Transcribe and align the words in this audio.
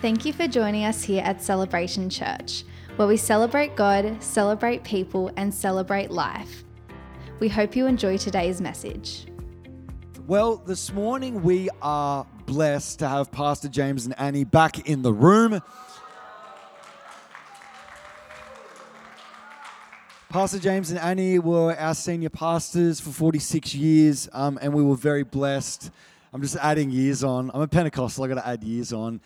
Thank 0.00 0.24
you 0.24 0.32
for 0.32 0.46
joining 0.46 0.84
us 0.84 1.02
here 1.02 1.24
at 1.24 1.42
Celebration 1.42 2.08
Church, 2.08 2.62
where 2.94 3.08
we 3.08 3.16
celebrate 3.16 3.74
God, 3.74 4.22
celebrate 4.22 4.84
people, 4.84 5.32
and 5.36 5.52
celebrate 5.52 6.12
life. 6.12 6.62
We 7.40 7.48
hope 7.48 7.74
you 7.74 7.86
enjoy 7.86 8.16
today's 8.16 8.60
message. 8.60 9.26
Well, 10.28 10.58
this 10.58 10.92
morning 10.92 11.42
we 11.42 11.68
are 11.82 12.24
blessed 12.46 13.00
to 13.00 13.08
have 13.08 13.32
Pastor 13.32 13.68
James 13.68 14.06
and 14.06 14.16
Annie 14.20 14.44
back 14.44 14.88
in 14.88 15.02
the 15.02 15.12
room. 15.12 15.60
Pastor 20.28 20.60
James 20.60 20.90
and 20.92 21.00
Annie 21.00 21.40
were 21.40 21.74
our 21.74 21.94
senior 21.96 22.30
pastors 22.30 23.00
for 23.00 23.10
46 23.10 23.74
years, 23.74 24.28
um, 24.32 24.60
and 24.62 24.72
we 24.72 24.84
were 24.84 24.94
very 24.94 25.24
blessed. 25.24 25.90
I'm 26.32 26.40
just 26.40 26.54
adding 26.54 26.92
years 26.92 27.24
on. 27.24 27.50
I'm 27.52 27.62
a 27.62 27.66
Pentecostal, 27.66 28.22
I 28.22 28.28
got 28.28 28.34
to 28.34 28.46
add 28.46 28.62
years 28.62 28.92
on. 28.92 29.20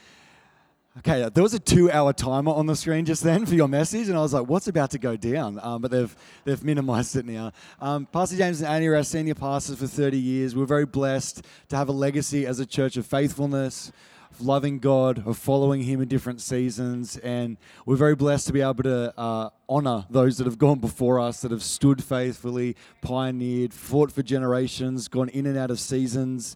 Okay, 0.98 1.27
there 1.32 1.42
was 1.42 1.55
a 1.55 1.59
two-hour 1.59 2.12
timer 2.12 2.52
on 2.52 2.66
the 2.66 2.77
screen 2.77 3.06
just 3.06 3.23
then 3.23 3.46
for 3.46 3.55
your 3.55 3.66
message, 3.66 4.10
and 4.10 4.19
I 4.19 4.20
was 4.20 4.34
like, 4.34 4.46
"What's 4.46 4.69
about 4.69 4.91
to 4.91 4.98
go 4.98 5.16
down?" 5.16 5.59
Um, 5.62 5.80
but 5.80 5.91
they've 5.91 6.14
they've 6.45 6.62
minimised 6.62 7.16
it 7.16 7.24
now. 7.24 7.52
Um, 7.80 8.05
Pastor 8.05 8.37
James 8.37 8.60
and 8.60 8.69
Annie 8.69 8.88
are 8.88 8.97
our 8.97 9.02
senior 9.02 9.34
pastors 9.34 9.78
for 9.78 9.86
30 9.86 10.19
years. 10.19 10.55
We're 10.55 10.66
very 10.66 10.84
blessed 10.84 11.47
to 11.70 11.77
have 11.77 11.88
a 11.88 11.92
legacy 11.92 12.45
as 12.45 12.60
a 12.60 12.66
church 12.66 12.98
of 12.98 13.06
faithfulness, 13.06 13.91
of 14.30 14.42
loving 14.42 14.80
God, 14.80 15.27
of 15.27 15.38
following 15.38 15.80
Him 15.80 16.02
in 16.02 16.09
different 16.09 16.42
seasons, 16.42 17.16
and 17.16 17.56
we're 17.86 17.97
very 17.97 18.14
blessed 18.14 18.48
to 18.48 18.52
be 18.52 18.61
able 18.61 18.83
to 18.83 19.19
uh, 19.19 19.48
honour 19.70 20.05
those 20.11 20.36
that 20.36 20.45
have 20.45 20.59
gone 20.59 20.78
before 20.78 21.19
us, 21.19 21.41
that 21.41 21.52
have 21.52 21.62
stood 21.62 22.05
faithfully, 22.05 22.77
pioneered, 23.00 23.72
fought 23.72 24.12
for 24.12 24.22
generations, 24.22 25.09
gone 25.09 25.30
in 25.30 25.47
and 25.47 25.56
out 25.56 25.70
of 25.70 25.80
seasons 25.80 26.55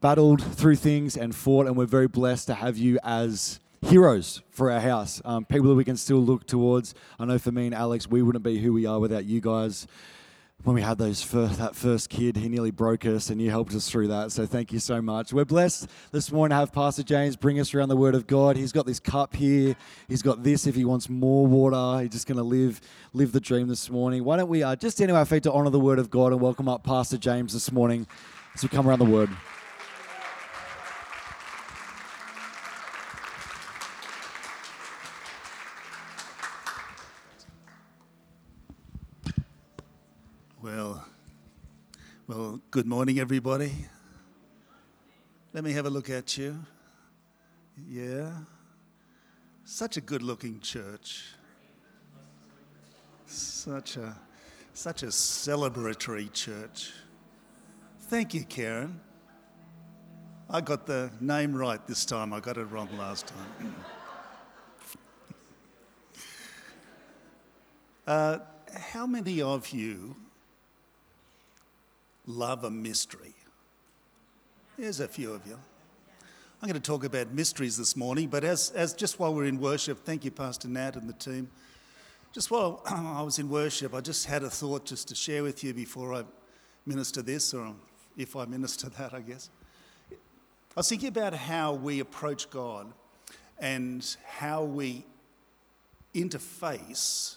battled 0.00 0.42
through 0.42 0.76
things 0.76 1.16
and 1.16 1.34
fought, 1.34 1.66
and 1.66 1.76
we're 1.76 1.86
very 1.86 2.08
blessed 2.08 2.46
to 2.46 2.54
have 2.54 2.78
you 2.78 2.98
as 3.04 3.60
heroes 3.82 4.42
for 4.50 4.70
our 4.70 4.80
house. 4.80 5.20
Um, 5.24 5.44
people 5.44 5.68
that 5.68 5.74
we 5.74 5.84
can 5.84 5.96
still 5.96 6.18
look 6.18 6.46
towards. 6.46 6.94
I 7.18 7.24
know 7.26 7.38
for 7.38 7.52
me 7.52 7.66
and 7.66 7.74
Alex, 7.74 8.08
we 8.08 8.22
wouldn't 8.22 8.44
be 8.44 8.58
who 8.58 8.72
we 8.72 8.86
are 8.86 8.98
without 8.98 9.24
you 9.24 9.40
guys. 9.40 9.86
When 10.62 10.74
we 10.74 10.82
had 10.82 10.98
those 10.98 11.22
first, 11.22 11.58
that 11.58 11.74
first 11.74 12.10
kid, 12.10 12.36
he 12.36 12.48
nearly 12.48 12.70
broke 12.70 13.06
us, 13.06 13.30
and 13.30 13.40
you 13.40 13.48
helped 13.48 13.74
us 13.74 13.88
through 13.88 14.08
that. 14.08 14.30
So 14.30 14.44
thank 14.44 14.72
you 14.72 14.78
so 14.78 15.00
much. 15.00 15.32
We're 15.32 15.46
blessed 15.46 15.88
this 16.12 16.30
morning 16.30 16.54
to 16.54 16.60
have 16.60 16.72
Pastor 16.72 17.02
James 17.02 17.34
bring 17.34 17.58
us 17.58 17.74
around 17.74 17.88
the 17.88 17.96
Word 17.96 18.14
of 18.14 18.26
God. 18.26 18.56
He's 18.56 18.72
got 18.72 18.84
this 18.84 19.00
cup 19.00 19.34
here. 19.34 19.74
He's 20.06 20.20
got 20.20 20.42
this. 20.42 20.66
If 20.66 20.74
he 20.74 20.84
wants 20.84 21.08
more 21.08 21.46
water, 21.46 22.02
he's 22.02 22.12
just 22.12 22.26
going 22.26 22.36
to 22.36 22.42
live 22.44 22.80
live 23.14 23.32
the 23.32 23.40
dream 23.40 23.68
this 23.68 23.88
morning. 23.88 24.22
Why 24.22 24.36
don't 24.36 24.50
we 24.50 24.62
uh, 24.62 24.76
just 24.76 24.98
stand 24.98 25.08
to 25.08 25.16
our 25.16 25.24
feet 25.24 25.44
to 25.44 25.52
honor 25.52 25.70
the 25.70 25.80
Word 25.80 25.98
of 25.98 26.10
God 26.10 26.32
and 26.32 26.42
welcome 26.42 26.68
up 26.68 26.84
Pastor 26.84 27.16
James 27.16 27.54
this 27.54 27.72
morning 27.72 28.06
as 28.54 28.62
we 28.62 28.68
come 28.68 28.86
around 28.86 28.98
the 28.98 29.06
Word. 29.06 29.30
Good 42.80 42.86
morning, 42.86 43.18
everybody. 43.18 43.70
Let 45.52 45.64
me 45.64 45.72
have 45.72 45.84
a 45.84 45.90
look 45.90 46.08
at 46.08 46.38
you. 46.38 46.58
Yeah. 47.86 48.30
Such 49.66 49.98
a 49.98 50.00
good 50.00 50.22
looking 50.22 50.60
church. 50.60 51.34
Such 53.26 53.98
a 53.98 54.16
such 54.72 55.02
a 55.02 55.08
celebratory 55.08 56.32
church. 56.32 56.90
Thank 58.08 58.32
you, 58.32 58.44
Karen. 58.44 58.98
I 60.48 60.62
got 60.62 60.86
the 60.86 61.10
name 61.20 61.54
right 61.54 61.86
this 61.86 62.06
time. 62.06 62.32
I 62.32 62.40
got 62.40 62.56
it 62.56 62.64
wrong 62.64 62.88
last 62.96 63.26
time. 63.26 63.74
uh, 68.06 68.38
how 68.74 69.06
many 69.06 69.42
of 69.42 69.68
you 69.68 70.16
love 72.30 72.64
a 72.64 72.70
mystery? 72.70 73.34
There's 74.78 75.00
a 75.00 75.08
few 75.08 75.32
of 75.32 75.46
you. 75.46 75.58
I'm 76.62 76.68
going 76.68 76.80
to 76.80 76.86
talk 76.86 77.04
about 77.04 77.32
mysteries 77.32 77.76
this 77.76 77.96
morning, 77.96 78.28
but 78.28 78.44
as, 78.44 78.70
as 78.70 78.92
just 78.92 79.18
while 79.18 79.34
we're 79.34 79.46
in 79.46 79.58
worship, 79.58 80.04
thank 80.04 80.24
you, 80.24 80.30
Pastor 80.30 80.68
Nat 80.68 80.96
and 80.96 81.08
the 81.08 81.14
team. 81.14 81.50
Just 82.32 82.50
while 82.50 82.82
I 82.86 83.22
was 83.22 83.38
in 83.38 83.48
worship, 83.48 83.94
I 83.94 84.00
just 84.00 84.26
had 84.26 84.42
a 84.42 84.50
thought 84.50 84.84
just 84.84 85.08
to 85.08 85.14
share 85.14 85.42
with 85.42 85.64
you 85.64 85.74
before 85.74 86.14
I 86.14 86.24
minister 86.86 87.22
this, 87.22 87.54
or 87.54 87.74
if 88.16 88.36
I 88.36 88.44
minister 88.44 88.88
that, 88.98 89.14
I 89.14 89.20
guess. 89.20 89.50
I 90.10 90.16
was 90.76 90.88
thinking 90.88 91.08
about 91.08 91.34
how 91.34 91.72
we 91.72 92.00
approach 92.00 92.48
God 92.50 92.92
and 93.58 94.16
how 94.24 94.62
we 94.62 95.04
interface 96.14 97.36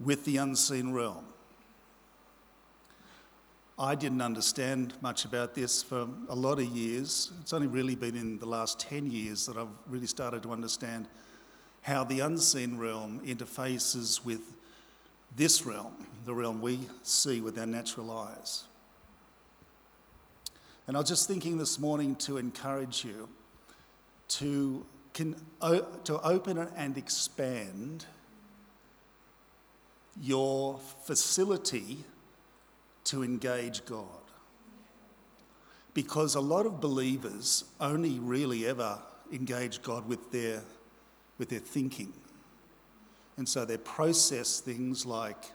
with 0.00 0.24
the 0.24 0.36
unseen 0.36 0.92
realm. 0.92 1.24
I 3.78 3.94
didn't 3.94 4.22
understand 4.22 4.94
much 5.02 5.26
about 5.26 5.54
this 5.54 5.82
for 5.82 6.08
a 6.30 6.34
lot 6.34 6.58
of 6.58 6.64
years. 6.64 7.30
It's 7.42 7.52
only 7.52 7.66
really 7.66 7.94
been 7.94 8.16
in 8.16 8.38
the 8.38 8.46
last 8.46 8.80
10 8.80 9.10
years 9.10 9.44
that 9.46 9.58
I've 9.58 9.68
really 9.86 10.06
started 10.06 10.42
to 10.44 10.52
understand 10.52 11.08
how 11.82 12.02
the 12.02 12.20
unseen 12.20 12.78
realm 12.78 13.20
interfaces 13.26 14.24
with 14.24 14.40
this 15.36 15.66
realm, 15.66 15.92
the 16.24 16.32
realm 16.32 16.62
we 16.62 16.80
see 17.02 17.42
with 17.42 17.58
our 17.58 17.66
natural 17.66 18.10
eyes. 18.10 18.64
And 20.86 20.96
I 20.96 21.00
was 21.00 21.08
just 21.10 21.28
thinking 21.28 21.58
this 21.58 21.78
morning 21.78 22.14
to 22.16 22.38
encourage 22.38 23.04
you 23.04 23.28
to, 24.28 24.86
can, 25.12 25.36
to 25.60 26.20
open 26.22 26.56
and 26.76 26.96
expand 26.96 28.06
your 30.18 30.80
facility 31.04 31.98
to 33.06 33.22
engage 33.22 33.84
God. 33.84 34.04
Because 35.94 36.34
a 36.34 36.40
lot 36.40 36.66
of 36.66 36.80
believers 36.80 37.64
only 37.80 38.18
really 38.18 38.66
ever 38.66 38.98
engage 39.32 39.82
God 39.82 40.06
with 40.06 40.30
their, 40.30 40.62
with 41.38 41.48
their 41.48 41.60
thinking. 41.60 42.12
And 43.36 43.48
so 43.48 43.64
they 43.64 43.78
process 43.78 44.60
things 44.60 45.06
like 45.06 45.52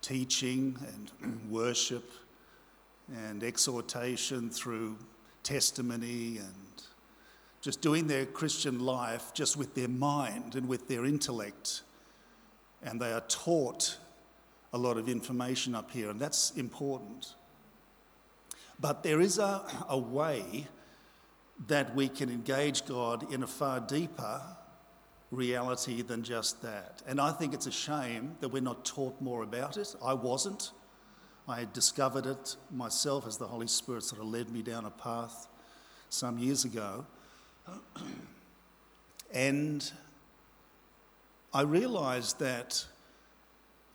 teaching 0.00 0.78
and 1.22 1.40
worship 1.50 2.10
and 3.14 3.42
exhortation 3.42 4.50
through 4.50 4.96
testimony 5.42 6.38
and 6.38 6.82
just 7.60 7.80
doing 7.80 8.06
their 8.06 8.26
Christian 8.26 8.80
life 8.80 9.32
just 9.34 9.56
with 9.56 9.74
their 9.74 9.88
mind 9.88 10.54
and 10.54 10.68
with 10.68 10.88
their 10.88 11.04
intellect. 11.04 11.82
And 12.82 13.00
they 13.00 13.12
are 13.12 13.22
taught 13.22 13.98
a 14.76 14.78
lot 14.78 14.98
of 14.98 15.08
information 15.08 15.74
up 15.74 15.90
here, 15.90 16.10
and 16.10 16.20
that's 16.20 16.50
important. 16.52 17.34
But 18.78 19.02
there 19.02 19.22
is 19.22 19.38
a, 19.38 19.62
a 19.88 19.98
way 19.98 20.68
that 21.66 21.94
we 21.94 22.08
can 22.08 22.28
engage 22.28 22.84
God 22.84 23.32
in 23.32 23.42
a 23.42 23.46
far 23.46 23.80
deeper 23.80 24.42
reality 25.30 26.02
than 26.02 26.22
just 26.22 26.60
that. 26.60 27.02
And 27.06 27.18
I 27.18 27.32
think 27.32 27.54
it's 27.54 27.66
a 27.66 27.72
shame 27.72 28.36
that 28.40 28.50
we're 28.50 28.62
not 28.62 28.84
taught 28.84 29.18
more 29.20 29.42
about 29.42 29.78
it. 29.78 29.96
I 30.04 30.12
wasn't. 30.12 30.72
I 31.48 31.60
had 31.60 31.72
discovered 31.72 32.26
it 32.26 32.56
myself 32.70 33.26
as 33.26 33.38
the 33.38 33.46
Holy 33.46 33.66
Spirit 33.66 34.02
sort 34.02 34.20
of 34.20 34.28
led 34.28 34.50
me 34.50 34.60
down 34.60 34.84
a 34.84 34.90
path 34.90 35.48
some 36.10 36.38
years 36.38 36.66
ago. 36.66 37.06
and 39.32 39.90
I 41.54 41.62
realized 41.62 42.38
that 42.40 42.84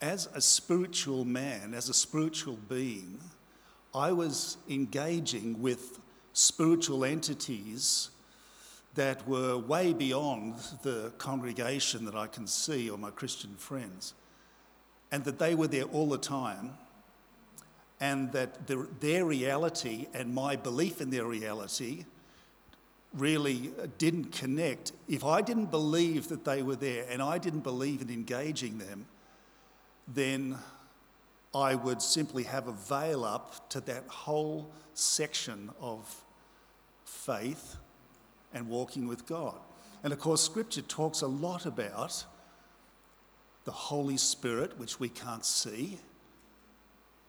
as 0.01 0.27
a 0.33 0.41
spiritual 0.41 1.25
man, 1.25 1.73
as 1.73 1.87
a 1.87 1.93
spiritual 1.93 2.57
being, 2.67 3.19
I 3.93 4.11
was 4.11 4.57
engaging 4.69 5.61
with 5.61 5.99
spiritual 6.33 7.05
entities 7.05 8.09
that 8.95 9.25
were 9.27 9.57
way 9.57 9.93
beyond 9.93 10.55
the 10.81 11.13
congregation 11.17 12.05
that 12.05 12.15
I 12.15 12.27
can 12.27 12.47
see 12.47 12.89
or 12.89 12.97
my 12.97 13.11
Christian 13.11 13.55
friends, 13.55 14.13
and 15.11 15.23
that 15.23 15.39
they 15.39 15.55
were 15.55 15.67
there 15.67 15.83
all 15.83 16.09
the 16.09 16.17
time, 16.17 16.71
and 17.99 18.31
that 18.31 18.67
the, 18.67 18.87
their 18.99 19.25
reality 19.25 20.07
and 20.13 20.33
my 20.33 20.55
belief 20.55 20.99
in 20.99 21.11
their 21.11 21.25
reality 21.25 22.05
really 23.13 23.71
didn't 23.97 24.31
connect. 24.31 24.93
If 25.07 25.23
I 25.23 25.41
didn't 25.41 25.69
believe 25.69 26.29
that 26.29 26.45
they 26.45 26.63
were 26.63 26.77
there 26.77 27.05
and 27.09 27.21
I 27.21 27.37
didn't 27.37 27.59
believe 27.59 28.01
in 28.01 28.09
engaging 28.09 28.77
them, 28.77 29.05
then 30.13 30.57
I 31.53 31.75
would 31.75 32.01
simply 32.01 32.43
have 32.43 32.67
a 32.67 32.71
veil 32.71 33.23
up 33.23 33.69
to 33.69 33.81
that 33.81 34.07
whole 34.07 34.71
section 34.93 35.69
of 35.79 36.23
faith 37.03 37.77
and 38.53 38.69
walking 38.69 39.07
with 39.07 39.25
God. 39.25 39.57
And 40.03 40.13
of 40.13 40.19
course, 40.19 40.41
Scripture 40.41 40.81
talks 40.81 41.21
a 41.21 41.27
lot 41.27 41.65
about 41.65 42.25
the 43.65 43.71
Holy 43.71 44.17
Spirit, 44.17 44.77
which 44.79 44.99
we 44.99 45.09
can't 45.09 45.45
see, 45.45 45.99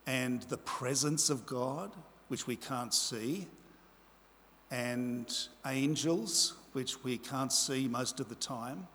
and 0.06 0.43
the 0.43 0.56
presence 0.56 1.31
of 1.31 1.44
God, 1.44 1.93
which 2.29 2.46
we 2.46 2.56
can't 2.56 2.94
see, 2.94 3.46
and 4.70 5.32
angels, 5.67 6.55
which 6.73 7.05
we 7.05 7.19
can't 7.19 7.52
see 7.52 7.87
most 7.87 8.20
of 8.20 8.29
the 8.29 8.34
time. 8.34 8.87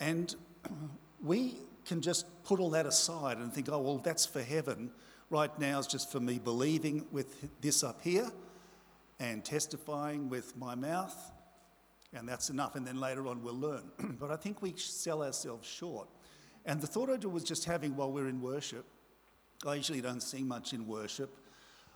And 0.00 0.34
we 1.22 1.54
can 1.90 2.00
just 2.00 2.44
put 2.44 2.60
all 2.60 2.70
that 2.70 2.86
aside 2.86 3.38
and 3.38 3.52
think, 3.52 3.68
oh, 3.68 3.80
well, 3.80 3.98
that's 3.98 4.24
for 4.24 4.40
heaven. 4.40 4.92
Right 5.28 5.50
now 5.58 5.80
is 5.80 5.88
just 5.88 6.12
for 6.12 6.20
me 6.20 6.38
believing 6.38 7.04
with 7.10 7.60
this 7.60 7.82
up 7.82 8.00
here 8.00 8.30
and 9.18 9.44
testifying 9.44 10.28
with 10.28 10.56
my 10.56 10.76
mouth, 10.76 11.16
and 12.14 12.28
that's 12.28 12.48
enough. 12.48 12.76
And 12.76 12.86
then 12.86 13.00
later 13.00 13.26
on 13.26 13.42
we'll 13.42 13.58
learn. 13.58 13.90
but 14.20 14.30
I 14.30 14.36
think 14.36 14.62
we 14.62 14.72
sell 14.76 15.24
ourselves 15.24 15.66
short. 15.66 16.06
And 16.64 16.80
the 16.80 16.86
thought 16.86 17.10
I 17.10 17.26
was 17.26 17.42
just 17.42 17.64
having 17.64 17.96
while 17.96 18.12
we're 18.12 18.28
in 18.28 18.40
worship, 18.40 18.84
I 19.66 19.74
usually 19.74 20.00
don't 20.00 20.22
sing 20.22 20.46
much 20.46 20.72
in 20.72 20.86
worship 20.86 21.36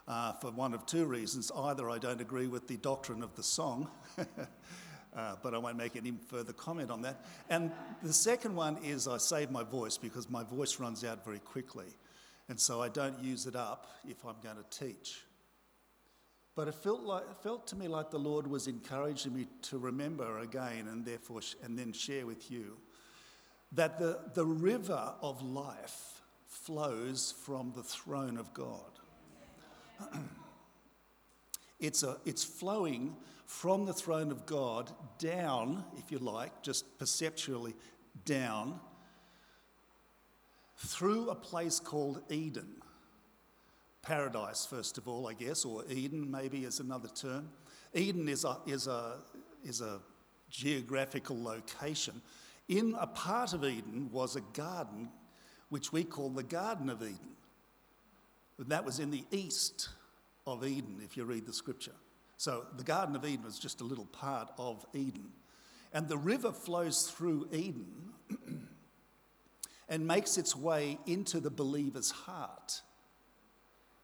uh, 0.08 0.32
for 0.32 0.50
one 0.50 0.74
of 0.74 0.86
two 0.86 1.04
reasons. 1.04 1.52
Either 1.56 1.88
I 1.88 1.98
don't 1.98 2.20
agree 2.20 2.48
with 2.48 2.66
the 2.66 2.78
doctrine 2.78 3.22
of 3.22 3.36
the 3.36 3.44
song. 3.44 3.88
Uh, 5.16 5.36
but 5.42 5.54
I 5.54 5.58
won't 5.58 5.76
make 5.76 5.94
any 5.94 6.12
further 6.28 6.52
comment 6.52 6.90
on 6.90 7.02
that. 7.02 7.24
And 7.48 7.70
the 8.02 8.12
second 8.12 8.56
one 8.56 8.78
is 8.82 9.06
I 9.06 9.18
save 9.18 9.50
my 9.50 9.62
voice 9.62 9.96
because 9.96 10.28
my 10.28 10.42
voice 10.42 10.80
runs 10.80 11.04
out 11.04 11.24
very 11.24 11.38
quickly. 11.38 11.86
And 12.48 12.58
so 12.58 12.82
I 12.82 12.88
don't 12.88 13.18
use 13.20 13.46
it 13.46 13.56
up 13.56 13.86
if 14.08 14.24
I'm 14.24 14.36
going 14.42 14.56
to 14.56 14.78
teach. 14.84 15.22
But 16.56 16.68
it 16.68 16.74
felt, 16.74 17.02
like, 17.02 17.24
it 17.30 17.36
felt 17.42 17.66
to 17.68 17.76
me 17.76 17.88
like 17.88 18.10
the 18.10 18.18
Lord 18.18 18.46
was 18.46 18.68
encouraging 18.68 19.34
me 19.34 19.46
to 19.62 19.78
remember 19.78 20.38
again 20.38 20.88
and 20.88 21.04
therefore 21.04 21.40
and 21.64 21.78
then 21.78 21.92
share 21.92 22.26
with 22.26 22.50
you 22.50 22.76
that 23.72 23.98
the, 23.98 24.20
the 24.34 24.46
river 24.46 25.14
of 25.20 25.42
life 25.42 26.20
flows 26.46 27.34
from 27.44 27.72
the 27.74 27.82
throne 27.82 28.36
of 28.36 28.54
God. 28.54 28.80
it's, 31.80 32.02
a, 32.02 32.18
it's 32.24 32.44
flowing 32.44 33.16
from 33.46 33.84
the 33.84 33.92
throne 33.92 34.30
of 34.30 34.46
God 34.46 34.90
down, 35.18 35.84
if 35.96 36.10
you 36.10 36.18
like, 36.18 36.62
just 36.62 36.98
perceptually 36.98 37.74
down, 38.24 38.80
through 40.76 41.30
a 41.30 41.34
place 41.34 41.78
called 41.78 42.22
Eden. 42.30 42.68
Paradise, 44.02 44.66
first 44.66 44.98
of 44.98 45.08
all, 45.08 45.28
I 45.28 45.34
guess, 45.34 45.64
or 45.64 45.84
Eden 45.88 46.30
maybe 46.30 46.64
is 46.64 46.80
another 46.80 47.08
term. 47.08 47.48
Eden 47.94 48.28
is 48.28 48.44
a, 48.44 48.58
is 48.66 48.86
a, 48.86 49.18
is 49.64 49.80
a 49.80 50.00
geographical 50.50 51.42
location. 51.42 52.20
In 52.68 52.94
a 52.98 53.06
part 53.06 53.52
of 53.52 53.64
Eden 53.64 54.10
was 54.12 54.36
a 54.36 54.40
garden 54.52 55.08
which 55.68 55.92
we 55.92 56.04
call 56.04 56.30
the 56.30 56.42
Garden 56.42 56.88
of 56.90 57.02
Eden. 57.02 57.36
And 58.58 58.68
that 58.68 58.84
was 58.84 59.00
in 59.00 59.10
the 59.10 59.24
east 59.30 59.88
of 60.46 60.64
Eden, 60.64 61.00
if 61.02 61.16
you 61.16 61.24
read 61.24 61.46
the 61.46 61.52
scripture. 61.52 61.94
So 62.36 62.66
the 62.76 62.84
Garden 62.84 63.16
of 63.16 63.24
Eden 63.24 63.44
was 63.44 63.58
just 63.58 63.80
a 63.80 63.84
little 63.84 64.06
part 64.06 64.50
of 64.58 64.84
Eden. 64.92 65.30
And 65.92 66.08
the 66.08 66.18
river 66.18 66.52
flows 66.52 67.10
through 67.10 67.48
Eden 67.52 68.12
and 69.88 70.06
makes 70.06 70.36
its 70.36 70.56
way 70.56 70.98
into 71.06 71.40
the 71.40 71.50
believer's 71.50 72.10
heart. 72.10 72.82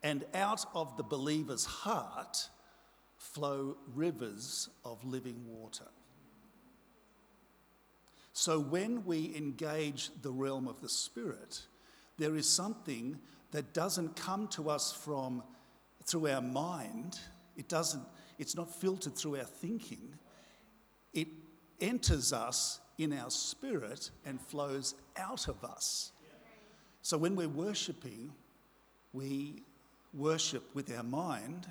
And 0.02 0.24
out 0.32 0.64
of 0.74 0.96
the 0.96 1.02
believer's 1.02 1.64
heart 1.64 2.48
flow 3.16 3.76
rivers 3.94 4.70
of 4.84 5.04
living 5.04 5.44
water. 5.46 5.88
So 8.32 8.58
when 8.58 9.04
we 9.04 9.34
engage 9.36 10.10
the 10.22 10.32
realm 10.32 10.66
of 10.66 10.80
the 10.80 10.88
Spirit, 10.88 11.62
there 12.16 12.36
is 12.36 12.48
something 12.48 13.18
that 13.50 13.74
doesn't 13.74 14.16
come 14.16 14.48
to 14.48 14.70
us 14.70 14.92
from 14.92 15.42
through 16.04 16.28
our 16.28 16.42
mind. 16.42 17.18
It 17.56 17.68
doesn't 17.68 18.04
it's 18.40 18.56
not 18.56 18.74
filtered 18.74 19.14
through 19.14 19.36
our 19.36 19.44
thinking, 19.44 20.14
it 21.12 21.28
enters 21.78 22.32
us 22.32 22.80
in 22.96 23.12
our 23.12 23.30
spirit 23.30 24.10
and 24.24 24.40
flows 24.40 24.94
out 25.18 25.46
of 25.46 25.62
us. 25.62 26.12
So 27.02 27.18
when 27.18 27.36
we're 27.36 27.50
worshipping, 27.50 28.32
we 29.12 29.62
worship 30.14 30.64
with 30.74 30.90
our 30.96 31.02
mind, 31.02 31.70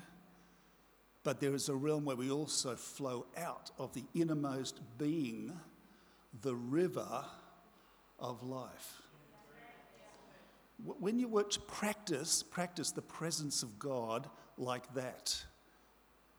but 1.24 1.40
there 1.40 1.54
is 1.54 1.68
a 1.68 1.74
realm 1.74 2.04
where 2.04 2.14
we 2.14 2.30
also 2.30 2.76
flow 2.76 3.26
out 3.36 3.72
of 3.76 3.92
the 3.92 4.04
innermost 4.14 4.80
being, 4.96 5.52
the 6.40 6.54
river 6.54 7.24
of 8.20 8.44
life. 8.44 8.99
When 10.84 11.18
you 11.18 11.28
watch 11.28 11.58
practice, 11.66 12.42
practice 12.42 12.90
the 12.90 13.02
presence 13.02 13.62
of 13.62 13.78
God 13.78 14.28
like 14.56 14.92
that. 14.94 15.42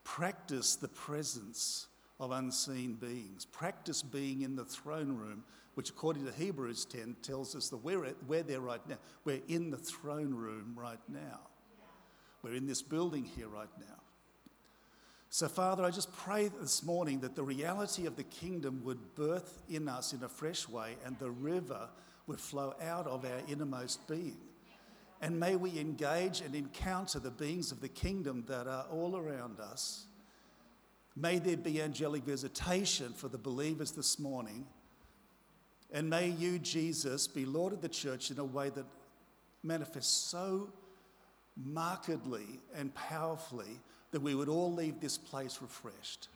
Practice 0.03 0.75
the 0.75 0.87
presence 0.87 1.87
of 2.19 2.31
unseen 2.31 2.93
beings. 2.93 3.45
Practice 3.45 4.01
being 4.01 4.41
in 4.41 4.55
the 4.55 4.65
throne 4.65 5.17
room, 5.17 5.43
which, 5.75 5.89
according 5.89 6.25
to 6.25 6.31
Hebrews 6.31 6.85
10, 6.85 7.17
tells 7.21 7.55
us 7.55 7.69
that 7.69 7.77
we're, 7.77 8.05
at, 8.05 8.15
we're 8.27 8.43
there 8.43 8.61
right 8.61 8.85
now. 8.87 8.97
We're 9.25 9.41
in 9.47 9.71
the 9.71 9.77
throne 9.77 10.33
room 10.33 10.73
right 10.75 10.99
now. 11.07 11.39
We're 12.43 12.55
in 12.55 12.67
this 12.67 12.81
building 12.81 13.23
here 13.23 13.47
right 13.47 13.69
now. 13.79 14.01
So, 15.29 15.47
Father, 15.47 15.85
I 15.85 15.91
just 15.91 16.11
pray 16.11 16.49
this 16.49 16.83
morning 16.83 17.21
that 17.21 17.35
the 17.35 17.43
reality 17.43 18.05
of 18.05 18.17
the 18.17 18.23
kingdom 18.23 18.81
would 18.83 19.15
birth 19.15 19.61
in 19.69 19.87
us 19.87 20.11
in 20.11 20.21
a 20.23 20.27
fresh 20.27 20.67
way 20.67 20.97
and 21.05 21.17
the 21.19 21.31
river 21.31 21.87
would 22.27 22.39
flow 22.39 22.73
out 22.81 23.07
of 23.07 23.25
our 23.25 23.41
innermost 23.47 24.07
being. 24.07 24.37
And 25.21 25.39
may 25.39 25.55
we 25.55 25.79
engage 25.79 26.41
and 26.41 26.55
encounter 26.55 27.19
the 27.19 27.29
beings 27.29 27.71
of 27.71 27.79
the 27.79 27.89
kingdom 27.89 28.43
that 28.47 28.67
are 28.67 28.85
all 28.91 29.15
around 29.15 29.59
us. 29.59 30.05
May 31.15 31.39
there 31.39 31.57
be 31.57 31.81
angelic 31.81 32.23
visitation 32.23 33.13
for 33.13 33.27
the 33.27 33.37
believers 33.37 33.91
this 33.91 34.17
morning. 34.17 34.65
And 35.91 36.09
may 36.09 36.29
you, 36.29 36.57
Jesus, 36.57 37.27
be 37.27 37.45
Lord 37.45 37.73
of 37.73 37.81
the 37.81 37.89
church 37.89 38.31
in 38.31 38.39
a 38.39 38.45
way 38.45 38.69
that 38.69 38.85
manifests 39.61 40.29
so 40.29 40.71
markedly 41.55 42.59
and 42.73 42.93
powerfully 42.95 43.79
that 44.11 44.21
we 44.21 44.33
would 44.35 44.49
all 44.49 44.73
leave 44.73 44.99
this 44.99 45.17
place 45.17 45.59
refreshed. 45.61 46.29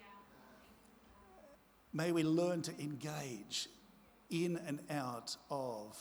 May 1.94 2.12
we 2.12 2.24
learn 2.24 2.62
to 2.64 2.72
engage 2.80 3.70
in 4.30 4.60
and 4.68 4.80
out 4.90 5.36
of 5.50 5.98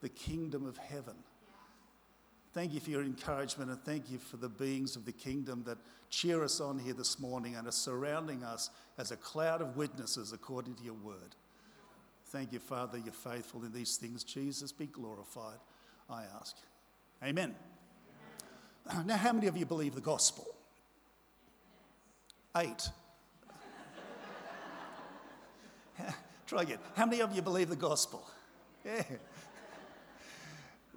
the 0.00 0.08
kingdom 0.08 0.66
of 0.66 0.76
heaven. 0.76 1.14
Thank 2.52 2.74
you 2.74 2.80
for 2.80 2.90
your 2.90 3.02
encouragement 3.02 3.70
and 3.70 3.80
thank 3.82 4.10
you 4.10 4.18
for 4.18 4.36
the 4.36 4.48
beings 4.48 4.96
of 4.96 5.04
the 5.04 5.12
kingdom 5.12 5.62
that 5.66 5.78
cheer 6.08 6.42
us 6.42 6.60
on 6.60 6.78
here 6.80 6.94
this 6.94 7.20
morning 7.20 7.54
and 7.54 7.68
are 7.68 7.72
surrounding 7.72 8.42
us 8.42 8.70
as 8.98 9.12
a 9.12 9.16
cloud 9.16 9.60
of 9.60 9.76
witnesses 9.76 10.32
according 10.32 10.74
to 10.74 10.82
your 10.82 10.94
word. 10.94 11.36
Thank 12.26 12.52
you, 12.52 12.58
Father, 12.58 12.98
you're 12.98 13.12
faithful 13.12 13.64
in 13.64 13.72
these 13.72 13.96
things. 13.96 14.24
Jesus, 14.24 14.72
be 14.72 14.86
glorified, 14.86 15.58
I 16.08 16.24
ask. 16.40 16.56
Amen. 17.24 17.54
Now, 19.04 19.16
how 19.16 19.32
many 19.32 19.46
of 19.46 19.56
you 19.56 19.66
believe 19.66 19.94
the 19.94 20.00
gospel? 20.00 20.46
Eight. 22.56 22.88
Try 26.50 26.62
again. 26.62 26.78
How 26.96 27.06
many 27.06 27.22
of 27.22 27.32
you 27.32 27.42
believe 27.42 27.68
the 27.68 27.76
gospel? 27.76 28.28
Yeah. 28.84 29.04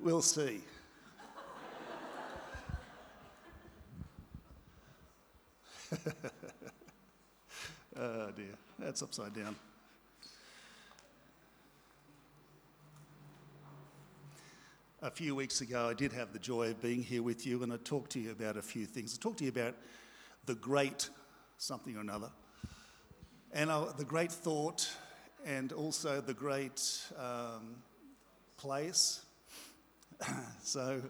We'll 0.01 0.23
see. 0.23 0.61
oh 7.95 8.31
dear, 8.35 8.55
that's 8.79 9.03
upside 9.03 9.35
down. 9.35 9.55
A 15.03 15.11
few 15.11 15.35
weeks 15.35 15.61
ago, 15.61 15.87
I 15.87 15.93
did 15.93 16.11
have 16.13 16.33
the 16.33 16.39
joy 16.39 16.71
of 16.71 16.81
being 16.81 17.03
here 17.03 17.21
with 17.21 17.45
you, 17.45 17.61
and 17.61 17.71
I 17.71 17.77
talked 17.83 18.13
to 18.13 18.19
you 18.19 18.31
about 18.31 18.57
a 18.57 18.63
few 18.63 18.87
things. 18.87 19.15
I 19.15 19.21
talked 19.21 19.37
to 19.37 19.43
you 19.43 19.51
about 19.51 19.75
the 20.47 20.55
great 20.55 21.11
something 21.59 21.95
or 21.95 21.99
another, 21.99 22.31
and 23.53 23.69
uh, 23.69 23.91
the 23.95 24.03
great 24.03 24.31
thought, 24.31 24.89
and 25.45 25.71
also 25.71 26.21
the 26.21 26.33
great 26.33 27.01
um, 27.17 27.75
place. 28.57 29.25
so, 30.63 31.01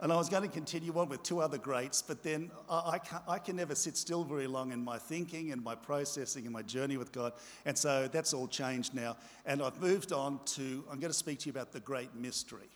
and 0.00 0.12
I 0.12 0.16
was 0.16 0.28
going 0.28 0.42
to 0.42 0.48
continue 0.48 0.98
on 0.98 1.08
with 1.08 1.22
two 1.22 1.40
other 1.40 1.58
greats, 1.58 2.02
but 2.02 2.22
then 2.22 2.50
I, 2.68 2.98
I, 3.28 3.34
I, 3.34 3.38
can 3.38 3.56
never 3.56 3.74
sit 3.74 3.96
still 3.96 4.24
very 4.24 4.46
long 4.46 4.72
in 4.72 4.82
my 4.82 4.98
thinking 4.98 5.52
and 5.52 5.62
my 5.62 5.74
processing 5.74 6.44
and 6.44 6.52
my 6.52 6.62
journey 6.62 6.96
with 6.96 7.12
God. 7.12 7.34
And 7.66 7.76
so 7.76 8.08
that's 8.10 8.32
all 8.32 8.48
changed 8.48 8.94
now. 8.94 9.16
And 9.46 9.62
I've 9.62 9.80
moved 9.80 10.12
on 10.12 10.40
to, 10.56 10.84
I'm 10.90 10.98
going 10.98 11.12
to 11.12 11.18
speak 11.18 11.40
to 11.40 11.46
you 11.46 11.52
about 11.52 11.72
the 11.72 11.80
great 11.80 12.14
mystery. 12.14 12.68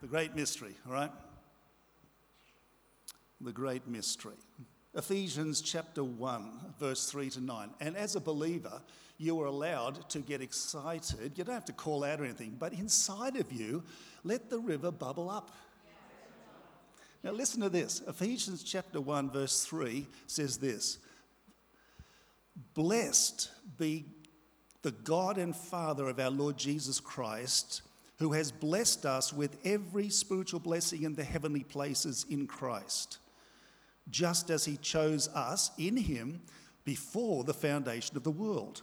The 0.00 0.08
great 0.08 0.34
mystery, 0.34 0.74
all 0.86 0.94
right? 0.94 1.12
The 3.40 3.52
great 3.52 3.86
mystery. 3.86 4.34
Ephesians 4.94 5.60
chapter 5.60 6.02
1, 6.02 6.74
verse 6.80 7.10
3 7.10 7.28
to 7.30 7.40
9. 7.40 7.70
And 7.80 7.96
as 7.96 8.16
a 8.16 8.20
believer, 8.20 8.80
you 9.18 9.40
are 9.40 9.46
allowed 9.46 10.08
to 10.10 10.18
get 10.18 10.40
excited. 10.40 11.32
You 11.36 11.44
don't 11.44 11.54
have 11.54 11.64
to 11.66 11.72
call 11.72 12.04
out 12.04 12.20
or 12.20 12.24
anything, 12.24 12.56
but 12.58 12.72
inside 12.72 13.36
of 13.36 13.52
you, 13.52 13.82
let 14.24 14.50
the 14.50 14.58
river 14.58 14.90
bubble 14.90 15.30
up. 15.30 15.50
Now, 17.22 17.32
listen 17.32 17.60
to 17.62 17.68
this. 17.68 18.02
Ephesians 18.06 18.62
chapter 18.62 19.00
1, 19.00 19.30
verse 19.30 19.64
3 19.64 20.06
says 20.26 20.58
this. 20.58 20.98
Blessed 22.74 23.50
be 23.78 24.04
the 24.82 24.92
God 24.92 25.36
and 25.36 25.56
Father 25.56 26.08
of 26.08 26.20
our 26.20 26.30
Lord 26.30 26.56
Jesus 26.56 27.00
Christ, 27.00 27.82
who 28.18 28.32
has 28.32 28.52
blessed 28.52 29.04
us 29.04 29.32
with 29.32 29.56
every 29.64 30.08
spiritual 30.08 30.60
blessing 30.60 31.02
in 31.02 31.14
the 31.14 31.24
heavenly 31.24 31.64
places 31.64 32.24
in 32.30 32.46
Christ, 32.46 33.18
just 34.08 34.48
as 34.48 34.64
He 34.64 34.76
chose 34.76 35.28
us 35.28 35.72
in 35.76 35.96
Him 35.96 36.40
before 36.84 37.42
the 37.42 37.54
foundation 37.54 38.16
of 38.16 38.22
the 38.22 38.30
world, 38.30 38.82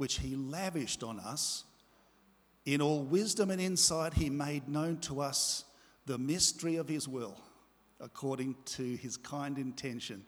which 0.00 0.20
he 0.20 0.34
lavished 0.34 1.02
on 1.02 1.20
us. 1.20 1.64
In 2.64 2.80
all 2.80 3.02
wisdom 3.02 3.50
and 3.50 3.60
insight, 3.60 4.14
he 4.14 4.30
made 4.30 4.66
known 4.66 4.96
to 5.00 5.20
us 5.20 5.64
the 6.06 6.16
mystery 6.16 6.76
of 6.76 6.88
his 6.88 7.06
will, 7.06 7.36
according 8.00 8.56
to 8.64 8.96
his 8.96 9.18
kind 9.18 9.58
intention, 9.58 10.24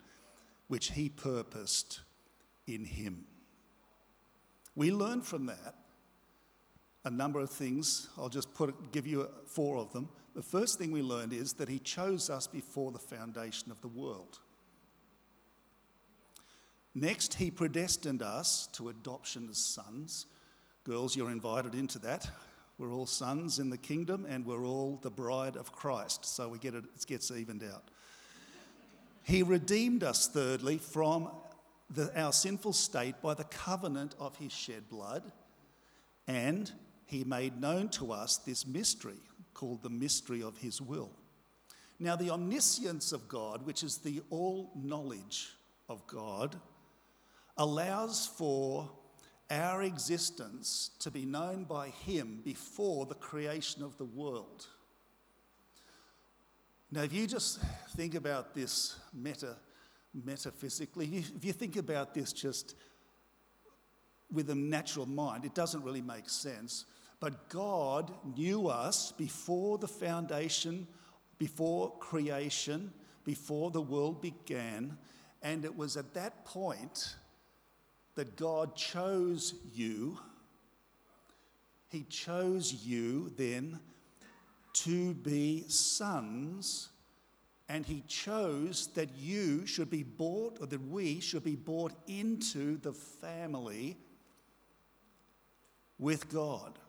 which 0.67 0.91
he 0.91 1.09
purposed 1.09 2.01
in 2.67 2.85
him. 2.85 3.25
We 4.75 4.91
learn 4.91 5.23
from 5.23 5.47
that 5.47 5.73
a 7.03 7.09
number 7.09 7.39
of 7.39 7.49
things. 7.49 8.09
I'll 8.15 8.29
just 8.29 8.53
put, 8.53 8.91
give 8.91 9.07
you 9.07 9.27
four 9.47 9.77
of 9.77 9.91
them. 9.91 10.07
The 10.35 10.43
first 10.43 10.77
thing 10.77 10.91
we 10.91 11.01
learned 11.01 11.33
is 11.33 11.53
that 11.53 11.67
he 11.67 11.79
chose 11.79 12.29
us 12.29 12.45
before 12.45 12.91
the 12.91 12.99
foundation 12.99 13.71
of 13.71 13.81
the 13.81 13.87
world. 13.87 14.37
Next, 16.95 17.33
he 17.35 17.49
predestined 17.49 18.21
us 18.21 18.67
to 18.73 18.89
adoption 18.89 19.47
as 19.49 19.57
sons. 19.57 20.27
Girls, 20.83 21.15
you're 21.15 21.31
invited 21.31 21.73
into 21.73 21.97
that. 21.99 22.29
We're 22.77 22.93
all 22.93 23.05
sons 23.05 23.59
in 23.59 23.69
the 23.69 23.77
kingdom 23.77 24.25
and 24.27 24.45
we're 24.45 24.65
all 24.65 24.99
the 25.01 25.09
bride 25.09 25.55
of 25.55 25.71
Christ. 25.71 26.25
So 26.25 26.49
we 26.49 26.57
get 26.57 26.75
it, 26.75 26.83
it 26.95 27.05
gets 27.07 27.31
evened 27.31 27.63
out. 27.63 27.83
He 29.23 29.41
redeemed 29.41 30.03
us, 30.03 30.27
thirdly, 30.27 30.77
from 30.77 31.29
the, 31.89 32.11
our 32.19 32.33
sinful 32.33 32.73
state 32.73 33.21
by 33.21 33.33
the 33.35 33.45
covenant 33.45 34.15
of 34.19 34.35
his 34.37 34.51
shed 34.51 34.89
blood. 34.89 35.23
And 36.27 36.71
he 37.05 37.23
made 37.23 37.59
known 37.59 37.89
to 37.89 38.11
us 38.11 38.37
this 38.37 38.67
mystery 38.67 39.21
called 39.53 39.81
the 39.81 39.89
mystery 39.89 40.43
of 40.43 40.57
his 40.57 40.81
will. 40.81 41.11
Now, 41.99 42.15
the 42.15 42.31
omniscience 42.31 43.13
of 43.13 43.27
God, 43.27 43.65
which 43.65 43.83
is 43.83 43.97
the 43.97 44.21
all 44.29 44.71
knowledge 44.75 45.53
of 45.87 46.05
God, 46.07 46.57
allows 47.57 48.27
for 48.27 48.89
our 49.49 49.83
existence 49.83 50.91
to 50.99 51.11
be 51.11 51.25
known 51.25 51.63
by 51.65 51.89
Him 51.89 52.41
before 52.43 53.05
the 53.05 53.15
creation 53.15 53.83
of 53.83 53.97
the 53.97 54.05
world. 54.05 54.67
Now, 56.91 57.01
if 57.01 57.13
you 57.13 57.27
just 57.27 57.59
think 57.95 58.15
about 58.15 58.53
this 58.53 58.97
meta, 59.13 59.55
metaphysically, 60.13 61.23
if 61.35 61.43
you 61.43 61.53
think 61.53 61.75
about 61.75 62.13
this 62.13 62.31
just 62.33 62.75
with 64.31 64.49
a 64.49 64.55
natural 64.55 65.05
mind, 65.05 65.45
it 65.45 65.53
doesn't 65.53 65.83
really 65.83 66.01
make 66.01 66.29
sense. 66.29 66.85
But 67.19 67.49
God 67.49 68.11
knew 68.35 68.67
us 68.67 69.11
before 69.11 69.77
the 69.77 69.87
foundation, 69.87 70.87
before 71.37 71.97
creation, 71.99 72.91
before 73.23 73.71
the 73.71 73.81
world 73.81 74.21
began, 74.21 74.97
and 75.41 75.65
it 75.65 75.75
was 75.75 75.97
at 75.97 76.13
that 76.13 76.45
point 76.45 77.15
that 78.15 78.35
God 78.35 78.75
chose 78.75 79.55
you. 79.73 80.19
He 81.89 82.03
chose 82.03 82.73
you 82.73 83.31
then 83.37 83.79
to 84.73 85.13
be 85.13 85.65
sons, 85.67 86.89
and 87.69 87.85
He 87.85 88.03
chose 88.07 88.87
that 88.95 89.09
you 89.15 89.65
should 89.65 89.89
be 89.89 90.03
bought, 90.03 90.57
or 90.59 90.67
that 90.67 90.87
we 90.87 91.19
should 91.19 91.43
be 91.43 91.55
bought 91.55 91.93
into 92.07 92.77
the 92.77 92.93
family 92.93 93.97
with 95.99 96.31
God. 96.31 96.79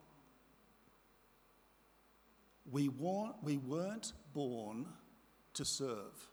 We, 2.70 2.88
weren't 2.88 4.12
born 4.32 4.86
to 5.54 5.64
serve. 5.64 6.28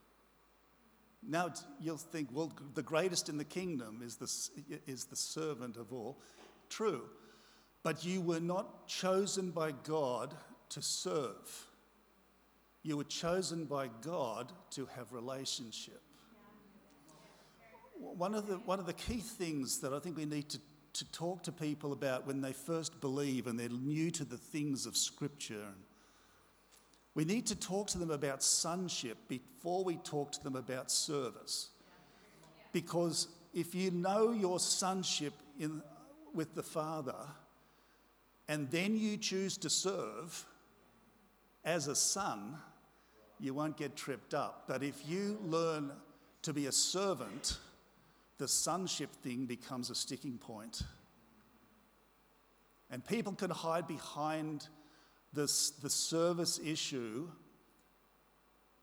Now 1.27 1.53
you'll 1.79 1.97
think, 1.97 2.29
well, 2.31 2.51
the 2.73 2.81
greatest 2.81 3.29
in 3.29 3.37
the 3.37 3.45
kingdom 3.45 4.01
is 4.03 4.15
the, 4.15 4.81
is 4.87 5.05
the 5.05 5.15
servant 5.15 5.77
of 5.77 5.93
all. 5.93 6.19
True. 6.69 7.03
But 7.83 8.03
you 8.05 8.21
were 8.21 8.39
not 8.39 8.87
chosen 8.87 9.51
by 9.51 9.71
God 9.83 10.33
to 10.69 10.81
serve. 10.81 11.65
You 12.83 12.97
were 12.97 13.03
chosen 13.03 13.65
by 13.65 13.89
God 14.01 14.51
to 14.71 14.87
have 14.95 15.11
relationship. 15.11 16.01
One 17.99 18.33
of 18.33 18.47
the, 18.47 18.55
one 18.55 18.79
of 18.79 18.87
the 18.87 18.93
key 18.93 19.19
things 19.19 19.79
that 19.79 19.93
I 19.93 19.99
think 19.99 20.17
we 20.17 20.25
need 20.25 20.49
to, 20.49 20.59
to 20.93 21.11
talk 21.11 21.43
to 21.43 21.51
people 21.51 21.93
about 21.93 22.25
when 22.25 22.41
they 22.41 22.53
first 22.53 22.99
believe 22.99 23.45
and 23.45 23.59
they're 23.59 23.69
new 23.69 24.09
to 24.11 24.25
the 24.25 24.37
things 24.37 24.87
of 24.87 24.97
Scripture 24.97 25.67
we 27.13 27.25
need 27.25 27.45
to 27.47 27.55
talk 27.55 27.87
to 27.87 27.97
them 27.97 28.11
about 28.11 28.41
sonship 28.41 29.17
before 29.27 29.83
we 29.83 29.97
talk 29.97 30.31
to 30.31 30.43
them 30.43 30.55
about 30.55 30.89
service. 30.89 31.69
Because 32.71 33.27
if 33.53 33.75
you 33.75 33.91
know 33.91 34.31
your 34.31 34.59
sonship 34.59 35.33
in, 35.59 35.81
with 36.33 36.55
the 36.55 36.63
Father 36.63 37.27
and 38.47 38.69
then 38.71 38.97
you 38.97 39.17
choose 39.17 39.57
to 39.57 39.69
serve 39.69 40.45
as 41.65 41.87
a 41.87 41.95
son, 41.95 42.57
you 43.39 43.53
won't 43.53 43.75
get 43.75 43.95
tripped 43.95 44.33
up. 44.33 44.63
But 44.67 44.83
if 44.83 45.07
you 45.07 45.37
learn 45.43 45.91
to 46.43 46.53
be 46.53 46.67
a 46.67 46.71
servant, 46.71 47.57
the 48.37 48.47
sonship 48.47 49.11
thing 49.21 49.45
becomes 49.45 49.89
a 49.89 49.95
sticking 49.95 50.37
point. 50.37 50.83
And 52.89 53.05
people 53.05 53.33
can 53.33 53.49
hide 53.49 53.87
behind 53.87 54.67
this, 55.33 55.71
the 55.71 55.89
service 55.89 56.59
issue 56.63 57.27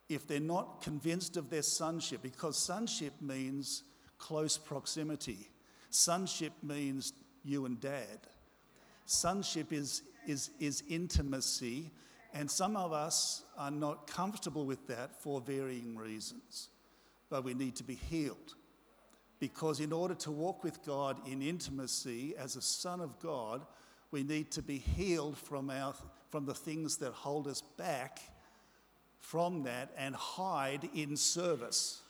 if 0.09 0.27
they're 0.27 0.41
not 0.41 0.81
convinced 0.83 1.37
of 1.37 1.51
their 1.51 1.63
sonship, 1.63 2.23
because 2.23 2.57
sonship 2.57 3.13
means 3.21 3.83
close 4.17 4.57
proximity. 4.57 5.51
Sonship 5.91 6.53
means 6.63 7.13
you 7.45 7.67
and 7.67 7.81
dad. 7.81 8.19
Sonship 9.05 9.73
is, 9.73 10.03
is, 10.27 10.51
is 10.59 10.83
intimacy, 10.89 11.91
and 12.35 12.51
some 12.51 12.77
of 12.77 12.93
us 12.93 13.43
are 13.57 13.71
not 13.71 14.07
comfortable 14.07 14.65
with 14.65 14.87
that 14.87 15.15
for 15.15 15.41
varying 15.41 15.97
reasons. 15.97 16.69
But 17.31 17.45
we 17.45 17.55
need 17.55 17.77
to 17.77 17.85
be 17.85 17.95
healed. 17.95 18.55
Because 19.41 19.81
in 19.81 19.93
order 19.93 20.15
to 20.17 20.31
walk 20.31 20.65
with 20.65 20.85
God 20.85 21.19
in 21.27 21.43
intimacy 21.43 22.35
as 22.37 22.57
a 22.57 22.63
son 22.63 23.01
of 23.01 23.19
God, 23.21 23.65
we 24.11 24.23
need 24.23 24.51
to 24.53 24.63
be 24.63 24.79
healed 24.79 25.37
from, 25.37 25.71
our, 25.71 25.95
from 26.31 26.45
the 26.45 26.55
things 26.55 26.99
that 26.99 27.13
hold 27.13 27.47
us 27.47 27.63
back 27.77 28.21
from 29.19 29.65
that 29.65 29.91
and 29.97 30.15
hide 30.15 30.89
in 30.95 31.17
service. 31.17 32.01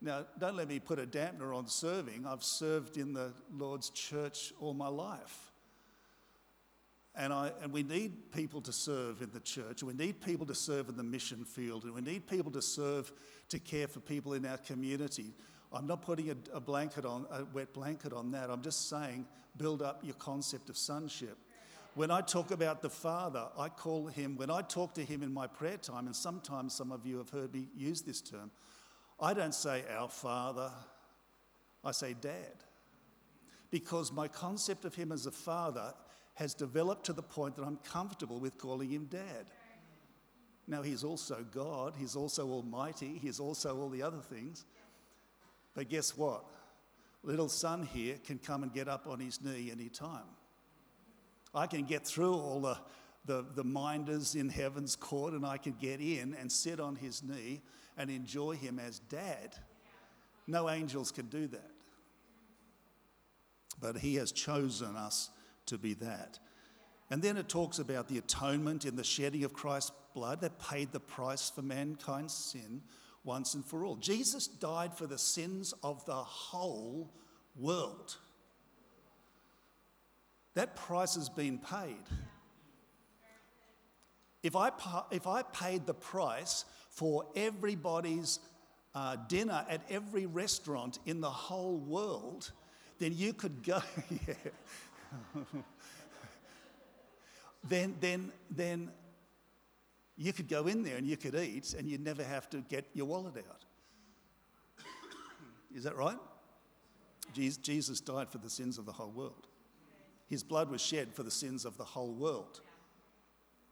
Now, 0.00 0.26
don't 0.38 0.56
let 0.56 0.68
me 0.68 0.80
put 0.80 0.98
a 0.98 1.06
dampener 1.06 1.56
on 1.56 1.68
serving. 1.68 2.26
I've 2.26 2.42
served 2.42 2.96
in 2.96 3.12
the 3.12 3.32
Lord's 3.56 3.90
church 3.90 4.52
all 4.60 4.74
my 4.74 4.88
life. 4.88 5.52
And, 7.14 7.32
I, 7.32 7.52
and 7.62 7.72
we 7.72 7.82
need 7.82 8.32
people 8.32 8.60
to 8.62 8.72
serve 8.72 9.20
in 9.20 9.30
the 9.32 9.40
church. 9.40 9.82
We 9.82 9.92
need 9.92 10.20
people 10.20 10.46
to 10.46 10.54
serve 10.54 10.88
in 10.88 10.96
the 10.96 11.02
mission 11.02 11.44
field. 11.44 11.84
And 11.84 11.94
we 11.94 12.00
need 12.00 12.26
people 12.26 12.50
to 12.52 12.62
serve 12.62 13.12
to 13.50 13.58
care 13.58 13.86
for 13.86 14.00
people 14.00 14.32
in 14.32 14.46
our 14.46 14.56
community. 14.56 15.34
I'm 15.72 15.86
not 15.86 16.02
putting 16.02 16.30
a, 16.30 16.36
a 16.54 16.60
blanket 16.60 17.04
on, 17.04 17.26
a 17.30 17.44
wet 17.44 17.72
blanket 17.72 18.12
on 18.12 18.30
that. 18.32 18.50
I'm 18.50 18.62
just 18.62 18.88
saying 18.88 19.26
build 19.56 19.82
up 19.82 20.00
your 20.02 20.14
concept 20.14 20.70
of 20.70 20.76
sonship. 20.76 21.36
When 21.94 22.10
I 22.10 22.22
talk 22.22 22.50
about 22.50 22.80
the 22.80 22.88
Father, 22.88 23.46
I 23.58 23.68
call 23.68 24.06
him, 24.06 24.36
when 24.36 24.50
I 24.50 24.62
talk 24.62 24.94
to 24.94 25.04
him 25.04 25.22
in 25.22 25.32
my 25.32 25.46
prayer 25.46 25.76
time, 25.76 26.06
and 26.06 26.16
sometimes 26.16 26.74
some 26.74 26.90
of 26.90 27.04
you 27.04 27.18
have 27.18 27.28
heard 27.28 27.52
me 27.52 27.68
use 27.76 28.00
this 28.00 28.22
term, 28.22 28.50
I 29.20 29.34
don't 29.34 29.54
say 29.54 29.84
our 29.94 30.08
Father, 30.08 30.70
I 31.84 31.92
say 31.92 32.14
Dad. 32.18 32.64
Because 33.70 34.10
my 34.10 34.26
concept 34.26 34.84
of 34.84 34.94
him 34.94 35.12
as 35.12 35.26
a 35.26 35.30
father 35.30 35.92
has 36.34 36.54
developed 36.54 37.04
to 37.06 37.12
the 37.12 37.22
point 37.22 37.56
that 37.56 37.64
I'm 37.64 37.78
comfortable 37.78 38.40
with 38.40 38.56
calling 38.56 38.90
him 38.90 39.06
Dad. 39.10 39.46
Now, 40.66 40.82
He's 40.82 41.04
also 41.04 41.44
God, 41.52 41.94
He's 41.98 42.16
also 42.16 42.48
Almighty, 42.48 43.18
He's 43.20 43.40
also 43.40 43.78
all 43.78 43.88
the 43.88 44.02
other 44.02 44.20
things. 44.20 44.64
But 45.74 45.88
guess 45.88 46.16
what? 46.16 46.44
Little 47.22 47.48
son 47.48 47.86
here 47.92 48.16
can 48.24 48.38
come 48.38 48.62
and 48.62 48.72
get 48.72 48.88
up 48.88 49.06
on 49.06 49.20
his 49.20 49.42
knee 49.42 49.70
anytime. 49.70 50.24
I 51.54 51.66
can 51.66 51.84
get 51.84 52.06
through 52.06 52.34
all 52.34 52.60
the, 52.60 52.78
the, 53.24 53.44
the 53.54 53.64
minders 53.64 54.34
in 54.34 54.48
heaven's 54.48 54.96
court 54.96 55.34
and 55.34 55.44
I 55.44 55.58
can 55.58 55.74
get 55.80 56.00
in 56.00 56.34
and 56.34 56.50
sit 56.50 56.80
on 56.80 56.96
his 56.96 57.22
knee 57.22 57.62
and 57.96 58.10
enjoy 58.10 58.56
him 58.56 58.78
as 58.78 58.98
dad. 58.98 59.56
No 60.46 60.68
angels 60.68 61.10
can 61.10 61.26
do 61.26 61.46
that. 61.48 61.70
But 63.80 63.98
he 63.98 64.16
has 64.16 64.32
chosen 64.32 64.96
us 64.96 65.30
to 65.66 65.78
be 65.78 65.94
that. 65.94 66.38
And 67.10 67.20
then 67.20 67.36
it 67.36 67.48
talks 67.48 67.78
about 67.78 68.08
the 68.08 68.18
atonement 68.18 68.84
in 68.86 68.96
the 68.96 69.04
shedding 69.04 69.44
of 69.44 69.52
Christ's 69.52 69.92
blood 70.14 70.40
that 70.40 70.58
paid 70.58 70.92
the 70.92 71.00
price 71.00 71.50
for 71.50 71.62
mankind's 71.62 72.34
sin 72.34 72.82
once 73.24 73.54
and 73.54 73.64
for 73.64 73.84
all. 73.84 73.96
Jesus 73.96 74.46
died 74.46 74.94
for 74.94 75.06
the 75.06 75.18
sins 75.18 75.74
of 75.82 76.04
the 76.06 76.14
whole 76.14 77.12
world. 77.56 78.16
That 80.54 80.76
price 80.76 81.14
has 81.14 81.28
been 81.28 81.58
paid. 81.58 82.02
If 84.42 84.56
I, 84.56 84.70
if 85.10 85.26
I 85.26 85.42
paid 85.42 85.86
the 85.86 85.94
price 85.94 86.64
for 86.90 87.26
everybody's 87.36 88.40
uh, 88.94 89.16
dinner 89.28 89.64
at 89.68 89.82
every 89.88 90.26
restaurant 90.26 90.98
in 91.06 91.20
the 91.20 91.30
whole 91.30 91.78
world, 91.78 92.50
then 92.98 93.12
you 93.14 93.32
could 93.32 93.62
go, 93.62 93.80
then, 97.68 97.94
then, 98.00 98.32
then 98.50 98.90
you 100.16 100.32
could 100.32 100.48
go 100.48 100.66
in 100.66 100.82
there 100.82 100.96
and 100.96 101.06
you 101.06 101.16
could 101.16 101.34
eat 101.34 101.74
and 101.74 101.88
you'd 101.88 102.04
never 102.04 102.24
have 102.24 102.50
to 102.50 102.58
get 102.68 102.84
your 102.94 103.06
wallet 103.06 103.36
out. 103.48 103.64
Is 105.74 105.84
that 105.84 105.96
right? 105.96 106.18
Jesus 107.32 108.00
died 108.00 108.28
for 108.28 108.38
the 108.38 108.50
sins 108.50 108.76
of 108.76 108.84
the 108.84 108.92
whole 108.92 109.10
world. 109.10 109.46
His 110.32 110.42
blood 110.42 110.70
was 110.70 110.80
shed 110.80 111.12
for 111.12 111.22
the 111.22 111.30
sins 111.30 111.66
of 111.66 111.76
the 111.76 111.84
whole 111.84 112.14
world. 112.14 112.62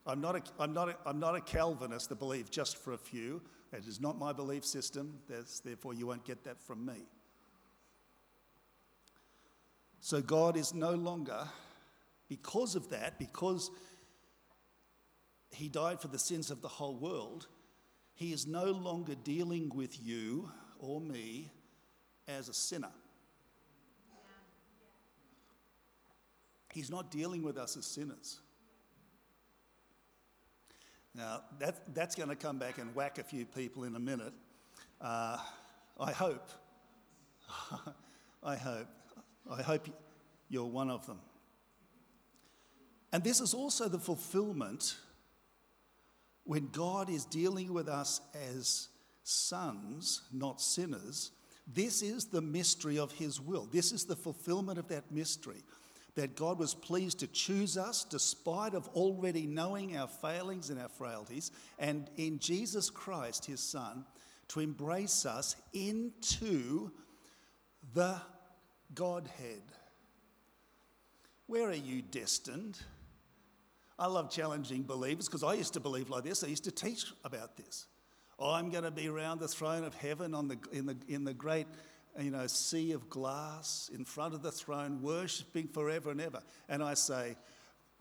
I'm 0.07 0.21
not 0.21 0.37
a, 0.37 0.43
I'm 0.59 0.75
not 0.75 0.91
a, 0.91 0.97
I'm 1.07 1.19
not 1.19 1.35
a 1.35 1.41
Calvinist 1.41 2.11
that 2.11 2.19
believes 2.19 2.51
just 2.51 2.77
for 2.77 2.93
a 2.93 2.99
few. 2.99 3.41
That 3.71 3.87
is 3.87 3.99
not 3.99 4.19
my 4.19 4.35
belief 4.35 4.67
system. 4.67 5.21
There's, 5.27 5.61
therefore, 5.65 5.95
you 5.95 6.07
won't 6.07 6.27
get 6.27 6.45
that 6.45 6.61
from 6.61 6.85
me. 6.85 7.07
So, 10.01 10.21
God 10.21 10.55
is 10.55 10.75
no 10.75 10.91
longer, 10.91 11.49
because 12.29 12.75
of 12.75 12.91
that, 12.91 13.19
because 13.19 13.71
he 15.53 15.71
died 15.71 15.99
for 15.99 16.09
the 16.09 16.19
sins 16.19 16.51
of 16.51 16.61
the 16.61 16.69
whole 16.69 16.99
world, 16.99 17.47
he 18.13 18.35
is 18.35 18.47
no 18.47 18.67
longer 18.67 19.15
dealing 19.15 19.71
with 19.75 19.99
you 19.99 20.53
or 20.79 21.01
me 21.01 21.53
as 22.29 22.51
a 22.51 22.55
sinner. 22.55 22.93
He's 26.73 26.91
not 26.91 27.11
dealing 27.11 27.43
with 27.43 27.59
us 27.59 27.77
as 27.77 27.87
sinners. 27.87 28.41
Now, 31.15 31.43
that, 31.59 31.95
that's 31.95 32.15
going 32.15 32.29
to 32.29 32.37
come 32.37 32.59
back 32.59 32.79
and 32.79 32.95
whack 32.95 33.19
a 33.19 33.25
few 33.25 33.45
people 33.45 33.85
in 33.85 33.97
a 33.97 33.99
minute. 33.99 34.33
Uh, 35.01 35.39
I 35.99 36.13
hope. 36.13 36.49
I 38.43 38.57
hope. 38.57 38.87
I 39.51 39.63
hope 39.63 39.89
you're 40.49 40.67
one 40.67 40.91
of 40.91 41.07
them. 41.07 41.19
And 43.13 43.25
this 43.25 43.41
is 43.41 43.55
also 43.55 43.89
the 43.89 43.99
fulfillment 43.99 44.97
when 46.45 46.69
God 46.69 47.11
is 47.11 47.25
dealing 47.25 47.73
with 47.73 47.89
us 47.89 48.21
as 48.55 48.89
sons, 49.25 50.23
not 50.33 50.61
sinners. 50.61 51.33
This 51.67 52.03
is 52.03 52.27
the 52.27 52.41
mystery 52.41 52.99
of 52.99 53.13
His 53.13 53.41
will. 53.41 53.69
This 53.71 53.91
is 53.91 54.05
the 54.05 54.17
fulfillment 54.17 54.79
of 54.79 54.89
that 54.89 55.11
mystery 55.11 55.63
that 56.15 56.37
God 56.37 56.59
was 56.59 56.75
pleased 56.75 57.21
to 57.21 57.27
choose 57.27 57.77
us 57.77 58.05
despite 58.05 58.75
of 58.75 58.89
already 58.89 59.47
knowing 59.47 59.97
our 59.97 60.09
failings 60.09 60.71
and 60.71 60.81
our 60.81 60.89
frailties 60.89 61.51
and 61.79 62.11
in 62.17 62.39
Jesus 62.39 62.91
Christ 62.91 63.47
his 63.47 63.61
son 63.61 64.05
to 64.49 64.61
embrace 64.61 65.25
us 65.25 65.57
into 65.73 66.91
the 67.95 68.21
Godhead. 68.95 69.63
Where 71.47 71.69
are 71.69 71.75
you 71.75 72.03
destined? 72.03 72.79
I 73.99 74.07
love 74.07 74.31
challenging 74.31 74.83
believers 74.83 75.27
because 75.27 75.45
I 75.45 75.55
used 75.55 75.75
to 75.75 75.81
believe 75.81 76.11
like 76.11 76.25
this. 76.25 76.43
I 76.43 76.49
used 76.49 76.65
to 76.65 76.71
teach 76.71 77.05
about 77.25 77.57
this. 77.57 77.87
I'm 78.41 78.71
going 78.71 78.85
to 78.85 78.91
be 78.91 79.09
around 79.09 79.41
the 79.41 79.49
throne 79.49 79.85
of 79.85 79.95
heaven 79.95 80.35
on 80.35 80.49
the, 80.49 80.59
in, 80.73 80.87
the, 80.87 80.97
in 81.09 81.25
the 81.25 81.35
great 81.35 81.67
you 82.19 82.31
know, 82.31 82.47
sea 82.47 82.93
of 82.93 83.09
glass 83.09 83.91
in 83.95 84.05
front 84.05 84.35
of 84.35 84.43
the 84.43 84.53
throne, 84.53 85.01
worshipping 85.03 85.69
forever 85.69 86.11
and 86.11 86.21
ever. 86.21 86.41
And 86.69 86.83
I 86.83 86.95
say, 86.95 87.37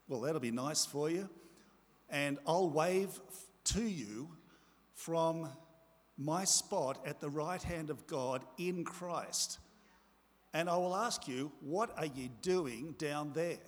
well, 0.08 0.20
that'll 0.20 0.40
be 0.40 0.50
nice 0.50 0.84
for 0.84 1.08
you. 1.10 1.28
And 2.08 2.38
I'll 2.46 2.70
wave 2.70 3.20
to 3.64 3.82
you 3.82 4.30
from 4.94 5.48
my 6.18 6.44
spot 6.44 7.00
at 7.06 7.20
the 7.20 7.30
right 7.30 7.62
hand 7.62 7.88
of 7.90 8.06
God 8.06 8.42
in 8.58 8.84
Christ. 8.84 9.58
And 10.52 10.68
I 10.68 10.76
will 10.76 10.96
ask 10.96 11.28
you, 11.28 11.52
what 11.60 11.96
are 11.96 12.06
you 12.06 12.28
doing 12.42 12.94
down 12.98 13.32
there? 13.32 13.58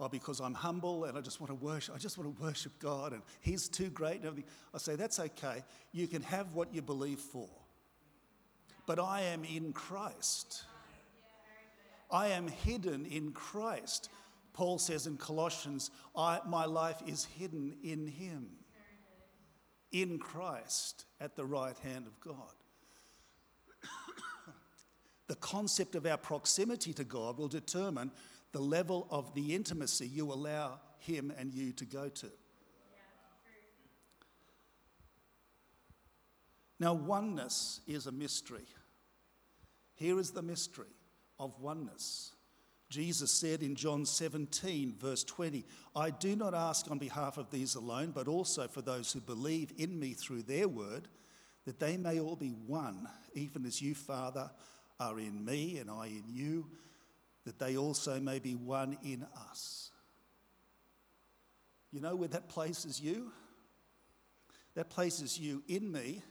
Or 0.00 0.08
because 0.08 0.40
I'm 0.40 0.54
humble 0.54 1.04
and 1.04 1.16
I 1.16 1.20
just 1.20 1.40
want 1.40 1.50
to 1.50 1.54
worship, 1.54 1.94
I 1.94 1.98
just 1.98 2.16
want 2.16 2.34
to 2.34 2.42
worship 2.42 2.72
God 2.78 3.12
and 3.12 3.22
He's 3.40 3.68
too 3.68 3.90
great 3.90 4.16
and 4.16 4.26
everything. 4.26 4.50
I 4.74 4.78
say, 4.78 4.96
that's 4.96 5.20
okay. 5.20 5.62
You 5.92 6.08
can 6.08 6.22
have 6.22 6.54
what 6.54 6.74
you 6.74 6.80
believe 6.80 7.18
for. 7.20 7.48
But 8.86 8.98
I 8.98 9.20
am 9.22 9.44
in 9.44 9.74
Christ. 9.74 10.64
I 12.10 12.28
am 12.28 12.48
hidden 12.48 13.04
in 13.04 13.32
Christ. 13.32 14.08
Paul 14.54 14.78
says 14.78 15.06
in 15.06 15.18
Colossians, 15.18 15.90
my 16.16 16.64
life 16.64 17.02
is 17.06 17.26
hidden 17.38 17.76
in 17.84 18.06
Him, 18.06 18.48
in 19.92 20.18
Christ, 20.18 21.04
at 21.20 21.36
the 21.36 21.44
right 21.44 21.76
hand 21.78 22.06
of 22.06 22.18
God. 22.20 22.54
the 25.28 25.36
concept 25.36 25.94
of 25.94 26.06
our 26.06 26.16
proximity 26.16 26.94
to 26.94 27.04
God 27.04 27.36
will 27.36 27.48
determine 27.48 28.10
the 28.52 28.60
level 28.60 29.06
of 29.10 29.34
the 29.34 29.54
intimacy 29.54 30.06
you 30.06 30.32
allow 30.32 30.80
him 30.98 31.32
and 31.38 31.52
you 31.52 31.72
to 31.72 31.84
go 31.84 32.08
to. 32.08 32.30
Now, 36.78 36.94
oneness 36.94 37.80
is 37.86 38.06
a 38.06 38.12
mystery. 38.12 38.64
Here 39.94 40.18
is 40.18 40.30
the 40.30 40.42
mystery 40.42 40.86
of 41.38 41.60
oneness. 41.60 42.32
Jesus 42.88 43.30
said 43.30 43.62
in 43.62 43.76
John 43.76 44.04
17, 44.04 44.96
verse 44.98 45.22
20, 45.22 45.64
I 45.94 46.10
do 46.10 46.34
not 46.34 46.54
ask 46.54 46.90
on 46.90 46.98
behalf 46.98 47.36
of 47.36 47.50
these 47.50 47.74
alone, 47.74 48.12
but 48.12 48.26
also 48.26 48.66
for 48.66 48.80
those 48.80 49.12
who 49.12 49.20
believe 49.20 49.72
in 49.76 50.00
me 50.00 50.14
through 50.14 50.42
their 50.42 50.66
word, 50.66 51.06
that 51.66 51.78
they 51.78 51.98
may 51.98 52.18
all 52.18 52.34
be 52.34 52.48
one, 52.66 53.06
even 53.34 53.66
as 53.66 53.80
you, 53.80 53.94
Father, 53.94 54.50
are 54.98 55.20
in 55.20 55.44
me 55.44 55.78
and 55.78 55.90
I 55.90 56.06
in 56.06 56.24
you 56.26 56.66
that 57.50 57.58
they 57.58 57.76
also 57.76 58.20
may 58.20 58.38
be 58.38 58.54
one 58.54 58.96
in 59.02 59.26
us. 59.50 59.90
You 61.90 62.00
know 62.00 62.14
where 62.14 62.28
that 62.28 62.48
places 62.48 63.00
you? 63.00 63.32
That 64.74 64.88
places 64.88 65.36
you 65.36 65.64
in 65.66 65.90
me 65.90 66.22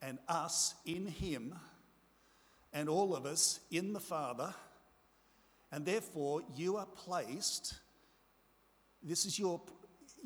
and 0.00 0.20
us 0.28 0.76
in 0.86 1.06
Him 1.06 1.56
and 2.72 2.88
all 2.88 3.16
of 3.16 3.26
us 3.26 3.58
in 3.72 3.92
the 3.92 3.98
Father. 3.98 4.54
And 5.72 5.84
therefore, 5.84 6.42
you 6.54 6.76
are 6.76 6.86
placed, 6.86 7.74
this 9.02 9.26
is 9.26 9.36
your. 9.36 9.60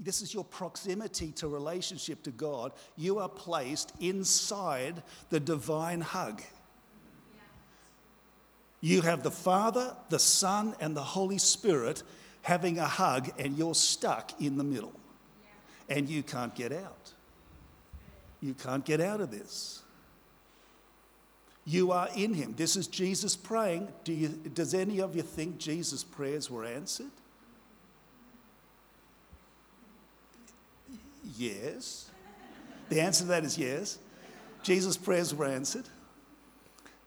This 0.00 0.22
is 0.22 0.32
your 0.32 0.44
proximity 0.44 1.32
to 1.32 1.48
relationship 1.48 2.22
to 2.22 2.30
God. 2.30 2.70
You 2.94 3.18
are 3.18 3.28
placed 3.28 3.92
inside 3.98 5.02
the 5.28 5.40
divine 5.40 6.02
hug. 6.02 6.40
You 8.80 9.02
have 9.02 9.22
the 9.22 9.30
Father, 9.30 9.96
the 10.08 10.18
Son, 10.18 10.74
and 10.80 10.96
the 10.96 11.02
Holy 11.02 11.38
Spirit 11.38 12.02
having 12.42 12.78
a 12.78 12.86
hug, 12.86 13.30
and 13.38 13.58
you're 13.58 13.74
stuck 13.74 14.40
in 14.40 14.56
the 14.56 14.64
middle. 14.64 14.92
And 15.88 16.08
you 16.08 16.22
can't 16.22 16.54
get 16.54 16.72
out. 16.72 17.12
You 18.40 18.54
can't 18.54 18.84
get 18.84 19.00
out 19.00 19.20
of 19.20 19.30
this. 19.30 19.82
You 21.64 21.92
are 21.92 22.08
in 22.14 22.34
Him. 22.34 22.54
This 22.56 22.76
is 22.76 22.86
Jesus 22.86 23.36
praying. 23.36 23.88
Do 24.04 24.12
you, 24.12 24.28
does 24.28 24.74
any 24.74 25.00
of 25.00 25.16
you 25.16 25.22
think 25.22 25.58
Jesus' 25.58 26.04
prayers 26.04 26.50
were 26.50 26.64
answered? 26.64 27.10
Yes. 31.36 32.10
The 32.88 33.00
answer 33.00 33.24
to 33.24 33.28
that 33.28 33.44
is 33.44 33.58
yes. 33.58 33.98
Jesus' 34.62 34.96
prayers 34.96 35.34
were 35.34 35.44
answered. 35.44 35.84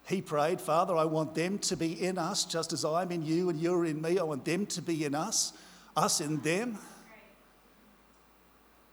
He 0.05 0.21
prayed, 0.21 0.59
Father, 0.59 0.95
I 0.95 1.05
want 1.05 1.35
them 1.35 1.59
to 1.59 1.77
be 1.77 2.03
in 2.03 2.17
us 2.17 2.43
just 2.45 2.73
as 2.73 2.83
I'm 2.83 3.11
in 3.11 3.25
you 3.25 3.49
and 3.49 3.59
you're 3.59 3.85
in 3.85 4.01
me. 4.01 4.19
I 4.19 4.23
want 4.23 4.45
them 4.45 4.65
to 4.67 4.81
be 4.81 5.05
in 5.05 5.15
us. 5.15 5.53
us 5.95 6.21
in 6.21 6.41
them. 6.41 6.77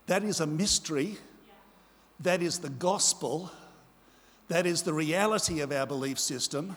That 0.06 0.22
is 0.22 0.40
a 0.40 0.46
mystery. 0.46 1.16
That 2.20 2.42
is 2.42 2.58
the 2.58 2.70
gospel. 2.70 3.50
That 4.48 4.66
is 4.66 4.82
the 4.82 4.94
reality 4.94 5.60
of 5.60 5.72
our 5.72 5.86
belief 5.86 6.18
system. 6.18 6.76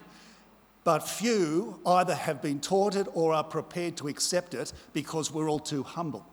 But 0.84 1.08
few 1.08 1.80
either 1.86 2.16
have 2.16 2.42
been 2.42 2.60
taught 2.60 2.96
it 2.96 3.08
or 3.14 3.34
are 3.34 3.44
prepared 3.44 3.98
to 3.98 4.08
accept 4.08 4.54
it 4.54 4.74
because 4.94 5.32
we're 5.32 5.50
all 5.50 5.60
too 5.60 5.84
humble. 5.84 6.26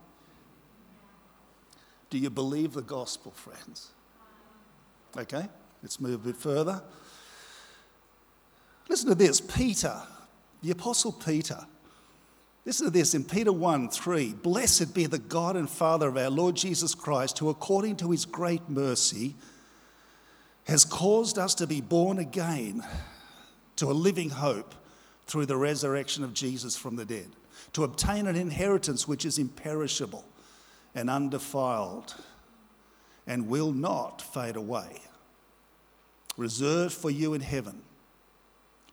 Do 2.11 2.19
you 2.19 2.31
believe 2.31 2.73
the 2.73 2.83
gospel, 2.83 3.33
friends? 3.33 3.91
Okay, 5.17 5.47
let's 5.83 6.01
move 6.01 6.15
a 6.15 6.29
bit 6.29 6.37
further. 6.37 6.83
Listen 8.89 9.09
to 9.09 9.15
this 9.15 9.41
Peter, 9.41 9.95
the 10.63 10.71
Apostle 10.71 11.13
Peter. 11.13 11.67
Listen 12.65 12.87
to 12.87 12.91
this 12.91 13.15
in 13.15 13.25
Peter 13.25 13.53
1 13.53 13.89
3. 13.89 14.35
Blessed 14.35 14.95
be 14.95 15.07
the 15.07 15.19
God 15.19 15.57
and 15.57 15.69
Father 15.69 16.09
of 16.09 16.17
our 16.17 16.31
Lord 16.31 16.57
Jesus 16.57 16.95
Christ, 16.95 17.39
who 17.39 17.49
according 17.49 17.97
to 17.97 18.11
his 18.11 18.25
great 18.25 18.69
mercy 18.69 19.35
has 20.65 20.85
caused 20.85 21.39
us 21.39 21.55
to 21.55 21.67
be 21.67 21.81
born 21.81 22.19
again 22.19 22.85
to 23.77 23.91
a 23.91 23.93
living 23.93 24.31
hope 24.31 24.75
through 25.27 25.47
the 25.47 25.57
resurrection 25.57 26.25
of 26.25 26.35
Jesus 26.35 26.77
from 26.77 26.97
the 26.97 27.05
dead, 27.05 27.29
to 27.73 27.85
obtain 27.85 28.27
an 28.27 28.37
inheritance 28.37 29.07
which 29.07 29.25
is 29.25 29.39
imperishable 29.39 30.25
and 30.95 31.09
undefiled 31.09 32.15
and 33.27 33.49
will 33.49 33.73
not 33.73 34.21
fade 34.21 34.57
away, 34.57 35.01
reserved 36.37 36.95
for 36.95 37.11
you 37.11 37.35
in 37.35 37.41
heaven, 37.41 37.83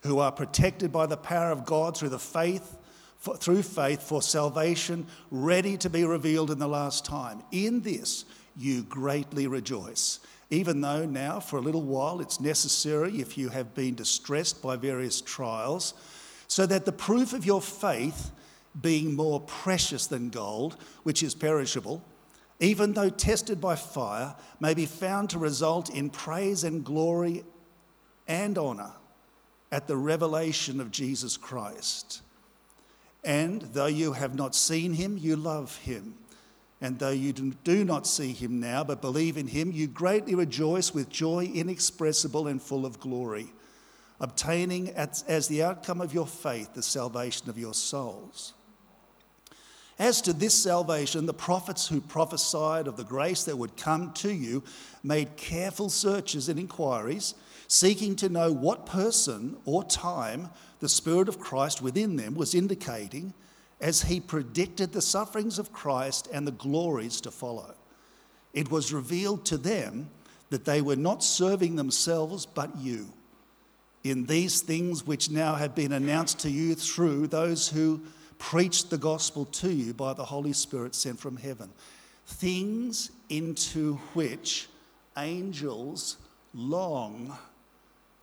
who 0.06 0.18
are 0.18 0.32
protected 0.32 0.90
by 0.90 1.06
the 1.06 1.16
power 1.16 1.50
of 1.50 1.66
God 1.66 1.96
through 1.96 2.08
the 2.08 2.18
faith 2.18 2.78
for, 3.18 3.36
through 3.36 3.62
faith 3.62 4.02
for 4.02 4.22
salvation 4.22 5.06
ready 5.30 5.76
to 5.78 5.90
be 5.90 6.04
revealed 6.04 6.50
in 6.50 6.58
the 6.58 6.68
last 6.68 7.04
time. 7.04 7.42
In 7.50 7.80
this 7.82 8.24
you 8.56 8.84
greatly 8.84 9.46
rejoice, 9.46 10.20
even 10.48 10.80
though 10.80 11.04
now 11.04 11.40
for 11.40 11.58
a 11.58 11.62
little 11.62 11.82
while 11.82 12.20
it's 12.20 12.40
necessary 12.40 13.20
if 13.20 13.36
you 13.36 13.48
have 13.50 13.74
been 13.74 13.94
distressed 13.94 14.62
by 14.62 14.76
various 14.76 15.20
trials, 15.20 15.94
so 16.48 16.64
that 16.66 16.84
the 16.84 16.92
proof 16.92 17.32
of 17.32 17.44
your 17.44 17.60
faith, 17.60 18.30
being 18.80 19.14
more 19.14 19.40
precious 19.40 20.06
than 20.06 20.30
gold, 20.30 20.76
which 21.02 21.22
is 21.22 21.34
perishable, 21.34 22.02
even 22.60 22.92
though 22.92 23.10
tested 23.10 23.60
by 23.60 23.74
fire, 23.74 24.34
may 24.60 24.72
be 24.72 24.86
found 24.86 25.28
to 25.30 25.38
result 25.38 25.90
in 25.90 26.08
praise 26.08 26.64
and 26.64 26.84
glory 26.84 27.42
and 28.28 28.56
honour 28.56 28.92
at 29.70 29.86
the 29.86 29.96
revelation 29.96 30.80
of 30.80 30.90
Jesus 30.90 31.36
Christ. 31.36 32.22
And 33.24 33.62
though 33.62 33.86
you 33.86 34.12
have 34.12 34.34
not 34.34 34.54
seen 34.54 34.94
him, 34.94 35.18
you 35.18 35.36
love 35.36 35.76
him. 35.78 36.14
And 36.80 36.98
though 36.98 37.10
you 37.10 37.32
do 37.32 37.84
not 37.84 38.06
see 38.06 38.32
him 38.32 38.60
now, 38.60 38.84
but 38.84 39.00
believe 39.00 39.36
in 39.36 39.48
him, 39.48 39.72
you 39.72 39.86
greatly 39.86 40.34
rejoice 40.34 40.92
with 40.92 41.08
joy 41.08 41.50
inexpressible 41.52 42.46
and 42.46 42.60
full 42.60 42.84
of 42.84 43.00
glory, 43.00 43.52
obtaining 44.20 44.90
as, 44.90 45.48
the 45.48 45.62
outcome 45.62 46.00
of 46.00 46.12
your 46.12 46.26
faith 46.26 46.74
the 46.74 46.82
salvation 46.82 47.48
of 47.48 47.58
your 47.58 47.74
souls. 47.74 48.52
As 49.98 50.20
to 50.22 50.34
this 50.34 50.54
salvation, 50.54 51.24
the 51.24 51.32
prophets 51.32 51.88
who 51.88 52.02
prophesied 52.02 52.86
of 52.86 52.98
the 52.98 53.04
grace 53.04 53.44
that 53.44 53.56
would 53.56 53.78
come 53.78 54.12
to 54.14 54.30
you 54.30 54.62
made 55.02 55.36
careful 55.36 55.88
searches 55.88 56.50
and 56.50 56.60
inquiries, 56.60 57.34
seeking 57.68 58.16
to 58.16 58.28
know 58.28 58.52
what 58.52 58.86
person 58.86 59.56
or 59.64 59.84
time 59.84 60.50
the 60.80 60.88
Spirit 60.88 61.28
of 61.28 61.40
Christ 61.40 61.82
within 61.82 62.16
them 62.16 62.34
was 62.34 62.54
indicating 62.54 63.34
as 63.80 64.02
he 64.02 64.20
predicted 64.20 64.92
the 64.92 65.02
sufferings 65.02 65.58
of 65.58 65.72
Christ 65.72 66.28
and 66.32 66.46
the 66.46 66.52
glories 66.52 67.20
to 67.22 67.30
follow. 67.30 67.74
It 68.54 68.70
was 68.70 68.92
revealed 68.92 69.44
to 69.46 69.58
them 69.58 70.10
that 70.50 70.64
they 70.64 70.80
were 70.80 70.96
not 70.96 71.22
serving 71.22 71.76
themselves 71.76 72.46
but 72.46 72.76
you 72.76 73.12
in 74.10 74.26
these 74.26 74.60
things 74.60 75.06
which 75.06 75.30
now 75.30 75.54
have 75.54 75.74
been 75.74 75.92
announced 75.92 76.38
to 76.40 76.50
you 76.50 76.74
through 76.74 77.26
those 77.26 77.68
who 77.68 78.00
preached 78.38 78.90
the 78.90 78.98
gospel 78.98 79.44
to 79.46 79.72
you 79.72 79.92
by 79.92 80.12
the 80.12 80.24
Holy 80.24 80.52
Spirit 80.52 80.94
sent 80.94 81.18
from 81.18 81.36
heaven. 81.36 81.70
Things 82.26 83.10
into 83.28 83.94
which 84.14 84.68
angels 85.16 86.18
long 86.54 87.36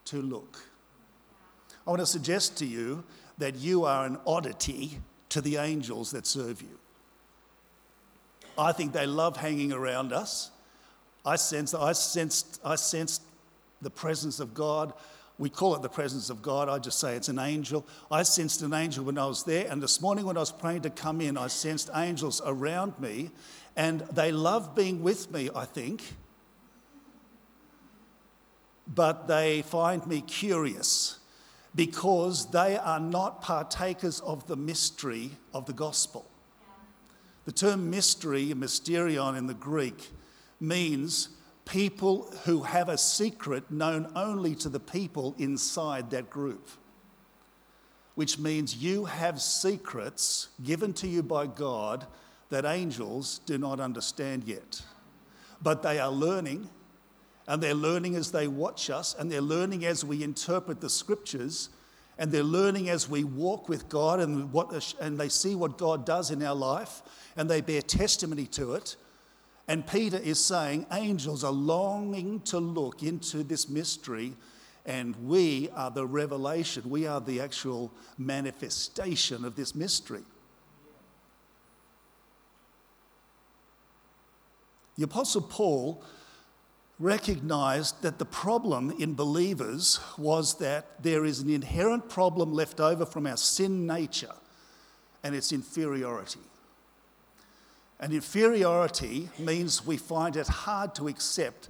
to 0.06 0.22
look. 0.22 0.60
I 1.86 1.90
want 1.90 2.00
to 2.00 2.06
suggest 2.06 2.58
to 2.60 2.66
you 2.66 3.04
that 3.38 3.56
you 3.56 3.86
are 3.86 4.06
an 4.06 4.18
oddity 4.26 5.00
to 5.30 5.42
the 5.42 5.58
angels 5.58 6.12
that 6.12 6.26
serve 6.26 6.62
you. 6.62 6.80
I 8.58 8.72
think 8.72 8.94
they 8.94 9.08
love 9.08 9.38
hanging 9.38 9.72
around 9.72 10.14
us. 10.14 10.52
I 11.26 11.38
sense, 11.38 11.74
I 11.74 11.94
sensed, 11.94 12.62
I 12.64 12.76
sensed 12.76 13.24
the 13.82 13.90
presence 13.90 14.40
of 14.40 14.54
God. 14.54 14.94
We 15.40 15.50
call 15.50 15.76
it 15.76 15.82
the 15.82 15.90
presence 15.90 16.30
of 16.30 16.42
God. 16.42 16.70
I 16.70 16.78
just 16.78 17.00
say 17.00 17.16
it's 17.16 17.30
an 17.30 17.40
angel. 17.40 17.86
I 18.12 18.24
sensed 18.24 18.62
an 18.62 18.74
angel 18.74 19.06
when 19.06 19.18
I 19.18 19.26
was 19.26 19.44
there. 19.44 19.68
And 19.70 19.82
this 19.82 20.00
morning, 20.00 20.26
when 20.26 20.38
I 20.38 20.42
was 20.42 20.52
praying 20.52 20.82
to 20.82 20.90
come 20.90 21.22
in, 21.22 21.38
I 21.38 21.48
sensed 21.48 21.90
angels 21.96 22.42
around 22.46 23.00
me. 23.00 23.32
And 23.76 24.02
they 24.02 24.32
love 24.32 24.76
being 24.76 25.02
with 25.02 25.32
me, 25.32 25.50
I 25.56 25.66
think. 25.66 26.14
But 28.88 29.28
they 29.28 29.62
find 29.62 30.06
me 30.06 30.22
curious 30.22 31.20
because 31.76 32.52
they 32.52 32.78
are 32.78 33.00
not 33.00 33.42
partakers 33.42 34.20
of 34.20 34.46
the 34.48 34.56
mystery 34.56 35.32
of 35.54 35.66
the 35.66 35.74
gospel. 35.74 36.26
The 37.46 37.52
term 37.52 37.90
mystery, 37.90 38.54
mysterion 38.54 39.38
in 39.38 39.48
the 39.48 39.54
Greek, 39.54 40.12
means 40.60 41.30
people 41.66 42.32
who 42.44 42.64
have 42.64 42.90
a 42.90 42.98
secret 42.98 43.70
known 43.72 44.12
only 44.16 44.56
to 44.56 44.70
the 44.70 44.80
people 44.80 45.36
inside 45.38 46.10
that 46.12 46.30
group. 46.30 46.70
Which 48.16 48.38
means 48.38 48.76
you 48.76 49.06
have 49.06 49.42
secrets 49.42 50.50
given 50.64 50.94
to 50.94 51.08
you 51.08 51.24
by 51.24 51.48
God 51.48 52.06
that 52.50 52.66
angels 52.66 53.40
do 53.46 53.58
not 53.58 53.80
understand 53.80 54.44
yet. 54.44 54.84
But 55.62 55.82
they 55.82 56.00
are 56.00 56.12
learning 56.12 56.70
and 57.48 57.62
they're 57.62 57.74
learning 57.74 58.16
as 58.16 58.32
they 58.32 58.48
watch 58.48 58.90
us, 58.90 59.16
and 59.18 59.32
they're 59.32 59.42
learning 59.42 59.86
as 59.86 60.06
we 60.06 60.24
interpret 60.24 60.82
the 60.82 60.90
scriptures, 60.90 61.70
and 62.18 62.32
they're 62.32 62.44
learning 62.44 62.90
as 62.90 63.10
we 63.10 63.24
walk 63.24 63.68
with 63.68 63.90
God 63.90 64.20
and, 64.20 64.52
what, 64.54 64.94
and 65.02 65.18
they 65.18 65.30
see 65.30 65.56
what 65.56 65.78
God 65.78 66.06
does 66.06 66.32
in 66.32 66.44
our 66.44 66.56
life, 66.56 67.02
and 67.36 67.50
they 67.50 67.62
bear 67.62 67.82
testimony 67.82 68.46
to 68.48 68.74
it. 68.74 68.96
And 69.68 69.88
Peter 69.88 70.18
is 70.18 70.44
saying 70.44 70.86
angels 70.92 71.44
are 71.44 71.52
longing 71.52 72.42
to 72.42 72.60
look 72.60 73.04
into 73.04 73.44
this 73.44 73.68
mystery, 73.70 74.34
and 74.86 75.16
we 75.28 75.70
are 75.76 75.90
the 75.90 76.06
revelation, 76.06 76.90
we 76.90 77.08
are 77.08 77.22
the 77.22 77.42
actual 77.42 77.92
manifestation 78.18 79.46
of 79.46 79.56
this 79.56 79.74
mystery. 79.74 80.24
The 84.98 85.06
Apostle 85.06 85.42
Paul 85.42 86.04
recognized 87.00 88.02
that 88.02 88.20
the 88.20 88.26
problem 88.26 88.92
in 89.00 89.16
believers 89.16 90.00
was 90.18 90.58
that 90.60 91.02
there 91.02 91.26
is 91.26 91.40
an 91.40 91.50
inherent 91.50 92.10
problem 92.10 92.54
left 92.54 92.80
over 92.80 93.06
from 93.06 93.26
our 93.26 93.38
sin 93.38 93.88
nature, 93.88 94.34
and 95.24 95.36
it's 95.36 95.52
inferiority. 95.52 96.40
And 98.00 98.14
inferiority 98.14 99.30
means 99.40 99.86
we 99.86 99.98
find 99.98 100.36
it 100.36 100.48
hard 100.48 100.94
to 100.96 101.08
accept 101.08 101.70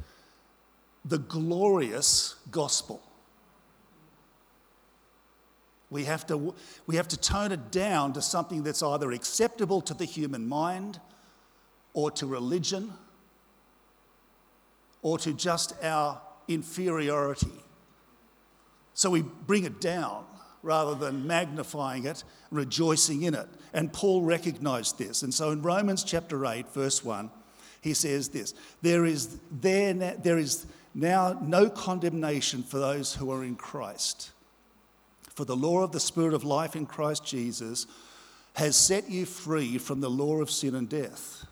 the 1.05 1.19
glorious 1.19 2.35
gospel. 2.49 3.01
We 5.89 6.05
have, 6.05 6.25
to, 6.27 6.55
we 6.87 6.95
have 6.95 7.07
to 7.09 7.17
tone 7.17 7.51
it 7.51 7.71
down 7.71 8.13
to 8.13 8.21
something 8.21 8.63
that's 8.63 8.81
either 8.81 9.11
acceptable 9.11 9.79
to 9.81 9.93
the 9.93 10.05
human 10.05 10.47
mind 10.47 10.99
or 11.93 12.09
to 12.11 12.25
religion 12.25 12.93
or 15.03 15.19
to 15.19 15.33
just 15.33 15.73
our 15.83 16.19
inferiority. 16.47 17.51
So 18.95 19.11
we 19.11 19.21
bring 19.21 19.65
it 19.65 19.79
down 19.79 20.25
rather 20.63 20.95
than 20.95 21.27
magnifying 21.27 22.05
it, 22.05 22.23
rejoicing 22.49 23.23
in 23.23 23.35
it. 23.35 23.47
And 23.73 23.91
Paul 23.91 24.23
recognized 24.23 24.97
this. 24.97 25.21
And 25.21 25.33
so 25.33 25.51
in 25.51 25.61
Romans 25.61 26.03
chapter 26.03 26.45
8, 26.45 26.69
verse 26.69 27.03
1, 27.03 27.29
he 27.81 27.93
says 27.93 28.29
this 28.29 28.53
There 28.81 29.05
is, 29.05 29.37
there, 29.51 29.93
there 29.93 30.37
is 30.37 30.65
now 30.95 31.37
no 31.41 31.69
condemnation 31.69 32.63
for 32.63 32.79
those 32.79 33.13
who 33.13 33.31
are 33.31 33.43
in 33.43 33.55
Christ. 33.55 34.31
For 35.29 35.45
the 35.45 35.55
law 35.55 35.83
of 35.83 35.91
the 35.91 35.99
Spirit 35.99 36.33
of 36.33 36.43
life 36.43 36.75
in 36.75 36.85
Christ 36.85 37.25
Jesus 37.25 37.87
has 38.53 38.75
set 38.75 39.09
you 39.09 39.25
free 39.25 39.79
from 39.79 39.99
the 39.99 40.09
law 40.09 40.35
of 40.35 40.51
sin 40.51 40.75
and 40.75 40.87
death. 40.87 41.45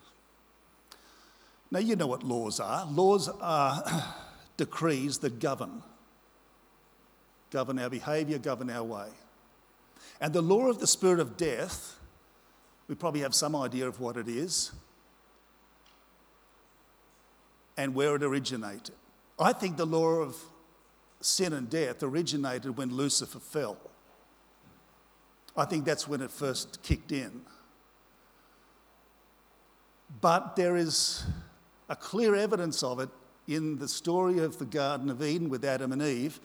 Now, 1.71 1.79
you 1.79 1.95
know 1.95 2.07
what 2.07 2.21
laws 2.23 2.59
are. 2.59 2.85
Laws 2.85 3.29
are 3.29 4.03
decrees 4.57 5.19
that 5.19 5.39
govern, 5.39 5.81
govern 7.49 7.79
our 7.79 7.89
behaviour, 7.89 8.37
govern 8.37 8.69
our 8.69 8.83
way. 8.83 9.07
And 10.19 10.33
the 10.33 10.41
law 10.41 10.67
of 10.67 10.79
the 10.79 10.87
spirit 10.87 11.19
of 11.19 11.37
death, 11.37 11.97
We 12.87 12.95
probably 12.95 13.21
have 13.21 13.33
some 13.33 13.55
idea 13.55 13.87
of 13.87 14.01
what 14.01 14.17
it 14.17 14.27
is 14.27 14.71
and 17.77 17.95
where 17.95 18.15
it 18.17 18.23
originated. 18.23 18.95
I 19.39 19.53
think 19.53 19.77
the 19.77 19.85
law 19.85 20.15
of 20.15 20.35
sin 21.21 21.53
and 21.53 21.69
death 21.69 22.03
originated 22.03 22.77
when 22.77 22.93
Lucifer 22.93 23.39
fell. 23.39 23.77
I 25.55 25.65
think 25.65 25.85
that's 25.85 26.07
when 26.07 26.21
it 26.21 26.31
first 26.31 26.83
kicked 26.83 27.11
in. 27.11 27.41
But 30.19 30.55
there 30.55 30.75
is 30.75 31.23
a 31.91 31.95
clear 31.97 32.35
evidence 32.35 32.83
of 32.83 33.01
it 33.01 33.09
in 33.49 33.77
the 33.77 33.87
story 33.87 34.39
of 34.39 34.57
the 34.57 34.65
Garden 34.65 35.09
of 35.09 35.21
Eden 35.21 35.49
with 35.49 35.65
Adam 35.65 35.91
and 35.91 36.01
Eve. 36.01 36.39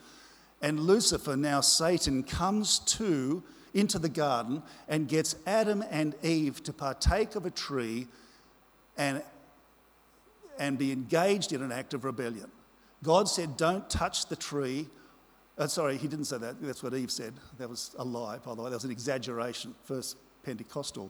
And 0.61 0.81
Lucifer, 0.81 1.37
now 1.37 1.61
Satan, 1.61 2.21
comes 2.21 2.79
to 2.79 3.41
into 3.73 3.97
the 3.97 4.09
garden 4.09 4.61
and 4.89 5.07
gets 5.07 5.35
Adam 5.45 5.85
and 5.89 6.15
Eve 6.21 6.61
to 6.63 6.73
partake 6.73 7.35
of 7.35 7.45
a 7.45 7.51
tree 7.51 8.07
and, 8.97 9.23
and 10.59 10.77
be 10.77 10.91
engaged 10.91 11.53
in 11.53 11.61
an 11.61 11.71
act 11.71 11.93
of 11.93 12.03
rebellion. 12.03 12.51
God 13.01 13.29
said, 13.29 13.55
Don't 13.55 13.89
touch 13.89 14.25
the 14.25 14.35
tree. 14.35 14.87
Uh, 15.57 15.67
sorry, 15.67 15.95
he 15.97 16.09
didn't 16.09 16.25
say 16.25 16.39
that. 16.39 16.61
That's 16.61 16.83
what 16.83 16.93
Eve 16.93 17.11
said. 17.11 17.33
That 17.57 17.69
was 17.69 17.95
a 17.97 18.03
lie, 18.03 18.37
by 18.39 18.53
the 18.53 18.63
way. 18.63 18.69
That 18.69 18.75
was 18.75 18.83
an 18.83 18.91
exaggeration. 18.91 19.75
First 19.85 20.17
Pentecostal 20.43 21.09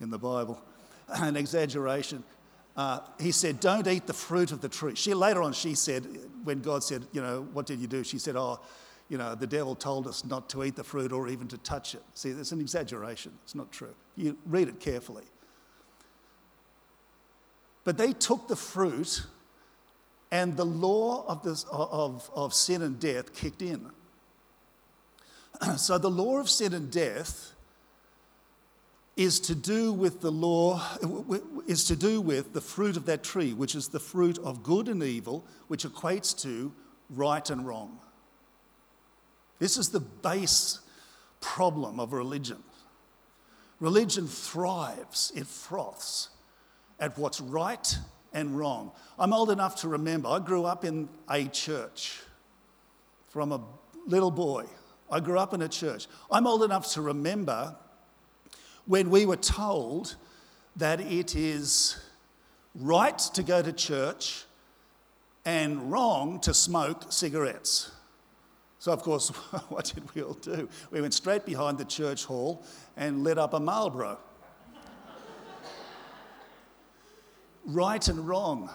in 0.00 0.10
the 0.10 0.18
Bible. 0.18 0.60
An 1.08 1.36
exaggeration. 1.36 2.22
Uh, 2.76 3.00
he 3.20 3.32
said, 3.32 3.60
Don't 3.60 3.86
eat 3.86 4.06
the 4.06 4.14
fruit 4.14 4.52
of 4.52 4.60
the 4.60 4.68
tree. 4.68 4.94
She, 4.94 5.14
later 5.14 5.42
on, 5.42 5.52
she 5.52 5.74
said, 5.74 6.06
when 6.44 6.60
God 6.60 6.82
said, 6.82 7.04
You 7.12 7.20
know, 7.20 7.46
what 7.52 7.66
did 7.66 7.80
you 7.80 7.86
do? 7.86 8.02
She 8.02 8.18
said, 8.18 8.36
Oh, 8.36 8.60
you 9.08 9.18
know, 9.18 9.34
the 9.34 9.46
devil 9.46 9.74
told 9.74 10.06
us 10.06 10.24
not 10.24 10.48
to 10.50 10.64
eat 10.64 10.74
the 10.74 10.84
fruit 10.84 11.12
or 11.12 11.28
even 11.28 11.46
to 11.48 11.58
touch 11.58 11.94
it. 11.94 12.02
See, 12.14 12.30
it's 12.30 12.52
an 12.52 12.60
exaggeration. 12.60 13.32
It's 13.44 13.54
not 13.54 13.70
true. 13.70 13.94
You 14.16 14.38
read 14.46 14.68
it 14.68 14.80
carefully. 14.80 15.24
But 17.84 17.98
they 17.98 18.12
took 18.12 18.48
the 18.48 18.56
fruit, 18.56 19.24
and 20.30 20.56
the 20.56 20.64
law 20.64 21.26
of, 21.26 21.42
this, 21.42 21.66
of, 21.70 22.30
of 22.34 22.54
sin 22.54 22.80
and 22.80 22.98
death 22.98 23.34
kicked 23.34 23.60
in. 23.60 23.90
so 25.76 25.98
the 25.98 26.10
law 26.10 26.38
of 26.38 26.48
sin 26.48 26.72
and 26.72 26.90
death 26.90 27.51
is 29.16 29.40
to 29.40 29.54
do 29.54 29.92
with 29.92 30.20
the 30.20 30.32
law, 30.32 30.82
is 31.66 31.84
to 31.84 31.96
do 31.96 32.20
with 32.20 32.54
the 32.54 32.60
fruit 32.60 32.96
of 32.96 33.06
that 33.06 33.22
tree, 33.22 33.52
which 33.52 33.74
is 33.74 33.88
the 33.88 34.00
fruit 34.00 34.38
of 34.38 34.62
good 34.62 34.88
and 34.88 35.02
evil, 35.02 35.44
which 35.68 35.84
equates 35.84 36.40
to 36.42 36.72
right 37.10 37.50
and 37.50 37.66
wrong. 37.66 37.98
This 39.58 39.76
is 39.76 39.90
the 39.90 40.00
base 40.00 40.80
problem 41.40 42.00
of 42.00 42.12
religion. 42.12 42.62
Religion 43.80 44.26
thrives, 44.26 45.32
it 45.34 45.46
froths 45.46 46.30
at 46.98 47.18
what's 47.18 47.40
right 47.40 47.98
and 48.32 48.56
wrong. 48.56 48.92
I'm 49.18 49.32
old 49.32 49.50
enough 49.50 49.76
to 49.82 49.88
remember, 49.88 50.28
I 50.28 50.38
grew 50.38 50.64
up 50.64 50.84
in 50.84 51.08
a 51.28 51.44
church 51.46 52.22
from 53.28 53.52
a 53.52 53.60
little 54.06 54.30
boy. 54.30 54.64
I 55.10 55.20
grew 55.20 55.38
up 55.38 55.52
in 55.52 55.62
a 55.62 55.68
church. 55.68 56.06
I'm 56.30 56.46
old 56.46 56.62
enough 56.62 56.92
to 56.92 57.02
remember 57.02 57.76
when 58.86 59.10
we 59.10 59.26
were 59.26 59.36
told 59.36 60.16
that 60.76 61.00
it 61.00 61.36
is 61.36 61.98
right 62.74 63.18
to 63.18 63.42
go 63.42 63.62
to 63.62 63.72
church 63.72 64.44
and 65.44 65.90
wrong 65.90 66.40
to 66.40 66.54
smoke 66.54 67.12
cigarettes. 67.12 67.90
So, 68.78 68.92
of 68.92 69.02
course, 69.02 69.28
what 69.68 69.92
did 69.94 70.12
we 70.14 70.22
all 70.22 70.34
do? 70.34 70.68
We 70.90 71.00
went 71.00 71.14
straight 71.14 71.44
behind 71.44 71.78
the 71.78 71.84
church 71.84 72.24
hall 72.24 72.64
and 72.96 73.22
lit 73.22 73.38
up 73.38 73.54
a 73.54 73.60
Marlboro. 73.60 74.18
right 77.64 78.06
and 78.08 78.26
wrong. 78.26 78.70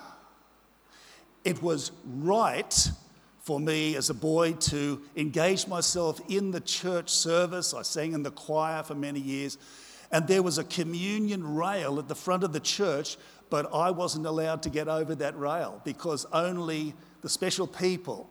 It 1.44 1.62
was 1.62 1.92
right 2.06 2.92
for 3.42 3.60
me 3.60 3.96
as 3.96 4.10
a 4.10 4.14
boy 4.14 4.52
to 4.52 5.02
engage 5.16 5.68
myself 5.68 6.20
in 6.28 6.52
the 6.52 6.60
church 6.60 7.10
service. 7.10 7.74
I 7.74 7.82
sang 7.82 8.14
in 8.14 8.24
the 8.24 8.32
choir 8.32 8.84
for 8.84 8.96
many 8.96 9.22
years. 9.22 9.58
And 10.12 10.28
there 10.28 10.42
was 10.42 10.58
a 10.58 10.64
communion 10.64 11.56
rail 11.56 12.00
at 12.00 12.08
the 12.08 12.16
front 12.16 12.44
of 12.44 12.54
the 12.54 12.60
church, 12.60 13.18
but 13.50 13.74
I 13.74 13.92
wasn't 13.92 14.26
allowed 14.26 14.64
to 14.64 14.70
get 14.70 14.88
over 14.88 15.16
that 15.16 15.38
rail 15.38 15.82
because 15.84 16.26
only 16.32 16.94
the 17.22 17.30
special 17.30 17.68
people 17.68 18.30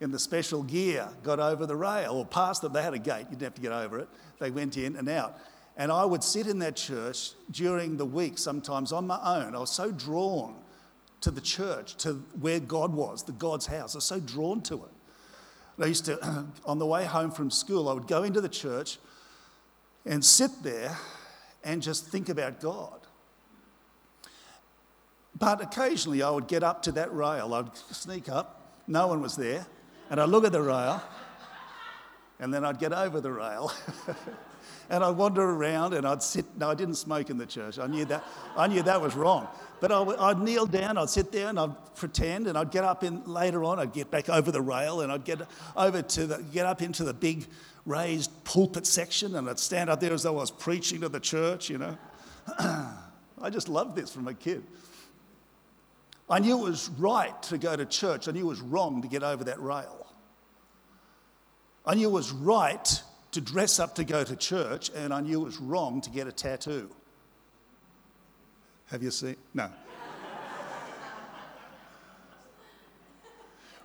in 0.00 0.10
the 0.10 0.18
special 0.18 0.62
gear 0.62 1.08
got 1.22 1.40
over 1.40 1.64
the 1.66 1.76
rail 1.76 2.12
or 2.12 2.26
past 2.26 2.62
them. 2.62 2.72
They 2.72 2.82
had 2.82 2.94
a 2.94 2.98
gate, 2.98 3.26
you 3.30 3.36
didn't 3.36 3.42
have 3.42 3.54
to 3.54 3.62
get 3.62 3.72
over 3.72 3.98
it. 3.98 4.08
They 4.38 4.50
went 4.50 4.76
in 4.76 4.96
and 4.96 5.08
out. 5.08 5.38
And 5.76 5.92
I 5.92 6.04
would 6.04 6.24
sit 6.24 6.46
in 6.46 6.58
that 6.60 6.76
church 6.76 7.32
during 7.50 7.96
the 7.96 8.04
week, 8.06 8.38
sometimes 8.38 8.92
on 8.92 9.06
my 9.06 9.18
own. 9.22 9.54
I 9.54 9.58
was 9.58 9.70
so 9.70 9.90
drawn 9.90 10.56
to 11.20 11.30
the 11.30 11.40
church, 11.40 11.96
to 11.98 12.14
where 12.40 12.60
God 12.60 12.94
was, 12.94 13.22
the 13.22 13.32
God's 13.32 13.66
house. 13.66 13.94
I 13.94 13.98
was 13.98 14.04
so 14.04 14.20
drawn 14.20 14.60
to 14.62 14.74
it. 14.74 15.82
I 15.82 15.86
used 15.86 16.06
to, 16.06 16.46
on 16.64 16.78
the 16.78 16.86
way 16.86 17.04
home 17.04 17.30
from 17.30 17.50
school, 17.50 17.88
I 17.88 17.92
would 17.92 18.06
go 18.06 18.22
into 18.22 18.40
the 18.40 18.48
church 18.48 18.98
and 20.06 20.24
sit 20.24 20.50
there 20.62 20.96
and 21.64 21.82
just 21.82 22.06
think 22.06 22.28
about 22.28 22.60
God. 22.60 23.00
But 25.38 25.60
occasionally 25.60 26.22
I 26.22 26.30
would 26.30 26.48
get 26.48 26.62
up 26.62 26.82
to 26.84 26.92
that 26.92 27.12
rail, 27.12 27.52
I'd 27.52 27.76
sneak 27.76 28.28
up, 28.28 28.80
no 28.86 29.08
one 29.08 29.20
was 29.20 29.36
there, 29.36 29.66
and 30.08 30.20
I'd 30.20 30.28
look 30.28 30.44
at 30.44 30.52
the 30.52 30.62
rail, 30.62 31.02
and 32.38 32.54
then 32.54 32.64
I'd 32.64 32.78
get 32.78 32.92
over 32.92 33.20
the 33.20 33.32
rail. 33.32 33.72
and 34.90 35.02
I'd 35.02 35.16
wander 35.16 35.42
around 35.42 35.94
and 35.94 36.06
I'd 36.06 36.22
sit. 36.22 36.44
No, 36.56 36.70
I 36.70 36.74
didn't 36.74 36.94
smoke 36.94 37.30
in 37.30 37.38
the 37.38 37.46
church. 37.46 37.78
I 37.78 37.86
knew 37.86 38.04
that. 38.06 38.24
I 38.56 38.66
knew 38.66 38.82
that 38.82 39.00
was 39.00 39.14
wrong. 39.14 39.48
But 39.80 39.92
I, 39.92 40.00
would 40.00 40.38
kneel 40.38 40.66
down. 40.66 40.98
I'd 40.98 41.10
sit 41.10 41.32
there 41.32 41.48
and 41.48 41.58
I'd 41.58 41.94
pretend. 41.96 42.46
And 42.46 42.56
I'd 42.56 42.70
get 42.70 42.84
up 42.84 43.02
in 43.04 43.24
later 43.24 43.64
on. 43.64 43.78
I'd 43.78 43.92
get 43.92 44.10
back 44.10 44.28
over 44.28 44.50
the 44.50 44.60
rail 44.60 45.00
and 45.00 45.10
I'd 45.10 45.24
get 45.24 45.40
over 45.76 46.02
to 46.02 46.26
the 46.26 46.42
get 46.52 46.66
up 46.66 46.82
into 46.82 47.04
the 47.04 47.14
big 47.14 47.46
raised 47.86 48.30
pulpit 48.44 48.86
section 48.86 49.36
and 49.36 49.48
I'd 49.48 49.58
stand 49.58 49.88
up 49.88 50.00
there 50.00 50.12
as 50.12 50.24
though 50.24 50.36
I 50.36 50.40
was 50.40 50.50
preaching 50.50 51.00
to 51.00 51.08
the 51.08 51.20
church. 51.20 51.70
You 51.70 51.78
know, 51.78 51.98
I 52.58 53.50
just 53.50 53.68
loved 53.68 53.96
this 53.96 54.12
from 54.12 54.28
a 54.28 54.34
kid. 54.34 54.64
I 56.28 56.40
knew 56.40 56.58
it 56.58 56.68
was 56.68 56.88
right 56.98 57.40
to 57.44 57.56
go 57.56 57.76
to 57.76 57.86
church. 57.86 58.26
I 58.28 58.32
knew 58.32 58.46
it 58.46 58.48
was 58.48 58.60
wrong 58.60 59.00
to 59.02 59.08
get 59.08 59.22
over 59.22 59.44
that 59.44 59.60
rail. 59.60 60.06
I 61.86 61.94
knew 61.94 62.08
it 62.08 62.12
was 62.12 62.32
right 62.32 63.02
to 63.30 63.40
dress 63.40 63.78
up 63.78 63.94
to 63.94 64.04
go 64.04 64.24
to 64.24 64.34
church, 64.34 64.90
and 64.94 65.14
I 65.14 65.20
knew 65.20 65.42
it 65.42 65.44
was 65.44 65.58
wrong 65.58 66.00
to 66.00 66.10
get 66.10 66.26
a 66.26 66.32
tattoo. 66.32 66.90
Have 68.86 69.04
you 69.04 69.12
seen? 69.12 69.36
No. 69.54 69.70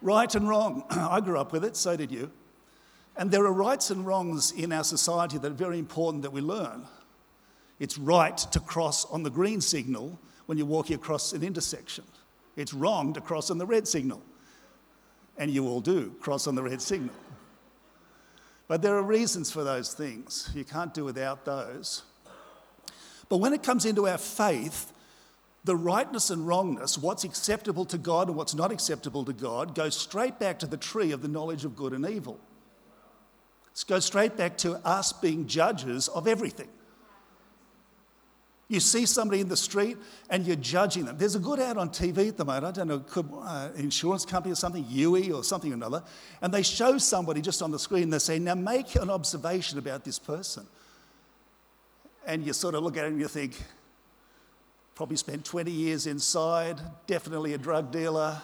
right 0.02 0.34
and 0.34 0.50
wrong. 0.50 0.84
I 0.90 1.20
grew 1.22 1.38
up 1.38 1.52
with 1.52 1.64
it, 1.64 1.76
so 1.76 1.96
did 1.96 2.12
you. 2.12 2.32
And 3.21 3.29
there 3.29 3.45
are 3.45 3.53
rights 3.53 3.91
and 3.91 4.03
wrongs 4.03 4.51
in 4.51 4.71
our 4.71 4.84
society 4.84 5.38
that 5.38 5.51
are 5.51 5.53
very 5.53 5.77
important 5.77 6.23
that 6.23 6.34
we 6.34 6.41
learn. 6.41 6.88
It's 7.77 7.99
right 7.99 8.36
to 8.36 8.60
cross 8.60 9.05
on 9.05 9.21
the 9.21 9.29
green 9.29 9.62
signal 9.62 10.17
when 10.47 10.57
you're 10.57 10.65
walking 10.65 10.95
across 10.95 11.31
an 11.31 11.43
intersection. 11.43 12.03
It's 12.55 12.73
wrong 12.73 13.13
to 13.13 13.21
cross 13.21 13.51
on 13.51 13.60
the 13.60 13.65
red 13.67 13.88
signal. 13.88 14.23
And 15.38 15.51
you 15.51 15.67
all 15.67 15.81
do 15.81 16.15
cross 16.19 16.47
on 16.47 16.55
the 16.55 16.63
red 16.63 16.81
signal. 16.81 17.13
But 18.67 18.81
there 18.81 18.97
are 18.97 19.03
reasons 19.03 19.51
for 19.51 19.63
those 19.63 19.93
things. 19.93 20.49
You 20.55 20.63
can't 20.63 20.91
do 20.91 21.05
without 21.05 21.45
those. 21.45 22.01
But 23.29 23.38
when 23.38 23.53
it 23.53 23.62
comes 23.62 23.86
into 23.86 24.07
our 24.07 24.17
faith, 24.17 24.91
the 25.63 25.75
rightness 25.75 26.31
and 26.31 26.47
wrongness, 26.47 26.97
what's 26.97 27.23
acceptable 27.23 27.86
to 27.86 27.99
God 27.99 28.29
and 28.29 28.36
what's 28.36 28.55
not 28.55 28.71
acceptable 28.71 29.23
to 29.25 29.34
God, 29.34 29.75
goes 29.75 29.95
straight 29.95 30.39
back 30.39 30.57
to 30.57 30.65
the 30.65 30.75
tree 30.75 31.12
of 31.12 31.21
the 31.21 31.27
knowledge 31.27 31.65
of 31.65 31.75
good 31.75 31.93
and 31.93 32.10
evil. 32.10 32.39
It 33.73 33.86
goes 33.88 34.05
straight 34.05 34.38
back 34.38 34.57
to 34.60 34.75
us 34.86 35.13
being 35.13 35.47
judges 35.47 36.07
of 36.10 36.27
everything. 36.27 36.67
You 38.67 38.79
see 38.79 39.05
somebody 39.05 39.41
in 39.41 39.49
the 39.49 39.57
street 39.57 39.97
and 40.29 40.45
you're 40.47 40.55
judging 40.55 41.03
them. 41.03 41.17
There's 41.17 41.36
a 41.36 41.39
good 41.39 41.60
ad 41.60 41.75
on 41.75 41.89
TV 41.89 42.29
at 42.29 42.38
the 42.38 42.45
moment. 42.45 42.65
I 42.65 42.71
don't 42.71 42.88
know, 42.88 42.99
could, 42.99 43.29
uh, 43.34 43.67
insurance 43.75 44.25
company 44.25 44.53
or 44.53 44.55
something, 44.55 44.86
UE 44.88 45.34
or 45.34 45.43
something 45.43 45.71
or 45.71 45.75
another, 45.75 46.03
and 46.41 46.53
they 46.53 46.63
show 46.63 46.97
somebody 46.97 47.41
just 47.41 47.62
on 47.62 47.71
the 47.71 47.79
screen. 47.79 48.10
They 48.10 48.19
say, 48.19 48.39
"Now 48.39 48.55
make 48.55 48.95
an 48.95 49.10
observation 49.10 49.77
about 49.77 50.05
this 50.05 50.19
person." 50.19 50.67
And 52.25 52.45
you 52.45 52.53
sort 52.53 52.75
of 52.75 52.84
look 52.84 52.95
at 52.95 53.03
it 53.03 53.12
and 53.12 53.19
you 53.19 53.27
think, 53.27 53.62
probably 54.95 55.17
spent 55.17 55.43
20 55.43 55.71
years 55.71 56.07
inside, 56.07 56.79
definitely 57.07 57.53
a 57.53 57.57
drug 57.57 57.91
dealer, 57.91 58.41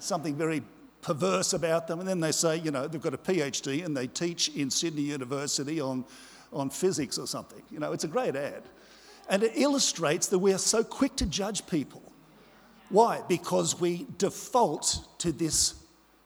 something 0.00 0.34
very 0.34 0.62
perverse 1.06 1.52
about 1.52 1.86
them. 1.86 2.00
And 2.00 2.08
then 2.08 2.18
they 2.18 2.32
say, 2.32 2.56
you 2.56 2.72
know, 2.72 2.88
they've 2.88 3.00
got 3.00 3.14
a 3.14 3.18
PhD 3.18 3.84
and 3.84 3.96
they 3.96 4.08
teach 4.08 4.48
in 4.48 4.70
Sydney 4.70 5.02
University 5.02 5.80
on 5.80 6.04
on 6.52 6.68
physics 6.68 7.16
or 7.18 7.26
something. 7.26 7.62
You 7.70 7.78
know, 7.78 7.92
it's 7.92 8.04
a 8.04 8.08
great 8.08 8.34
ad. 8.34 8.62
And 9.28 9.42
it 9.42 9.52
illustrates 9.54 10.28
that 10.28 10.38
we 10.38 10.52
are 10.52 10.58
so 10.58 10.82
quick 10.82 11.16
to 11.16 11.26
judge 11.26 11.66
people. 11.66 12.02
Why? 12.88 13.22
Because 13.28 13.78
we 13.80 14.06
default 14.18 15.06
to 15.18 15.32
this 15.32 15.74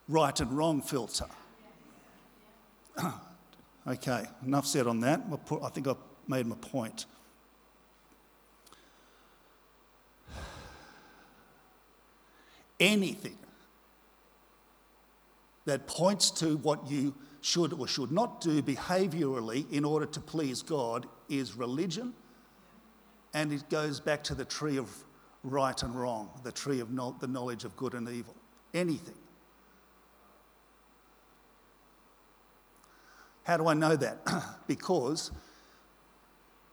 right 0.09 0.39
and 0.39 0.53
wrong 0.53 0.83
filter. 0.83 1.27
okay, 3.87 4.27
enough 4.47 4.67
said 4.67 4.87
on 4.87 5.01
that. 5.01 5.23
I 5.63 5.69
think 5.71 5.89
I've 5.89 5.97
made 6.29 6.47
my 6.47 6.57
point. 6.57 7.07
Anything 12.79 13.39
that 15.71 15.87
points 15.87 16.33
to 16.33 16.57
what 16.57 16.91
you 16.91 17.15
should 17.43 17.73
or 17.75 17.87
should 17.87 18.11
not 18.11 18.41
do 18.41 18.61
behaviorally 18.61 19.71
in 19.71 19.85
order 19.85 20.05
to 20.05 20.19
please 20.19 20.63
God 20.63 21.07
is 21.29 21.55
religion. 21.55 22.13
And 23.35 23.53
it 23.53 23.71
goes 23.71 24.01
back 24.01 24.25
to 24.25 24.35
the 24.35 24.45
tree 24.45 24.79
of 24.79 24.93
right 25.45 25.81
and 25.81 25.95
wrong, 25.95 26.29
the 26.43 26.51
tree 26.51 26.81
of 26.81 26.91
no- 26.91 27.15
the 27.21 27.29
knowledge 27.29 27.63
of 27.63 27.77
good 27.77 27.95
and 27.95 28.09
evil. 28.09 28.35
Anything. 28.75 29.15
How 33.45 33.57
do 33.57 33.69
I 33.69 33.75
know 33.75 33.95
that? 33.95 34.19
because 34.67 35.31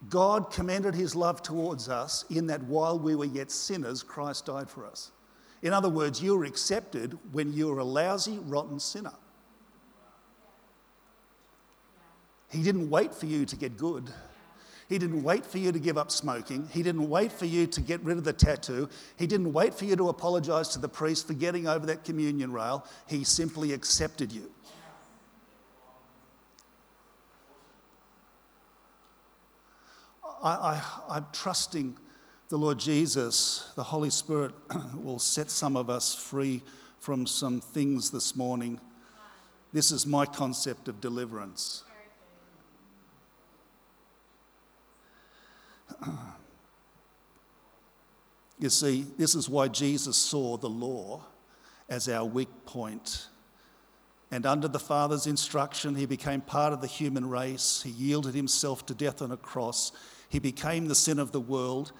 God 0.10 0.52
commended 0.52 0.96
his 0.96 1.16
love 1.16 1.44
towards 1.44 1.88
us 1.88 2.26
in 2.32 2.48
that 2.48 2.64
while 2.64 2.98
we 2.98 3.14
were 3.14 3.26
yet 3.26 3.52
sinners, 3.52 4.02
Christ 4.02 4.48
died 4.48 4.72
for 4.72 4.88
us. 4.88 5.12
In 5.62 5.74
other 5.74 5.89
words, 5.89 6.22
you 6.22 6.38
were 6.38 6.46
accepted 6.46 7.17
when 7.32 7.54
you 7.54 7.67
were 7.67 7.80
a 7.80 7.84
lousy, 7.84 8.39
rotten 8.39 8.80
sinner. 8.80 9.13
He 12.50 12.63
didn't 12.63 12.89
wait 12.89 13.13
for 13.13 13.26
you 13.26 13.46
to 13.46 13.56
get 13.56 13.78
good. 13.78 14.10
He 14.88 14.98
didn't 14.98 15.24
wait 15.24 15.46
for 15.46 15.58
you 15.58 15.72
to 15.74 15.80
give 15.80 15.98
up 15.98 16.12
smoking. 16.12 16.70
He 16.72 16.82
didn't 16.82 17.10
wait 17.10 17.32
for 17.32 17.46
you 17.46 17.67
to 17.67 17.82
get 17.82 18.02
rid 18.04 18.17
of 18.17 18.24
the 18.24 18.32
tattoo. 18.32 18.88
He 19.17 19.28
didn't 19.28 19.52
wait 19.52 19.74
for 19.74 19.84
you 19.84 19.98
to 19.98 20.08
apologize 20.08 20.70
to 20.70 20.80
the 20.80 20.88
priest 20.88 21.28
for 21.28 21.34
getting 21.34 21.67
over 21.67 21.86
that 21.88 22.06
communion 22.06 22.54
rail. 22.54 22.86
He 23.06 23.26
simply 23.26 23.74
accepted 23.74 24.32
you. 24.32 24.50
I, 30.41 30.82
I, 31.10 31.17
am 31.17 31.26
trusting 31.34 31.98
the 32.50 32.58
Lord 32.58 32.80
Jesus, 32.80 33.72
the 33.76 33.84
Holy 33.84 34.10
Spirit 34.10 34.54
will 34.96 35.20
set 35.20 35.52
some 35.52 35.76
of 35.76 35.90
us 35.90 36.16
free 36.16 36.62
from 37.00 37.28
some 37.28 37.60
things 37.60 38.10
this 38.10 38.36
morning. 38.36 38.80
This 39.74 39.92
is 39.92 40.08
my 40.08 40.26
concept 40.26 40.88
of 40.88 41.02
deliverance. 41.02 41.84
You 48.60 48.70
see, 48.70 49.06
this 49.18 49.36
is 49.36 49.48
why 49.48 49.68
Jesus 49.68 50.18
saw 50.18 50.58
the 50.58 50.68
law 50.68 51.22
as 51.90 52.10
our 52.10 52.26
weak 52.26 52.50
point. 52.66 53.28
And 54.32 54.48
under 54.48 54.68
the 54.68 54.80
Father's 54.80 55.28
instruction, 55.28 55.96
he 55.96 56.08
became 56.08 56.42
part 56.42 56.74
of 56.74 56.82
the 56.82 56.88
human 56.88 57.30
race. 57.30 57.84
He 57.84 57.92
yielded 57.92 58.34
himself 58.34 58.84
to 58.88 58.96
death 58.96 59.22
on 59.22 59.32
a 59.32 59.38
cross. 59.38 59.92
He 60.28 60.40
became 60.40 60.88
the 60.88 60.96
sin 60.96 61.20
of 61.20 61.32
the 61.32 61.40
world, 61.40 61.92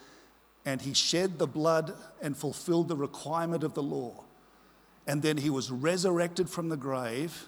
and 0.68 0.82
he 0.82 0.94
shed 0.94 1.40
the 1.40 1.48
blood 1.48 1.94
and 2.22 2.36
fulfilled 2.36 2.90
the 2.90 2.96
requirement 2.98 3.64
of 3.64 3.74
the 3.74 3.82
law. 3.82 4.26
And 5.08 5.22
then 5.22 5.38
he 5.38 5.50
was 5.50 5.72
resurrected 5.72 6.50
from 6.50 6.68
the 6.68 6.76
grave, 6.76 7.46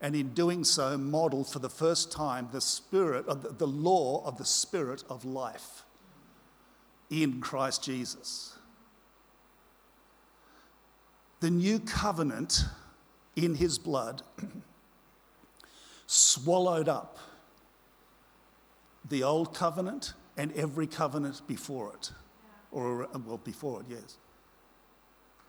and 0.00 0.16
in 0.16 0.30
doing 0.30 0.64
so, 0.64 0.96
modeled 0.96 1.52
for 1.52 1.58
the 1.58 1.68
first 1.68 2.10
time 2.10 2.48
the 2.50 2.62
spirit 2.62 3.26
of 3.26 3.58
the 3.58 3.66
law 3.66 4.24
of 4.24 4.38
the 4.38 4.46
spirit 4.46 5.04
of 5.10 5.26
life 5.26 5.82
in 7.10 7.38
Christ 7.42 7.84
Jesus. 7.84 8.56
The 11.40 11.50
new 11.50 11.78
covenant 11.78 12.64
in 13.36 13.56
his 13.56 13.78
blood 13.78 14.22
swallowed 16.06 16.88
up 16.88 17.18
the 19.06 19.22
old 19.22 19.54
covenant 19.54 20.14
and 20.38 20.50
every 20.54 20.86
covenant 20.86 21.46
before 21.46 21.92
it. 21.92 22.10
Or, 22.70 23.08
well, 23.26 23.40
before 23.42 23.80
it, 23.80 23.86
yes. 23.90 24.16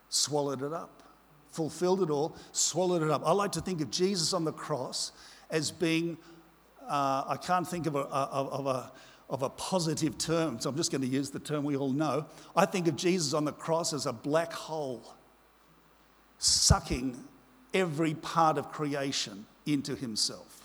Swallowed 0.09 0.63
it 0.63 0.73
up, 0.73 1.03
fulfilled 1.51 2.01
it 2.01 2.09
all, 2.09 2.35
swallowed 2.51 3.03
it 3.03 3.11
up. 3.11 3.21
I 3.25 3.31
like 3.31 3.51
to 3.53 3.61
think 3.61 3.81
of 3.81 3.91
Jesus 3.91 4.33
on 4.33 4.45
the 4.45 4.51
cross 4.51 5.11
as 5.49 5.71
being, 5.71 6.17
uh, 6.87 7.23
I 7.27 7.37
can't 7.41 7.67
think 7.67 7.85
of 7.87 7.95
a, 7.95 7.99
of, 7.99 8.65
a, 8.65 8.91
of 9.29 9.43
a 9.43 9.49
positive 9.49 10.17
term, 10.17 10.59
so 10.59 10.69
I'm 10.69 10.75
just 10.75 10.91
going 10.91 11.01
to 11.01 11.07
use 11.07 11.29
the 11.29 11.39
term 11.39 11.63
we 11.63 11.77
all 11.77 11.91
know. 11.91 12.25
I 12.55 12.65
think 12.65 12.87
of 12.87 12.95
Jesus 12.95 13.33
on 13.33 13.45
the 13.45 13.51
cross 13.51 13.93
as 13.93 14.05
a 14.05 14.13
black 14.13 14.51
hole, 14.51 15.13
sucking 16.39 17.23
every 17.73 18.15
part 18.15 18.57
of 18.57 18.71
creation 18.71 19.45
into 19.65 19.95
himself. 19.95 20.58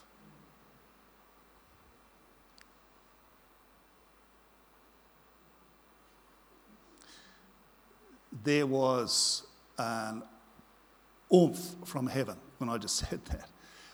There 8.45 8.67
was 8.67 9.47
an 9.79 10.23
oomph 11.33 11.75
from 11.85 12.07
heaven 12.07 12.37
when 12.59 12.71
I 12.71 12.79
just 12.79 12.97
said 13.09 13.25
that. 13.27 13.49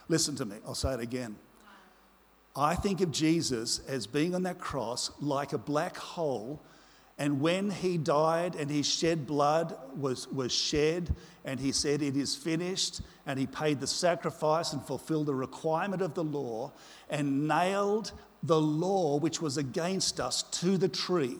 Listen 0.07 0.35
to 0.35 0.45
me, 0.45 0.57
I'll 0.65 0.75
say 0.75 0.93
it 0.93 0.99
again. 0.99 1.35
I 2.53 2.75
think 2.75 2.99
of 2.99 3.11
Jesus 3.11 3.79
as 3.87 4.05
being 4.05 4.35
on 4.35 4.43
that 4.43 4.59
cross 4.59 5.09
like 5.21 5.53
a 5.53 5.57
black 5.57 5.95
hole, 5.95 6.61
and 7.17 7.39
when 7.39 7.69
he 7.69 7.97
died 7.97 8.55
and 8.55 8.69
his 8.69 8.85
shed 8.85 9.25
blood 9.25 9.77
was, 9.95 10.27
was 10.27 10.51
shed, 10.51 11.15
and 11.45 11.59
he 11.59 11.71
said, 11.71 12.01
It 12.01 12.17
is 12.17 12.35
finished, 12.35 13.01
and 13.25 13.39
he 13.39 13.47
paid 13.47 13.79
the 13.79 13.87
sacrifice 13.87 14.73
and 14.73 14.83
fulfilled 14.83 15.27
the 15.27 15.35
requirement 15.35 16.01
of 16.01 16.13
the 16.13 16.23
law, 16.23 16.73
and 17.09 17.47
nailed 17.47 18.11
the 18.43 18.59
law 18.59 19.17
which 19.17 19.41
was 19.41 19.57
against 19.57 20.19
us 20.19 20.43
to 20.43 20.77
the 20.77 20.89
tree 20.89 21.37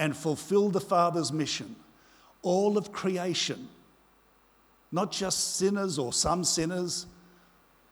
and 0.00 0.16
fulfill 0.16 0.70
the 0.70 0.80
Father's 0.80 1.30
mission. 1.30 1.76
All 2.42 2.78
of 2.78 2.90
creation, 2.90 3.68
not 4.90 5.12
just 5.12 5.56
sinners 5.56 5.98
or 5.98 6.12
some 6.12 6.42
sinners, 6.42 7.06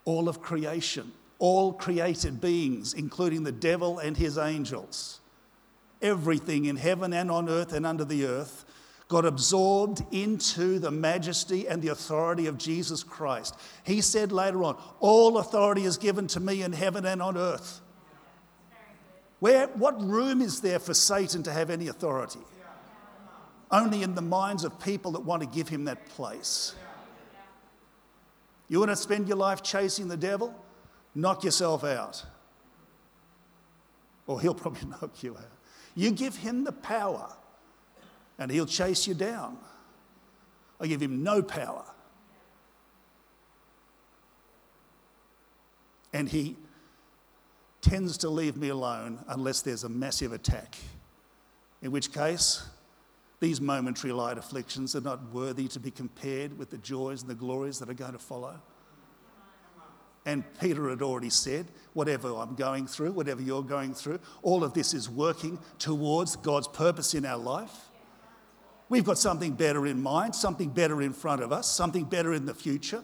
all 0.05 0.27
of 0.27 0.41
creation, 0.41 1.11
all 1.37 1.71
created 1.71 2.41
beings, 2.41 2.95
including 2.95 3.43
the 3.43 3.51
devil 3.51 3.99
and 3.99 4.17
his 4.17 4.39
angels, 4.39 5.21
everything 6.01 6.65
in 6.65 6.77
heaven 6.77 7.13
and 7.13 7.29
on 7.29 7.47
earth 7.47 7.73
and 7.73 7.85
under 7.85 8.03
the 8.03 8.25
earth, 8.25 8.65
got 9.07 9.23
absorbed 9.23 10.03
into 10.11 10.79
the 10.79 10.91
majesty 10.91 11.67
and 11.67 11.81
the 11.81 11.89
authority 11.89 12.47
of 12.47 12.57
Jesus 12.57 13.03
Christ. 13.03 13.55
He 13.83 14.01
said 14.01 14.31
later 14.31 14.63
on, 14.63 14.81
All 14.99 15.37
authority 15.37 15.85
is 15.85 15.97
given 15.97 16.25
to 16.27 16.39
me 16.39 16.63
in 16.63 16.73
heaven 16.73 17.05
and 17.05 17.21
on 17.21 17.37
earth. 17.37 17.81
Where, 19.39 19.67
what 19.67 20.01
room 20.01 20.41
is 20.41 20.61
there 20.61 20.79
for 20.79 20.93
Satan 20.93 21.43
to 21.43 21.51
have 21.51 21.69
any 21.69 21.87
authority? 21.87 22.41
Only 23.71 24.03
in 24.03 24.15
the 24.15 24.21
minds 24.21 24.63
of 24.63 24.79
people 24.79 25.11
that 25.11 25.21
want 25.21 25.41
to 25.41 25.47
give 25.47 25.69
him 25.69 25.85
that 25.85 26.05
place. 26.09 26.75
You 28.67 28.79
want 28.79 28.91
to 28.91 28.95
spend 28.95 29.27
your 29.27 29.37
life 29.37 29.63
chasing 29.63 30.07
the 30.07 30.17
devil? 30.17 30.53
Knock 31.15 31.43
yourself 31.43 31.83
out. 31.83 32.25
Or 34.27 34.41
he'll 34.41 34.53
probably 34.53 34.87
knock 35.01 35.23
you 35.23 35.37
out. 35.37 35.51
You 35.95 36.11
give 36.11 36.35
him 36.35 36.63
the 36.63 36.71
power, 36.71 37.35
and 38.37 38.51
he'll 38.51 38.65
chase 38.65 39.07
you 39.07 39.13
down. 39.13 39.57
I 40.79 40.87
give 40.87 41.01
him 41.01 41.23
no 41.23 41.41
power. 41.41 41.83
And 46.13 46.29
he 46.29 46.55
tends 47.81 48.17
to 48.19 48.29
leave 48.29 48.57
me 48.57 48.69
alone 48.69 49.23
unless 49.27 49.61
there's 49.61 49.83
a 49.83 49.89
massive 49.89 50.33
attack. 50.33 50.77
In 51.81 51.91
which 51.91 52.11
case, 52.11 52.67
these 53.39 53.61
momentary 53.61 54.11
light 54.11 54.37
afflictions 54.37 54.95
are 54.95 55.01
not 55.01 55.33
worthy 55.33 55.67
to 55.69 55.79
be 55.79 55.91
compared 55.91 56.57
with 56.57 56.69
the 56.69 56.77
joys 56.77 57.21
and 57.21 57.29
the 57.29 57.35
glories 57.35 57.79
that 57.79 57.89
are 57.89 57.93
going 57.93 58.11
to 58.11 58.19
follow. 58.19 58.61
And 60.25 60.43
Peter 60.59 60.89
had 60.89 61.01
already 61.01 61.29
said, 61.29 61.67
whatever 61.93 62.35
I'm 62.35 62.55
going 62.55 62.85
through, 62.85 63.13
whatever 63.13 63.41
you're 63.41 63.63
going 63.63 63.93
through, 63.93 64.19
all 64.43 64.63
of 64.63 64.73
this 64.73 64.93
is 64.93 65.09
working 65.09 65.57
towards 65.79 66.35
God's 66.35 66.67
purpose 66.67 67.13
in 67.13 67.25
our 67.25 67.37
life. 67.37 67.89
We've 68.89 69.05
got 69.05 69.17
something 69.17 69.53
better 69.53 69.85
in 69.87 70.01
mind, 70.01 70.35
something 70.35 70.69
better 70.69 71.01
in 71.01 71.13
front 71.13 71.41
of 71.41 71.53
us, 71.53 71.71
something 71.71 72.03
better 72.03 72.33
in 72.33 72.45
the 72.45 72.53
future. 72.53 73.03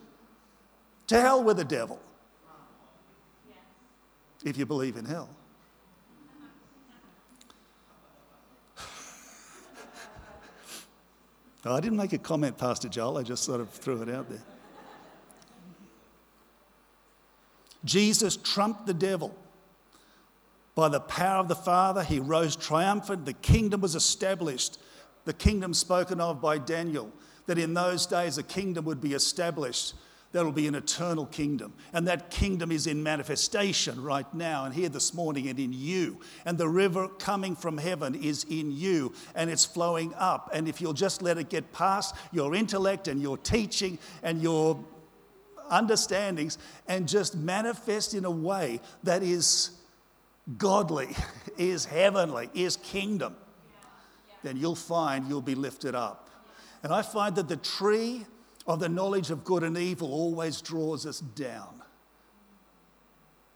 To 1.07 1.21
hell 1.21 1.43
with 1.43 1.57
the 1.57 1.63
devil 1.63 1.99
if 4.45 4.57
you 4.57 4.65
believe 4.65 4.95
in 4.95 5.03
hell. 5.03 5.27
I 11.65 11.81
didn't 11.81 11.97
make 11.97 12.13
a 12.13 12.17
comment, 12.19 12.57
Pastor 12.57 12.87
Joel, 12.87 13.17
I 13.17 13.23
just 13.23 13.43
sort 13.43 13.59
of 13.59 13.69
threw 13.71 14.01
it 14.03 14.09
out 14.09 14.29
there. 14.29 14.43
Jesus 17.83 18.37
trumped 18.37 18.85
the 18.85 18.93
devil. 18.93 19.35
By 20.75 20.89
the 20.89 20.99
power 20.99 21.39
of 21.39 21.47
the 21.47 21.55
Father, 21.55 22.03
he 22.03 22.19
rose 22.19 22.55
triumphant. 22.55 23.25
The 23.25 23.33
kingdom 23.33 23.81
was 23.81 23.95
established. 23.95 24.77
The 25.23 25.33
kingdom 25.33 25.73
spoken 25.73 26.21
of 26.21 26.39
by 26.41 26.59
Daniel, 26.59 27.11
that 27.47 27.57
in 27.57 27.73
those 27.73 28.05
days 28.05 28.37
a 28.37 28.43
kingdom 28.43 28.85
would 28.85 29.01
be 29.01 29.13
established 29.13 29.95
There 30.35 30.43
will 30.43 30.51
be 30.51 30.67
an 30.67 30.75
eternal 30.75 31.27
kingdom. 31.27 31.73
And 31.93 32.05
that 32.09 32.29
kingdom 32.29 32.69
is 32.69 32.87
in 32.87 33.01
manifestation 33.01 34.03
right 34.03 34.31
now 34.33 34.65
and 34.65 34.75
here 34.75 34.89
this 34.89 35.13
morning 35.13 35.47
and 35.47 35.57
in 35.57 35.71
you. 35.71 36.19
And 36.43 36.57
the 36.57 36.67
river 36.67 37.07
coming 37.07 37.55
from 37.55 37.77
heaven 37.77 38.15
is 38.15 38.43
in 38.49 38.69
you 38.69 39.13
and 39.33 39.49
it's 39.49 39.63
flowing 39.63 40.13
up. 40.15 40.49
And 40.51 40.67
if 40.67 40.81
you'll 40.81 40.91
just 40.91 41.21
let 41.21 41.37
it 41.37 41.47
get 41.47 41.71
past 41.71 42.17
your 42.33 42.53
intellect 42.53 43.07
and 43.07 43.21
your 43.21 43.37
teaching 43.37 43.97
and 44.23 44.41
your 44.41 44.77
understandings 45.69 46.57
and 46.85 47.07
just 47.07 47.37
manifest 47.37 48.13
in 48.13 48.25
a 48.25 48.29
way 48.29 48.81
that 49.03 49.23
is 49.23 49.69
godly, 50.57 51.15
is 51.57 51.85
heavenly, 51.85 52.49
is 52.53 52.75
kingdom, 52.75 53.37
then 54.43 54.57
you'll 54.57 54.75
find 54.75 55.29
you'll 55.29 55.41
be 55.41 55.55
lifted 55.55 55.95
up. 55.95 56.29
And 56.83 56.91
I 56.91 57.03
find 57.03 57.37
that 57.37 57.47
the 57.47 57.55
tree 57.55 58.25
of 58.67 58.79
the 58.79 58.89
knowledge 58.89 59.29
of 59.29 59.43
good 59.43 59.63
and 59.63 59.77
evil 59.77 60.11
always 60.11 60.61
draws 60.61 61.05
us 61.05 61.19
down. 61.19 61.81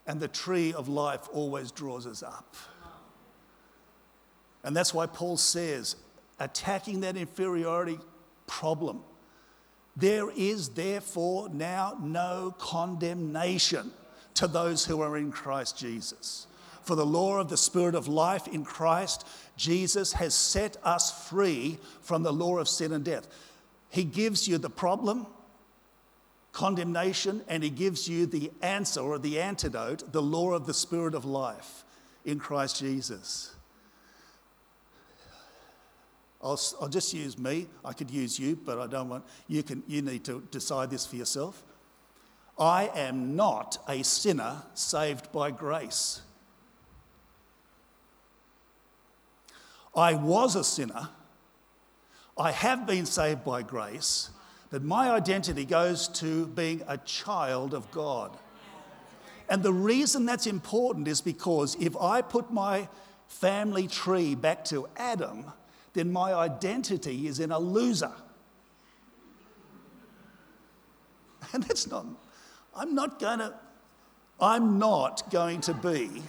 And 0.05 0.19
the 0.19 0.27
tree 0.27 0.73
of 0.73 0.87
life 0.87 1.27
always 1.31 1.71
draws 1.71 2.07
us 2.07 2.23
up. 2.23 2.55
And 4.63 4.75
that's 4.75 4.93
why 4.93 5.05
Paul 5.05 5.37
says, 5.37 5.95
attacking 6.39 7.01
that 7.01 7.15
inferiority 7.15 7.99
problem, 8.47 9.01
there 9.95 10.29
is 10.31 10.69
therefore 10.69 11.49
now 11.49 11.97
no 12.01 12.55
condemnation 12.57 13.91
to 14.35 14.47
those 14.47 14.85
who 14.85 15.01
are 15.01 15.17
in 15.17 15.31
Christ 15.31 15.77
Jesus. 15.77 16.47
For 16.83 16.95
the 16.95 17.05
law 17.05 17.39
of 17.39 17.49
the 17.49 17.57
Spirit 17.57 17.93
of 17.93 18.07
life 18.07 18.47
in 18.47 18.63
Christ 18.63 19.27
Jesus 19.57 20.13
has 20.13 20.33
set 20.33 20.77
us 20.83 21.27
free 21.29 21.77
from 22.01 22.23
the 22.23 22.33
law 22.33 22.57
of 22.57 22.69
sin 22.69 22.93
and 22.93 23.03
death. 23.03 23.27
He 23.89 24.03
gives 24.03 24.47
you 24.47 24.57
the 24.57 24.69
problem, 24.69 25.27
condemnation, 26.51 27.41
and 27.47 27.63
He 27.63 27.69
gives 27.69 28.07
you 28.07 28.25
the 28.25 28.51
answer 28.61 29.01
or 29.01 29.17
the 29.17 29.39
antidote, 29.41 30.11
the 30.11 30.21
law 30.21 30.53
of 30.53 30.65
the 30.65 30.73
Spirit 30.73 31.15
of 31.15 31.25
life 31.25 31.83
in 32.25 32.39
Christ 32.39 32.79
Jesus. 32.79 33.55
I'll, 36.41 36.59
I'll 36.81 36.87
just 36.87 37.13
use 37.13 37.37
me. 37.37 37.67
I 37.83 37.93
could 37.93 38.09
use 38.09 38.39
you, 38.39 38.55
but 38.55 38.79
I 38.79 38.87
don't 38.87 39.09
want 39.09 39.25
you. 39.47 39.61
Can 39.63 39.83
you 39.87 40.01
need 40.01 40.23
to 40.25 40.41
decide 40.51 40.89
this 40.89 41.05
for 41.05 41.17
yourself? 41.17 41.63
I 42.57 42.89
am 42.95 43.35
not 43.35 43.77
a 43.87 44.03
sinner 44.03 44.63
saved 44.73 45.31
by 45.31 45.51
grace. 45.51 46.21
I 49.95 50.13
was 50.13 50.55
a 50.55 50.63
sinner. 50.63 51.09
I 52.39 52.51
have 52.53 52.87
been 52.87 53.05
saved 53.05 53.43
by 53.43 53.63
grace, 53.63 54.29
but 54.69 54.81
my 54.81 55.11
identity 55.11 55.65
goes 55.65 56.07
to 56.07 56.47
being 56.47 56.81
a 56.87 56.97
child 56.97 57.73
of 57.73 57.91
God. 57.91 58.37
And 59.49 59.61
the 59.61 59.73
reason 59.73 60.25
that's 60.25 60.47
important 60.47 61.09
is 61.09 61.19
because 61.19 61.75
if 61.81 61.97
I 61.97 62.21
put 62.21 62.49
my 62.53 62.87
family 63.27 63.87
tree 63.87 64.35
back 64.35 64.63
to 64.65 64.87
Adam, 64.95 65.51
then 65.93 66.13
my 66.13 66.33
identity 66.33 67.27
is 67.27 67.41
in 67.41 67.51
a 67.51 67.59
loser. 67.59 68.13
And 71.51 71.63
that's 71.63 71.87
not, 71.87 72.05
I'm 72.75 72.93
not 72.93 73.19
going 73.19 73.39
to, 73.39 73.55
I'm 74.39 74.77
not 74.77 75.31
going 75.31 75.61
to 75.61 75.73
be 75.73 76.21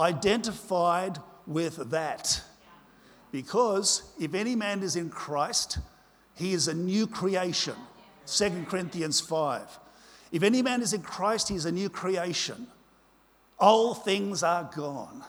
identified 0.00 1.18
with 1.46 1.90
that. 1.90 2.42
Because 3.32 4.02
if 4.18 4.34
any 4.34 4.56
man 4.56 4.82
is 4.82 4.96
in 4.96 5.10
Christ, 5.10 5.78
he 6.34 6.52
is 6.52 6.68
a 6.68 6.74
new 6.74 7.06
creation. 7.06 7.76
2 8.26 8.66
Corinthians 8.68 9.20
5. 9.20 9.78
If 10.32 10.42
any 10.42 10.62
man 10.62 10.82
is 10.82 10.92
in 10.92 11.02
Christ, 11.02 11.48
he 11.48 11.54
is 11.54 11.64
a 11.64 11.72
new 11.72 11.88
creation. 11.88 12.66
All 13.58 13.94
things 13.94 14.42
are 14.42 14.70
gone. 14.74 15.24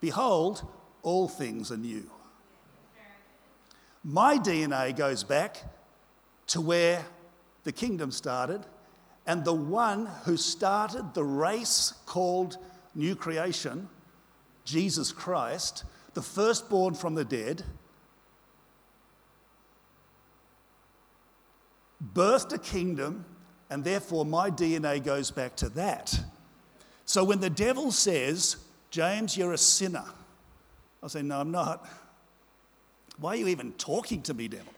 Behold, 0.00 0.66
all 1.02 1.28
things 1.28 1.72
are 1.72 1.76
new. 1.76 2.10
My 4.04 4.38
DNA 4.38 4.96
goes 4.96 5.24
back 5.24 5.62
to 6.48 6.60
where 6.60 7.04
the 7.64 7.72
kingdom 7.72 8.10
started, 8.10 8.64
and 9.26 9.44
the 9.44 9.52
one 9.52 10.06
who 10.24 10.36
started 10.36 11.14
the 11.14 11.24
race 11.24 11.92
called 12.06 12.56
new 12.94 13.14
creation, 13.14 13.88
Jesus 14.64 15.12
Christ, 15.12 15.84
the 16.14 16.22
firstborn 16.22 16.94
from 16.94 17.14
the 17.14 17.24
dead, 17.24 17.64
birthed 22.14 22.52
a 22.52 22.58
kingdom, 22.58 23.24
and 23.70 23.84
therefore 23.84 24.24
my 24.24 24.50
DNA 24.50 25.02
goes 25.02 25.30
back 25.30 25.56
to 25.56 25.68
that. 25.70 26.18
So 27.04 27.24
when 27.24 27.40
the 27.40 27.50
devil 27.50 27.92
says, 27.92 28.56
James, 28.90 29.36
you're 29.36 29.52
a 29.52 29.58
sinner, 29.58 30.04
I 31.02 31.08
say, 31.08 31.22
No, 31.22 31.40
I'm 31.40 31.50
not. 31.50 31.86
Why 33.18 33.30
are 33.30 33.36
you 33.36 33.48
even 33.48 33.72
talking 33.72 34.22
to 34.22 34.34
me, 34.34 34.48
devil? 34.48 34.72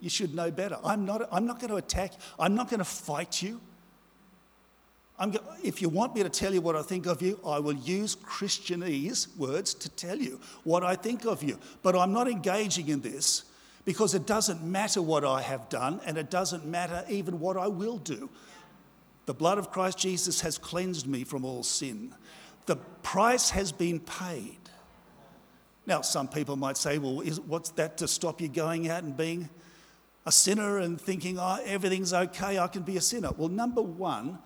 You 0.00 0.10
should 0.10 0.34
know 0.34 0.50
better. 0.50 0.78
I'm 0.84 1.04
not, 1.04 1.28
I'm 1.32 1.46
not 1.46 1.58
going 1.58 1.70
to 1.70 1.76
attack, 1.76 2.12
I'm 2.38 2.54
not 2.54 2.68
going 2.68 2.78
to 2.78 2.84
fight 2.84 3.42
you. 3.42 3.60
Go- 5.18 5.40
if 5.62 5.80
you 5.80 5.88
want 5.88 6.14
me 6.14 6.22
to 6.22 6.28
tell 6.28 6.52
you 6.52 6.60
what 6.60 6.76
I 6.76 6.82
think 6.82 7.06
of 7.06 7.22
you, 7.22 7.40
I 7.44 7.58
will 7.58 7.74
use 7.74 8.16
Christianese 8.16 9.34
words 9.36 9.72
to 9.74 9.88
tell 9.88 10.18
you 10.18 10.40
what 10.64 10.84
I 10.84 10.94
think 10.94 11.24
of 11.24 11.42
you. 11.42 11.58
But 11.82 11.96
I'm 11.96 12.12
not 12.12 12.28
engaging 12.28 12.88
in 12.88 13.00
this 13.00 13.44
because 13.86 14.14
it 14.14 14.26
doesn't 14.26 14.62
matter 14.62 15.00
what 15.00 15.24
I 15.24 15.40
have 15.40 15.68
done 15.68 16.00
and 16.04 16.18
it 16.18 16.28
doesn't 16.28 16.66
matter 16.66 17.04
even 17.08 17.40
what 17.40 17.56
I 17.56 17.66
will 17.68 17.98
do. 17.98 18.28
The 19.24 19.34
blood 19.34 19.58
of 19.58 19.70
Christ 19.70 19.98
Jesus 19.98 20.40
has 20.42 20.58
cleansed 20.58 21.06
me 21.06 21.24
from 21.24 21.44
all 21.44 21.62
sin. 21.62 22.14
The 22.66 22.76
price 22.76 23.50
has 23.50 23.72
been 23.72 24.00
paid. 24.00 24.58
Now, 25.86 26.02
some 26.02 26.28
people 26.28 26.56
might 26.56 26.76
say, 26.76 26.98
well, 26.98 27.20
is, 27.20 27.40
what's 27.40 27.70
that 27.70 27.96
to 27.98 28.08
stop 28.08 28.40
you 28.40 28.48
going 28.48 28.90
out 28.90 29.04
and 29.04 29.16
being 29.16 29.48
a 30.26 30.32
sinner 30.32 30.78
and 30.78 31.00
thinking, 31.00 31.38
oh, 31.38 31.60
everything's 31.64 32.12
okay, 32.12 32.58
I 32.58 32.66
can 32.66 32.82
be 32.82 32.96
a 32.96 33.00
sinner? 33.00 33.30
Well, 33.36 33.48
number 33.48 33.82
one, 33.82 34.38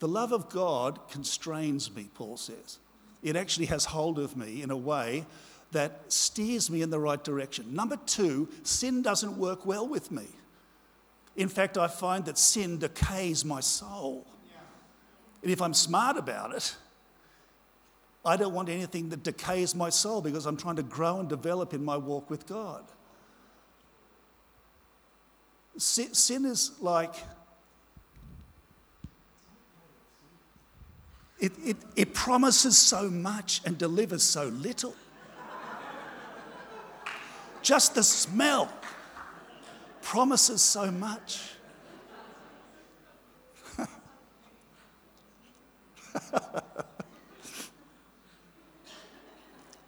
the 0.00 0.08
love 0.08 0.32
of 0.32 0.48
God 0.48 0.98
constrains 1.10 1.94
me, 1.94 2.08
Paul 2.14 2.36
says. 2.36 2.78
It 3.22 3.36
actually 3.36 3.66
has 3.66 3.84
hold 3.84 4.18
of 4.18 4.36
me 4.36 4.62
in 4.62 4.70
a 4.70 4.76
way 4.76 5.26
that 5.72 6.00
steers 6.08 6.68
me 6.68 6.82
in 6.82 6.90
the 6.90 6.98
right 6.98 7.22
direction. 7.22 7.74
Number 7.74 7.96
two, 8.06 8.48
sin 8.64 9.02
doesn't 9.02 9.36
work 9.36 9.64
well 9.64 9.86
with 9.86 10.10
me. 10.10 10.26
In 11.36 11.48
fact, 11.48 11.78
I 11.78 11.86
find 11.86 12.24
that 12.24 12.38
sin 12.38 12.78
decays 12.78 13.44
my 13.44 13.60
soul. 13.60 14.26
And 15.42 15.52
if 15.52 15.62
I'm 15.62 15.74
smart 15.74 16.16
about 16.16 16.54
it, 16.54 16.74
I 18.24 18.36
don't 18.36 18.52
want 18.52 18.68
anything 18.68 19.10
that 19.10 19.22
decays 19.22 19.74
my 19.74 19.90
soul 19.90 20.20
because 20.20 20.44
I'm 20.44 20.56
trying 20.56 20.76
to 20.76 20.82
grow 20.82 21.20
and 21.20 21.28
develop 21.28 21.72
in 21.72 21.84
my 21.84 21.96
walk 21.96 22.28
with 22.28 22.46
God. 22.46 22.84
Sin 25.76 26.44
is 26.44 26.72
like, 26.80 27.14
it, 31.40 31.52
it, 31.64 31.76
it 31.96 32.12
promises 32.12 32.76
so 32.76 33.08
much 33.08 33.62
and 33.64 33.78
delivers 33.78 34.22
so 34.22 34.44
little. 34.48 34.94
Just 37.62 37.94
the 37.94 38.02
smell 38.02 38.70
promises 40.02 40.60
so 40.60 40.90
much. 40.90 41.40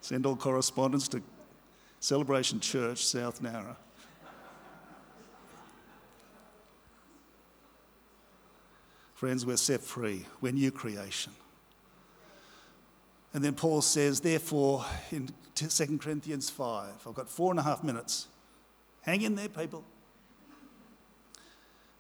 Send 0.01 0.25
all 0.25 0.37
correspondence 0.37 1.07
to 1.09 1.21
Celebration 2.01 2.61
Church, 2.61 3.05
South 3.05 3.43
Nowra. 3.43 3.77
Friends, 9.15 9.45
we're 9.47 9.57
set 9.57 9.81
free. 9.83 10.25
We're 10.41 10.53
new 10.53 10.71
creation. 10.73 11.33
And 13.35 13.43
then 13.43 13.55
Paul 13.55 13.81
says, 13.81 14.21
therefore, 14.21 14.85
in 15.11 15.31
2 15.55 15.99
Corinthians 15.99 16.51
5, 16.51 17.07
I've 17.07 17.15
got 17.15 17.29
four 17.29 17.51
and 17.51 17.59
a 17.59 17.63
half 17.63 17.83
minutes. 17.83 18.29
Hang 19.03 19.23
in 19.23 19.35
there, 19.35 19.49
people. 19.49 19.85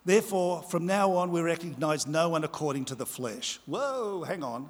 Therefore, 0.04 0.62
from 0.62 0.84
now 0.84 1.12
on, 1.12 1.30
we 1.30 1.40
recognize 1.40 2.06
no 2.06 2.28
one 2.28 2.44
according 2.44 2.86
to 2.86 2.94
the 2.94 3.06
flesh. 3.06 3.60
Whoa, 3.66 4.24
hang 4.24 4.42
on. 4.42 4.68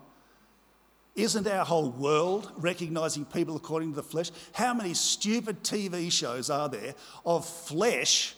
Isn't 1.15 1.47
our 1.47 1.65
whole 1.65 1.91
world 1.91 2.53
recognizing 2.57 3.25
people 3.25 3.57
according 3.57 3.91
to 3.91 3.97
the 3.97 4.03
flesh? 4.03 4.31
How 4.53 4.73
many 4.73 4.95
stupid 4.95 5.63
TV 5.63 6.11
shows 6.11 6.49
are 6.49 6.69
there 6.69 6.95
of 7.27 7.47
flesh 7.47 8.35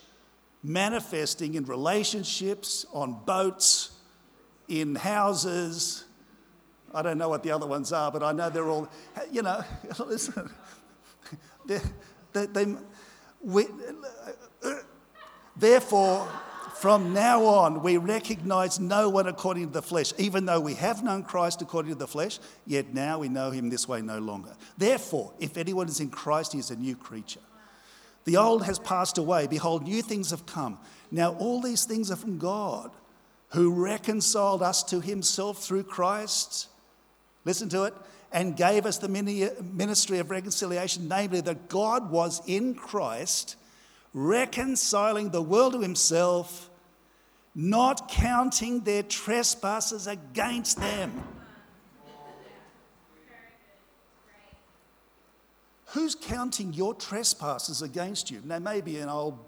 manifesting 0.63 1.55
in 1.55 1.65
relationships, 1.67 2.87
on 2.93 3.21
boats, 3.25 3.93
in 4.69 4.95
houses? 4.95 6.04
I 6.95 7.03
don't 7.03 7.19
know 7.19 7.29
what 7.29 7.43
the 7.43 7.51
other 7.51 7.67
ones 7.67 7.93
are, 7.93 8.11
but 8.13 8.23
I 8.23 8.33
know 8.33 8.51
they're 8.51 8.69
all, 8.69 8.89
you 9.33 9.43
know, 9.43 9.63
listen, 10.07 10.51
they, 11.67 11.81
they, 12.33 12.47
they 12.47 12.77
we, 13.43 13.67
therefore, 15.57 16.29
From 16.75 17.15
now 17.15 17.47
on, 17.47 17.83
we 17.83 17.97
recognize 17.97 18.79
no 18.79 19.09
one 19.09 19.27
according 19.27 19.69
to 19.69 19.73
the 19.73 19.81
flesh, 19.81 20.13
even 20.19 20.45
though 20.45 20.61
we 20.61 20.75
have 20.75 21.03
known 21.03 21.23
Christ 21.23 21.63
according 21.63 21.93
to 21.93 21.99
the 21.99 22.07
flesh, 22.07 22.41
yet 22.67 22.93
now 22.93 23.21
we 23.21 23.31
know 23.31 23.51
him 23.51 23.71
this 23.71 23.89
way 23.89 24.03
no 24.03 24.19
longer. 24.19 24.51
Therefore, 24.77 25.33
if 25.39 25.57
anyone 25.57 25.89
is 25.89 26.01
in 26.01 26.11
Christ, 26.11 26.53
he 26.53 26.59
is 26.59 26.71
a 26.71 26.77
new 26.77 26.95
creature. 26.95 27.41
The 28.25 28.37
old 28.37 28.65
has 28.65 28.79
passed 28.79 29.17
away. 29.17 29.47
Behold, 29.47 29.85
new 29.85 30.03
things 30.03 30.31
have 30.31 30.45
come. 30.45 30.79
Now, 31.11 31.35
all 31.37 31.63
these 31.63 31.87
things 31.87 32.11
are 32.11 32.17
from 32.17 32.37
God, 32.37 32.91
who 33.51 33.73
reconciled 33.73 34.63
us 34.63 34.83
to 34.85 35.01
himself 35.01 35.63
through 35.63 35.85
Christ. 35.85 36.69
Listen 37.45 37.69
to 37.71 37.85
it. 37.85 37.95
And 38.33 38.57
gave 38.57 38.85
us 38.85 38.99
the 38.99 39.09
ministry 39.09 40.19
of 40.19 40.31
reconciliation, 40.31 41.07
namely 41.07 41.41
that 41.43 41.69
God 41.69 42.11
was 42.11 42.43
in 42.47 42.75
Christ, 42.75 43.55
reconciling 44.13 45.31
the 45.31 45.41
world 45.41 45.75
to 45.75 45.81
himself, 45.81 46.69
not 47.55 48.09
counting 48.09 48.81
their 48.81 49.05
trespasses 49.05 50.09
against 50.09 50.81
them. 50.81 51.23
Who's 55.95 56.17
counting 56.17 56.73
your 56.73 56.93
trespasses 56.95 57.83
against 57.83 58.29
you? 58.29 58.43
Now, 58.45 58.59
maybe 58.59 58.99
an 58.99 59.09
old 59.09 59.39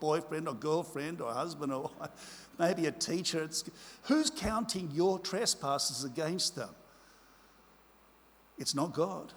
boyfriend 0.00 0.48
or 0.48 0.54
girlfriend 0.54 1.20
or 1.20 1.30
husband 1.30 1.74
or 1.74 1.90
maybe 2.58 2.86
a 2.86 2.90
teacher. 2.90 3.46
Who's 4.04 4.30
counting 4.30 4.90
your 4.94 5.18
trespasses 5.18 6.04
against 6.04 6.56
them? 6.56 6.70
It's 8.60 8.74
not 8.74 8.92
God. 8.92 9.32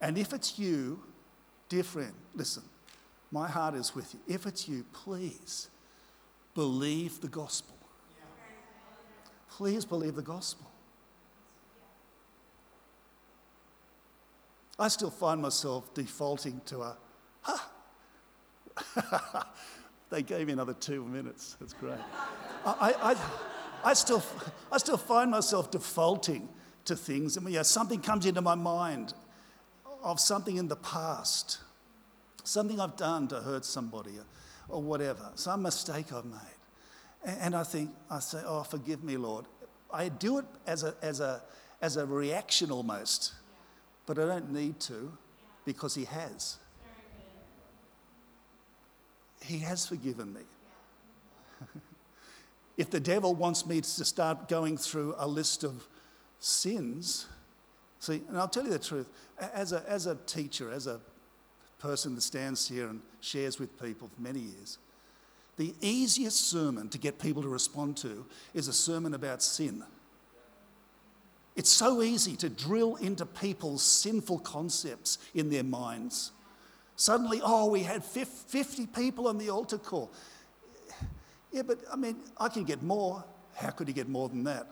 And 0.00 0.18
if 0.18 0.34
it's 0.34 0.58
you, 0.58 1.02
dear 1.70 1.82
friend, 1.82 2.12
listen, 2.34 2.62
my 3.32 3.48
heart 3.48 3.74
is 3.74 3.94
with 3.94 4.14
you. 4.14 4.20
If 4.28 4.44
it's 4.46 4.68
you, 4.68 4.84
please 4.92 5.68
believe 6.54 7.22
the 7.22 7.28
gospel. 7.28 7.74
Please 9.48 9.86
believe 9.86 10.14
the 10.14 10.22
gospel. 10.22 10.70
I 14.78 14.88
still 14.88 15.10
find 15.10 15.40
myself 15.40 15.94
defaulting 15.94 16.60
to 16.66 16.82
a, 16.82 16.96
ha. 17.40 17.72
they 20.10 20.22
gave 20.22 20.48
me 20.48 20.52
another 20.52 20.74
two 20.74 21.02
minutes. 21.06 21.56
That's 21.58 21.72
great. 21.72 21.96
I, 22.66 22.92
I, 23.02 23.12
I, 23.12 23.16
still, 23.92 24.22
I 24.70 24.78
still 24.78 24.96
find 24.96 25.30
myself 25.30 25.70
defaulting 25.70 26.48
to 26.84 26.96
things. 26.96 27.36
And 27.36 27.46
you 27.48 27.56
know, 27.56 27.62
something 27.62 28.00
comes 28.00 28.26
into 28.26 28.40
my 28.40 28.54
mind 28.54 29.14
of 30.02 30.20
something 30.20 30.56
in 30.56 30.68
the 30.68 30.76
past, 30.76 31.58
something 32.44 32.80
I've 32.80 32.96
done 32.96 33.28
to 33.28 33.40
hurt 33.40 33.64
somebody 33.64 34.18
or, 34.18 34.76
or 34.76 34.82
whatever, 34.82 35.30
some 35.34 35.62
mistake 35.62 36.12
I've 36.12 36.24
made. 36.24 36.38
And, 37.24 37.38
and 37.40 37.56
I 37.56 37.62
think, 37.62 37.90
I 38.10 38.20
say, 38.20 38.42
oh, 38.44 38.62
forgive 38.62 39.02
me, 39.02 39.16
Lord. 39.16 39.46
I 39.92 40.08
do 40.08 40.38
it 40.38 40.44
as 40.66 40.82
a, 40.82 40.94
as 41.02 41.20
a, 41.20 41.42
as 41.80 41.96
a 41.96 42.06
reaction 42.06 42.70
almost 42.70 43.34
but 44.06 44.20
I 44.20 44.26
don't 44.26 44.52
need 44.52 44.78
to 44.80 45.12
because 45.64 45.94
He 45.94 46.04
has. 46.04 46.58
He 49.42 49.58
has 49.58 49.86
forgiven 49.86 50.32
me. 50.32 50.40
If 52.76 52.90
the 52.90 53.00
devil 53.00 53.34
wants 53.34 53.66
me 53.66 53.80
to 53.80 54.04
start 54.04 54.48
going 54.48 54.76
through 54.76 55.14
a 55.18 55.26
list 55.26 55.64
of 55.64 55.86
sins, 56.38 57.26
see, 57.98 58.22
and 58.28 58.38
I'll 58.38 58.48
tell 58.48 58.64
you 58.64 58.70
the 58.70 58.78
truth, 58.78 59.08
as 59.38 59.72
a, 59.72 59.82
as 59.88 60.06
a 60.06 60.16
teacher, 60.26 60.70
as 60.70 60.86
a 60.86 61.00
person 61.78 62.14
that 62.14 62.20
stands 62.20 62.68
here 62.68 62.88
and 62.88 63.00
shares 63.20 63.58
with 63.58 63.80
people 63.80 64.08
for 64.14 64.20
many 64.20 64.40
years, 64.40 64.78
the 65.56 65.74
easiest 65.80 66.50
sermon 66.50 66.88
to 66.90 66.98
get 66.98 67.18
people 67.18 67.42
to 67.42 67.48
respond 67.48 67.96
to 67.98 68.26
is 68.52 68.68
a 68.68 68.72
sermon 68.72 69.14
about 69.14 69.42
sin. 69.42 69.82
It's 71.54 71.70
so 71.70 72.02
easy 72.02 72.36
to 72.36 72.50
drill 72.50 72.96
into 72.96 73.24
people's 73.24 73.82
sinful 73.82 74.40
concepts 74.40 75.16
in 75.34 75.48
their 75.48 75.64
minds. 75.64 76.32
Suddenly, 76.96 77.40
oh, 77.42 77.70
we 77.70 77.82
had 77.82 78.04
50 78.04 78.86
people 78.88 79.26
on 79.28 79.38
the 79.38 79.48
altar 79.48 79.78
call. 79.78 80.10
Yeah, 81.56 81.62
but 81.62 81.78
I 81.90 81.96
mean, 81.96 82.16
I 82.36 82.50
can 82.50 82.64
get 82.64 82.82
more. 82.82 83.24
How 83.54 83.70
could 83.70 83.88
he 83.88 83.94
get 83.94 84.10
more 84.10 84.28
than 84.28 84.44
that? 84.44 84.66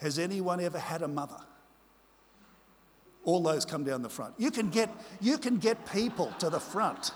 Has 0.00 0.18
anyone 0.18 0.58
ever 0.58 0.78
had 0.78 1.02
a 1.02 1.08
mother? 1.08 1.36
All 3.24 3.42
those 3.42 3.66
come 3.66 3.84
down 3.84 4.00
the 4.00 4.08
front. 4.08 4.32
You 4.38 4.50
can 4.50 4.70
get, 4.70 4.88
you 5.20 5.36
can 5.36 5.58
get 5.58 5.84
people 5.92 6.32
to 6.38 6.48
the 6.48 6.58
front. 6.58 7.10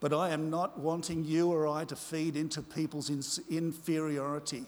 But 0.00 0.12
I 0.12 0.30
am 0.30 0.50
not 0.50 0.80
wanting 0.80 1.24
you 1.24 1.52
or 1.52 1.68
I 1.68 1.84
to 1.84 1.94
feed 1.94 2.34
into 2.34 2.62
people's 2.62 3.10
inferiority 3.48 4.64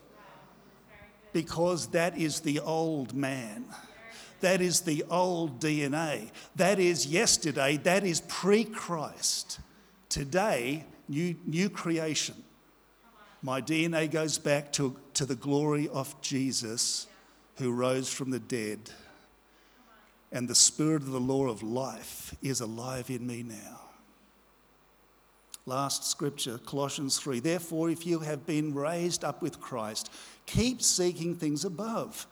because 1.33 1.89
that 1.89 2.17
is 2.17 2.43
the 2.43 2.61
old 2.61 3.13
man. 3.13 3.65
That 4.41 4.61
is 4.61 4.81
the 4.81 5.05
old 5.11 5.61
DNA. 5.61 6.31
That 6.57 6.79
is 6.79 7.07
yesterday. 7.07 7.77
That 7.79 8.05
is 8.05 8.21
pre 8.23 8.65
Christ. 8.65 9.61
Today, 10.09 10.85
new, 11.09 11.37
new 11.47 11.71
creation. 11.71 12.37
My 13.43 13.61
DNA 13.61 14.11
goes 14.11 14.39
back 14.39 14.73
to, 14.73 14.97
to 15.15 15.25
the 15.25 15.37
glory 15.37 15.89
of 15.89 16.21
Jesus 16.21 17.07
who 17.57 17.73
rose 17.73 18.13
from 18.13 18.31
the 18.31 18.39
dead. 18.39 18.91
And 20.33 20.49
the 20.49 20.55
spirit 20.55 21.03
of 21.03 21.11
the 21.11 21.21
law 21.21 21.49
of 21.49 21.63
life 21.63 22.35
is 22.43 22.61
alive 22.61 23.11
in 23.11 23.27
me 23.27 23.43
now. 23.43 23.81
Last 25.67 26.05
scripture, 26.05 26.59
Colossians 26.59 27.19
3. 27.19 27.41
Therefore, 27.41 27.91
if 27.91 28.07
you 28.07 28.21
have 28.21 28.47
been 28.47 28.75
raised 28.75 29.25
up 29.25 29.43
with 29.43 29.61
Christ, 29.61 30.11
keep 30.47 30.83
seeking 30.83 31.35
things 31.35 31.65
above, 31.65 32.27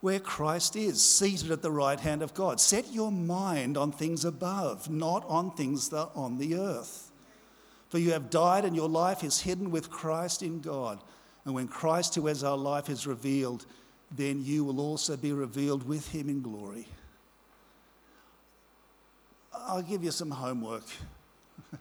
where 0.00 0.20
Christ 0.20 0.76
is, 0.76 1.02
seated 1.02 1.50
at 1.50 1.62
the 1.62 1.70
right 1.70 1.98
hand 1.98 2.22
of 2.22 2.34
God. 2.34 2.60
Set 2.60 2.92
your 2.92 3.10
mind 3.10 3.76
on 3.76 3.90
things 3.90 4.24
above, 4.24 4.88
not 4.88 5.24
on 5.26 5.50
things 5.50 5.88
that 5.88 5.96
are 5.96 6.10
on 6.14 6.38
the 6.38 6.56
earth. 6.56 7.10
For 7.88 7.98
you 7.98 8.12
have 8.12 8.30
died, 8.30 8.64
and 8.64 8.76
your 8.76 8.88
life 8.88 9.24
is 9.24 9.40
hidden 9.40 9.70
with 9.70 9.90
Christ 9.90 10.42
in 10.42 10.60
God. 10.60 11.00
And 11.44 11.54
when 11.54 11.68
Christ, 11.68 12.14
who 12.14 12.26
is 12.28 12.44
our 12.44 12.56
life, 12.56 12.88
is 12.88 13.06
revealed, 13.06 13.66
then 14.10 14.44
you 14.44 14.64
will 14.64 14.80
also 14.80 15.16
be 15.16 15.32
revealed 15.32 15.88
with 15.88 16.08
him 16.08 16.28
in 16.28 16.42
glory. 16.42 16.86
I'll 19.52 19.82
give 19.82 20.04
you 20.04 20.10
some 20.10 20.30
homework. 20.30 20.84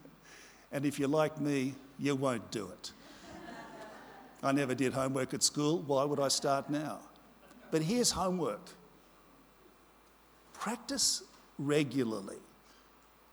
And 0.69 0.85
if 0.85 0.99
you're 0.99 1.07
like 1.07 1.39
me, 1.39 1.75
you 1.97 2.15
won't 2.15 2.51
do 2.51 2.67
it. 2.67 2.91
I 4.43 4.51
never 4.51 4.75
did 4.75 4.93
homework 4.93 5.33
at 5.33 5.41
school. 5.41 5.79
Why 5.79 6.03
would 6.03 6.19
I 6.19 6.27
start 6.27 6.69
now? 6.69 6.99
But 7.71 7.81
here's 7.81 8.11
homework 8.11 8.69
practice 10.53 11.23
regularly, 11.59 12.37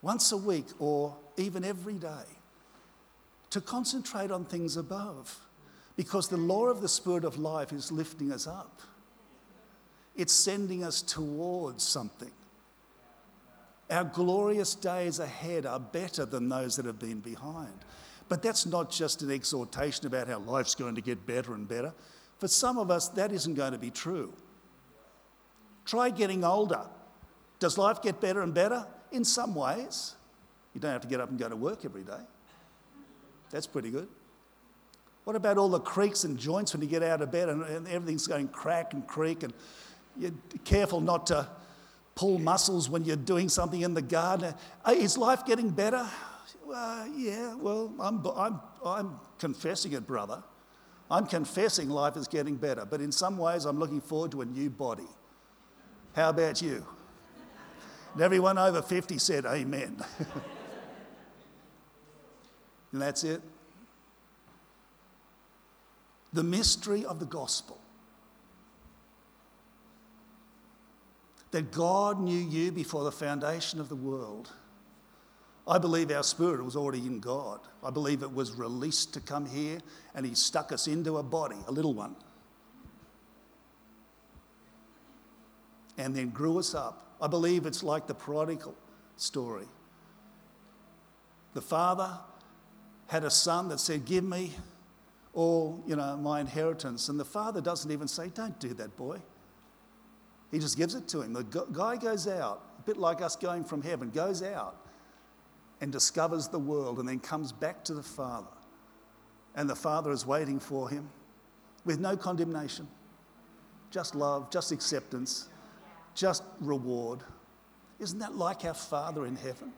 once 0.02 0.30
a 0.32 0.36
week 0.36 0.66
or 0.78 1.16
even 1.36 1.64
every 1.64 1.94
day, 1.94 2.24
to 3.50 3.60
concentrate 3.60 4.30
on 4.30 4.44
things 4.44 4.76
above. 4.76 5.38
Because 5.96 6.28
the 6.28 6.36
law 6.36 6.66
of 6.66 6.80
the 6.80 6.88
Spirit 6.88 7.24
of 7.24 7.38
life 7.38 7.72
is 7.72 7.92
lifting 7.92 8.32
us 8.32 8.46
up, 8.46 8.80
it's 10.16 10.32
sending 10.32 10.84
us 10.84 11.02
towards 11.02 11.84
something. 11.84 12.30
Our 13.90 14.04
glorious 14.04 14.74
days 14.74 15.18
ahead 15.18 15.66
are 15.66 15.78
better 15.78 16.24
than 16.24 16.48
those 16.48 16.76
that 16.76 16.86
have 16.86 16.98
been 16.98 17.20
behind. 17.20 17.84
But 18.28 18.42
that's 18.42 18.64
not 18.64 18.90
just 18.90 19.22
an 19.22 19.30
exhortation 19.30 20.06
about 20.06 20.28
how 20.28 20.38
life's 20.38 20.74
going 20.74 20.94
to 20.94 21.02
get 21.02 21.26
better 21.26 21.54
and 21.54 21.68
better. 21.68 21.92
For 22.38 22.48
some 22.48 22.78
of 22.78 22.90
us, 22.90 23.08
that 23.10 23.32
isn't 23.32 23.54
going 23.54 23.72
to 23.72 23.78
be 23.78 23.90
true. 23.90 24.32
Try 25.84 26.10
getting 26.10 26.44
older. 26.44 26.82
Does 27.58 27.78
life 27.78 28.02
get 28.02 28.20
better 28.20 28.42
and 28.42 28.52
better? 28.52 28.86
In 29.12 29.24
some 29.24 29.54
ways. 29.54 30.14
You 30.74 30.80
don't 30.80 30.90
have 30.90 31.02
to 31.02 31.08
get 31.08 31.20
up 31.20 31.30
and 31.30 31.38
go 31.38 31.48
to 31.48 31.56
work 31.56 31.84
every 31.84 32.02
day. 32.02 32.20
That's 33.50 33.66
pretty 33.66 33.90
good. 33.90 34.08
What 35.24 35.36
about 35.36 35.56
all 35.56 35.68
the 35.68 35.80
creaks 35.80 36.24
and 36.24 36.36
joints 36.36 36.74
when 36.74 36.82
you 36.82 36.88
get 36.88 37.02
out 37.02 37.22
of 37.22 37.30
bed 37.30 37.48
and, 37.48 37.62
and 37.62 37.88
everything's 37.88 38.26
going 38.26 38.48
crack 38.48 38.92
and 38.92 39.06
creak 39.06 39.42
and 39.42 39.54
you're 40.16 40.32
careful 40.64 41.00
not 41.00 41.26
to 41.28 41.48
pull 42.14 42.38
muscles 42.38 42.88
when 42.88 43.04
you're 43.04 43.16
doing 43.16 43.48
something 43.48 43.80
in 43.80 43.94
the 43.94 44.02
garden. 44.02 44.54
Is 44.88 45.16
life 45.16 45.46
getting 45.46 45.70
better? 45.70 46.06
Uh, 46.72 47.06
yeah, 47.14 47.54
well, 47.54 47.92
I'm, 48.00 48.24
I'm, 48.36 48.60
I'm 48.84 49.20
confessing 49.38 49.92
it, 49.92 50.06
brother. 50.06 50.42
I'm 51.14 51.26
confessing 51.26 51.88
life 51.90 52.16
is 52.16 52.26
getting 52.26 52.56
better, 52.56 52.84
but 52.84 53.00
in 53.00 53.12
some 53.12 53.38
ways, 53.38 53.66
I'm 53.66 53.78
looking 53.78 54.00
forward 54.00 54.32
to 54.32 54.40
a 54.40 54.44
new 54.44 54.68
body. 54.68 55.06
How 56.12 56.30
about 56.30 56.60
you? 56.60 56.84
And 58.14 58.22
everyone 58.22 58.58
over 58.58 58.82
50 58.82 59.18
said, 59.18 59.46
Amen. 59.46 60.04
and 62.92 63.00
that's 63.00 63.22
it. 63.22 63.40
The 66.32 66.42
mystery 66.42 67.04
of 67.04 67.20
the 67.20 67.26
gospel 67.26 67.78
that 71.52 71.70
God 71.70 72.18
knew 72.18 72.40
you 72.40 72.72
before 72.72 73.04
the 73.04 73.12
foundation 73.12 73.78
of 73.78 73.88
the 73.88 73.94
world. 73.94 74.50
I 75.66 75.78
believe 75.78 76.10
our 76.10 76.22
spirit 76.22 76.62
was 76.62 76.76
already 76.76 77.06
in 77.06 77.20
God. 77.20 77.60
I 77.82 77.90
believe 77.90 78.22
it 78.22 78.32
was 78.32 78.52
released 78.52 79.14
to 79.14 79.20
come 79.20 79.46
here 79.46 79.78
and 80.14 80.26
He 80.26 80.34
stuck 80.34 80.72
us 80.72 80.86
into 80.86 81.16
a 81.16 81.22
body, 81.22 81.56
a 81.66 81.72
little 81.72 81.94
one, 81.94 82.16
and 85.96 86.14
then 86.14 86.30
grew 86.30 86.58
us 86.58 86.74
up. 86.74 87.16
I 87.20 87.28
believe 87.28 87.64
it's 87.64 87.82
like 87.82 88.06
the 88.06 88.14
prodigal 88.14 88.74
story. 89.16 89.66
The 91.54 91.62
father 91.62 92.18
had 93.06 93.24
a 93.24 93.30
son 93.30 93.68
that 93.68 93.80
said, 93.80 94.04
Give 94.04 94.24
me 94.24 94.52
all, 95.32 95.82
you 95.86 95.96
know, 95.96 96.16
my 96.18 96.40
inheritance. 96.40 97.08
And 97.08 97.18
the 97.18 97.24
father 97.24 97.62
doesn't 97.62 97.90
even 97.90 98.08
say, 98.08 98.28
Don't 98.28 98.58
do 98.60 98.74
that, 98.74 98.96
boy. 98.96 99.18
He 100.50 100.58
just 100.58 100.76
gives 100.76 100.94
it 100.94 101.08
to 101.08 101.22
him. 101.22 101.32
The 101.32 101.42
guy 101.72 101.96
goes 101.96 102.28
out, 102.28 102.62
a 102.78 102.82
bit 102.82 102.98
like 102.98 103.22
us 103.22 103.34
going 103.34 103.64
from 103.64 103.82
heaven, 103.82 104.10
goes 104.10 104.42
out 104.42 104.83
and 105.80 105.92
discovers 105.92 106.48
the 106.48 106.58
world 106.58 106.98
and 106.98 107.08
then 107.08 107.20
comes 107.20 107.52
back 107.52 107.84
to 107.84 107.94
the 107.94 108.02
father. 108.02 108.46
And 109.54 109.68
the 109.68 109.76
father 109.76 110.10
is 110.10 110.26
waiting 110.26 110.58
for 110.58 110.88
him 110.88 111.08
with 111.84 112.00
no 112.00 112.16
condemnation, 112.16 112.88
just 113.90 114.14
love, 114.14 114.50
just 114.50 114.72
acceptance, 114.72 115.48
just 116.14 116.42
reward. 116.60 117.20
Isn't 118.00 118.18
that 118.20 118.36
like 118.36 118.64
our 118.64 118.74
Father 118.74 119.26
in 119.26 119.36
heaven? 119.36 119.72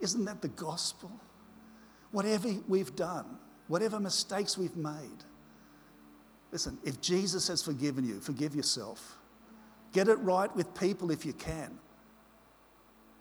Isn't 0.00 0.24
that 0.24 0.42
the 0.42 0.48
gospel? 0.48 1.10
Whatever 2.10 2.48
we've 2.68 2.94
done, 2.96 3.38
whatever 3.68 4.00
mistakes 4.00 4.58
we've 4.58 4.76
made, 4.76 5.24
listen, 6.50 6.78
if 6.84 7.00
Jesus 7.00 7.48
has 7.48 7.62
forgiven 7.62 8.04
you, 8.04 8.20
forgive 8.20 8.54
yourself. 8.54 9.16
Get 9.92 10.08
it 10.08 10.16
right 10.16 10.54
with 10.54 10.74
people 10.78 11.10
if 11.10 11.24
you 11.24 11.32
can. 11.32 11.78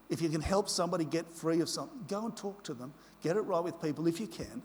If 0.10 0.22
you 0.22 0.30
can 0.30 0.42
help 0.42 0.70
somebody 0.70 1.06
get 1.06 1.30
free 1.32 1.62
of 1.62 1.70
something, 1.70 2.06
go 2.08 2.26
and 2.26 2.36
talk 2.36 2.64
to 2.64 2.74
them. 2.74 2.94
Get 3.22 3.36
it 3.38 3.42
right 3.42 3.64
with 3.64 3.82
people 3.82 4.08
if 4.08 4.20
you 4.20 4.28
can. 4.28 4.62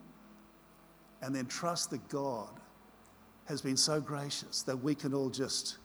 And 1.21 1.35
then 1.35 1.47
trust 1.47 1.91
that 1.91 2.09
God 2.09 2.49
has 3.47 3.61
been 3.61 3.77
so 3.77 4.01
gracious 4.01 4.63
that 4.63 4.77
we 4.77 4.95
can 4.95 5.13
all 5.13 5.31
just 5.31 5.79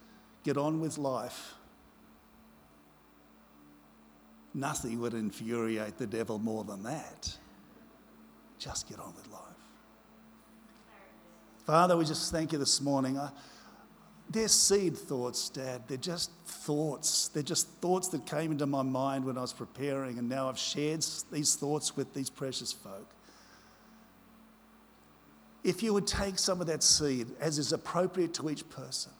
get 0.43 0.57
on 0.57 0.79
with 0.79 0.97
life 0.97 1.55
Nothing 4.53 4.99
would 4.99 5.13
infuriate 5.13 5.97
the 5.97 6.07
devil 6.07 6.39
more 6.39 6.63
than 6.63 6.83
that. 6.83 7.37
Just 8.57 8.89
get 8.89 8.99
on 8.99 9.13
with 9.15 9.31
life. 9.31 9.41
Father, 11.65 11.95
we 11.95 12.03
just 12.03 12.31
thank 12.31 12.51
you 12.51 12.57
this 12.57 12.81
morning. 12.81 13.17
I, 13.17 13.29
they're 14.29 14.47
seed 14.47 14.95
thoughts, 14.95 15.49
Dad. 15.49 15.83
They're 15.87 15.97
just 15.97 16.31
thoughts. 16.45 17.29
They're 17.29 17.41
just 17.41 17.67
thoughts 17.81 18.09
that 18.09 18.25
came 18.25 18.51
into 18.51 18.67
my 18.67 18.83
mind 18.83 19.25
when 19.25 19.37
I 19.37 19.41
was 19.41 19.53
preparing, 19.53 20.19
and 20.19 20.29
now 20.29 20.47
I've 20.49 20.59
shared 20.59 21.03
these 21.31 21.55
thoughts 21.55 21.97
with 21.97 22.13
these 22.13 22.29
precious 22.29 22.71
folk. 22.71 23.09
If 25.63 25.81
you 25.83 25.93
would 25.93 26.07
take 26.07 26.37
some 26.37 26.61
of 26.61 26.67
that 26.67 26.83
seed, 26.83 27.27
as 27.39 27.57
is 27.57 27.73
appropriate 27.73 28.33
to 28.35 28.49
each 28.49 28.69
person, 28.69 29.11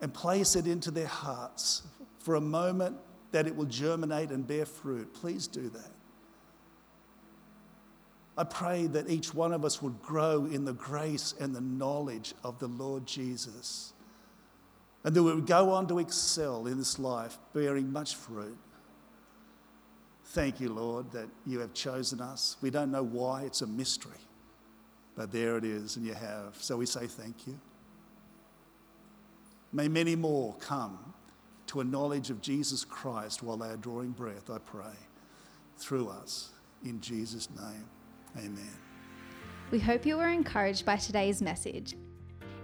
and 0.00 0.12
place 0.12 0.54
it 0.54 0.66
into 0.66 0.90
their 0.90 1.06
hearts 1.06 1.82
for 2.18 2.34
a 2.34 2.40
moment 2.40 2.96
that 3.32 3.46
it 3.46 3.56
will 3.56 3.64
germinate 3.64 4.30
and 4.30 4.46
bear 4.46 4.66
fruit. 4.66 5.12
Please 5.14 5.46
do 5.46 5.70
that. 5.70 5.90
I 8.36 8.44
pray 8.44 8.86
that 8.88 9.08
each 9.08 9.32
one 9.32 9.52
of 9.52 9.64
us 9.64 9.80
would 9.80 10.02
grow 10.02 10.44
in 10.44 10.64
the 10.64 10.72
grace 10.74 11.34
and 11.40 11.54
the 11.54 11.60
knowledge 11.60 12.34
of 12.42 12.58
the 12.58 12.66
Lord 12.66 13.06
Jesus. 13.06 13.93
And 15.04 15.14
that 15.14 15.22
we 15.22 15.34
would 15.34 15.46
go 15.46 15.70
on 15.70 15.86
to 15.88 15.98
excel 15.98 16.66
in 16.66 16.78
this 16.78 16.98
life, 16.98 17.38
bearing 17.52 17.92
much 17.92 18.16
fruit. 18.16 18.56
Thank 20.28 20.60
you, 20.60 20.70
Lord, 20.70 21.12
that 21.12 21.28
you 21.46 21.60
have 21.60 21.74
chosen 21.74 22.20
us. 22.20 22.56
We 22.62 22.70
don't 22.70 22.90
know 22.90 23.04
why, 23.04 23.42
it's 23.42 23.60
a 23.60 23.66
mystery. 23.66 24.12
But 25.14 25.30
there 25.30 25.56
it 25.58 25.64
is, 25.64 25.96
and 25.96 26.06
you 26.06 26.14
have. 26.14 26.56
So 26.58 26.78
we 26.78 26.86
say 26.86 27.06
thank 27.06 27.46
you. 27.46 27.60
May 29.72 29.88
many 29.88 30.16
more 30.16 30.54
come 30.60 31.14
to 31.66 31.80
a 31.80 31.84
knowledge 31.84 32.30
of 32.30 32.40
Jesus 32.40 32.84
Christ 32.84 33.42
while 33.42 33.56
they 33.56 33.68
are 33.68 33.76
drawing 33.76 34.10
breath, 34.10 34.50
I 34.50 34.58
pray, 34.58 34.96
through 35.76 36.08
us. 36.08 36.50
In 36.84 37.00
Jesus' 37.00 37.48
name, 37.50 37.84
amen. 38.36 38.78
We 39.70 39.80
hope 39.80 40.06
you 40.06 40.16
were 40.16 40.28
encouraged 40.28 40.84
by 40.86 40.96
today's 40.96 41.42
message. 41.42 41.96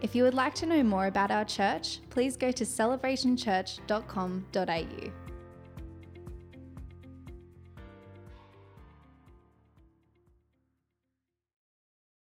If 0.03 0.15
you 0.15 0.25
would 0.25 0.35
like 0.35 0.55
to 0.57 0.67
know 0.67 0.83
more 0.83 1.07
about 1.07 1.31
our 1.31 1.45
church, 1.45 2.01
please 2.09 2.37
go 2.37 2.51
to 2.51 2.65
celebrationchurch.com.au. 2.65 5.20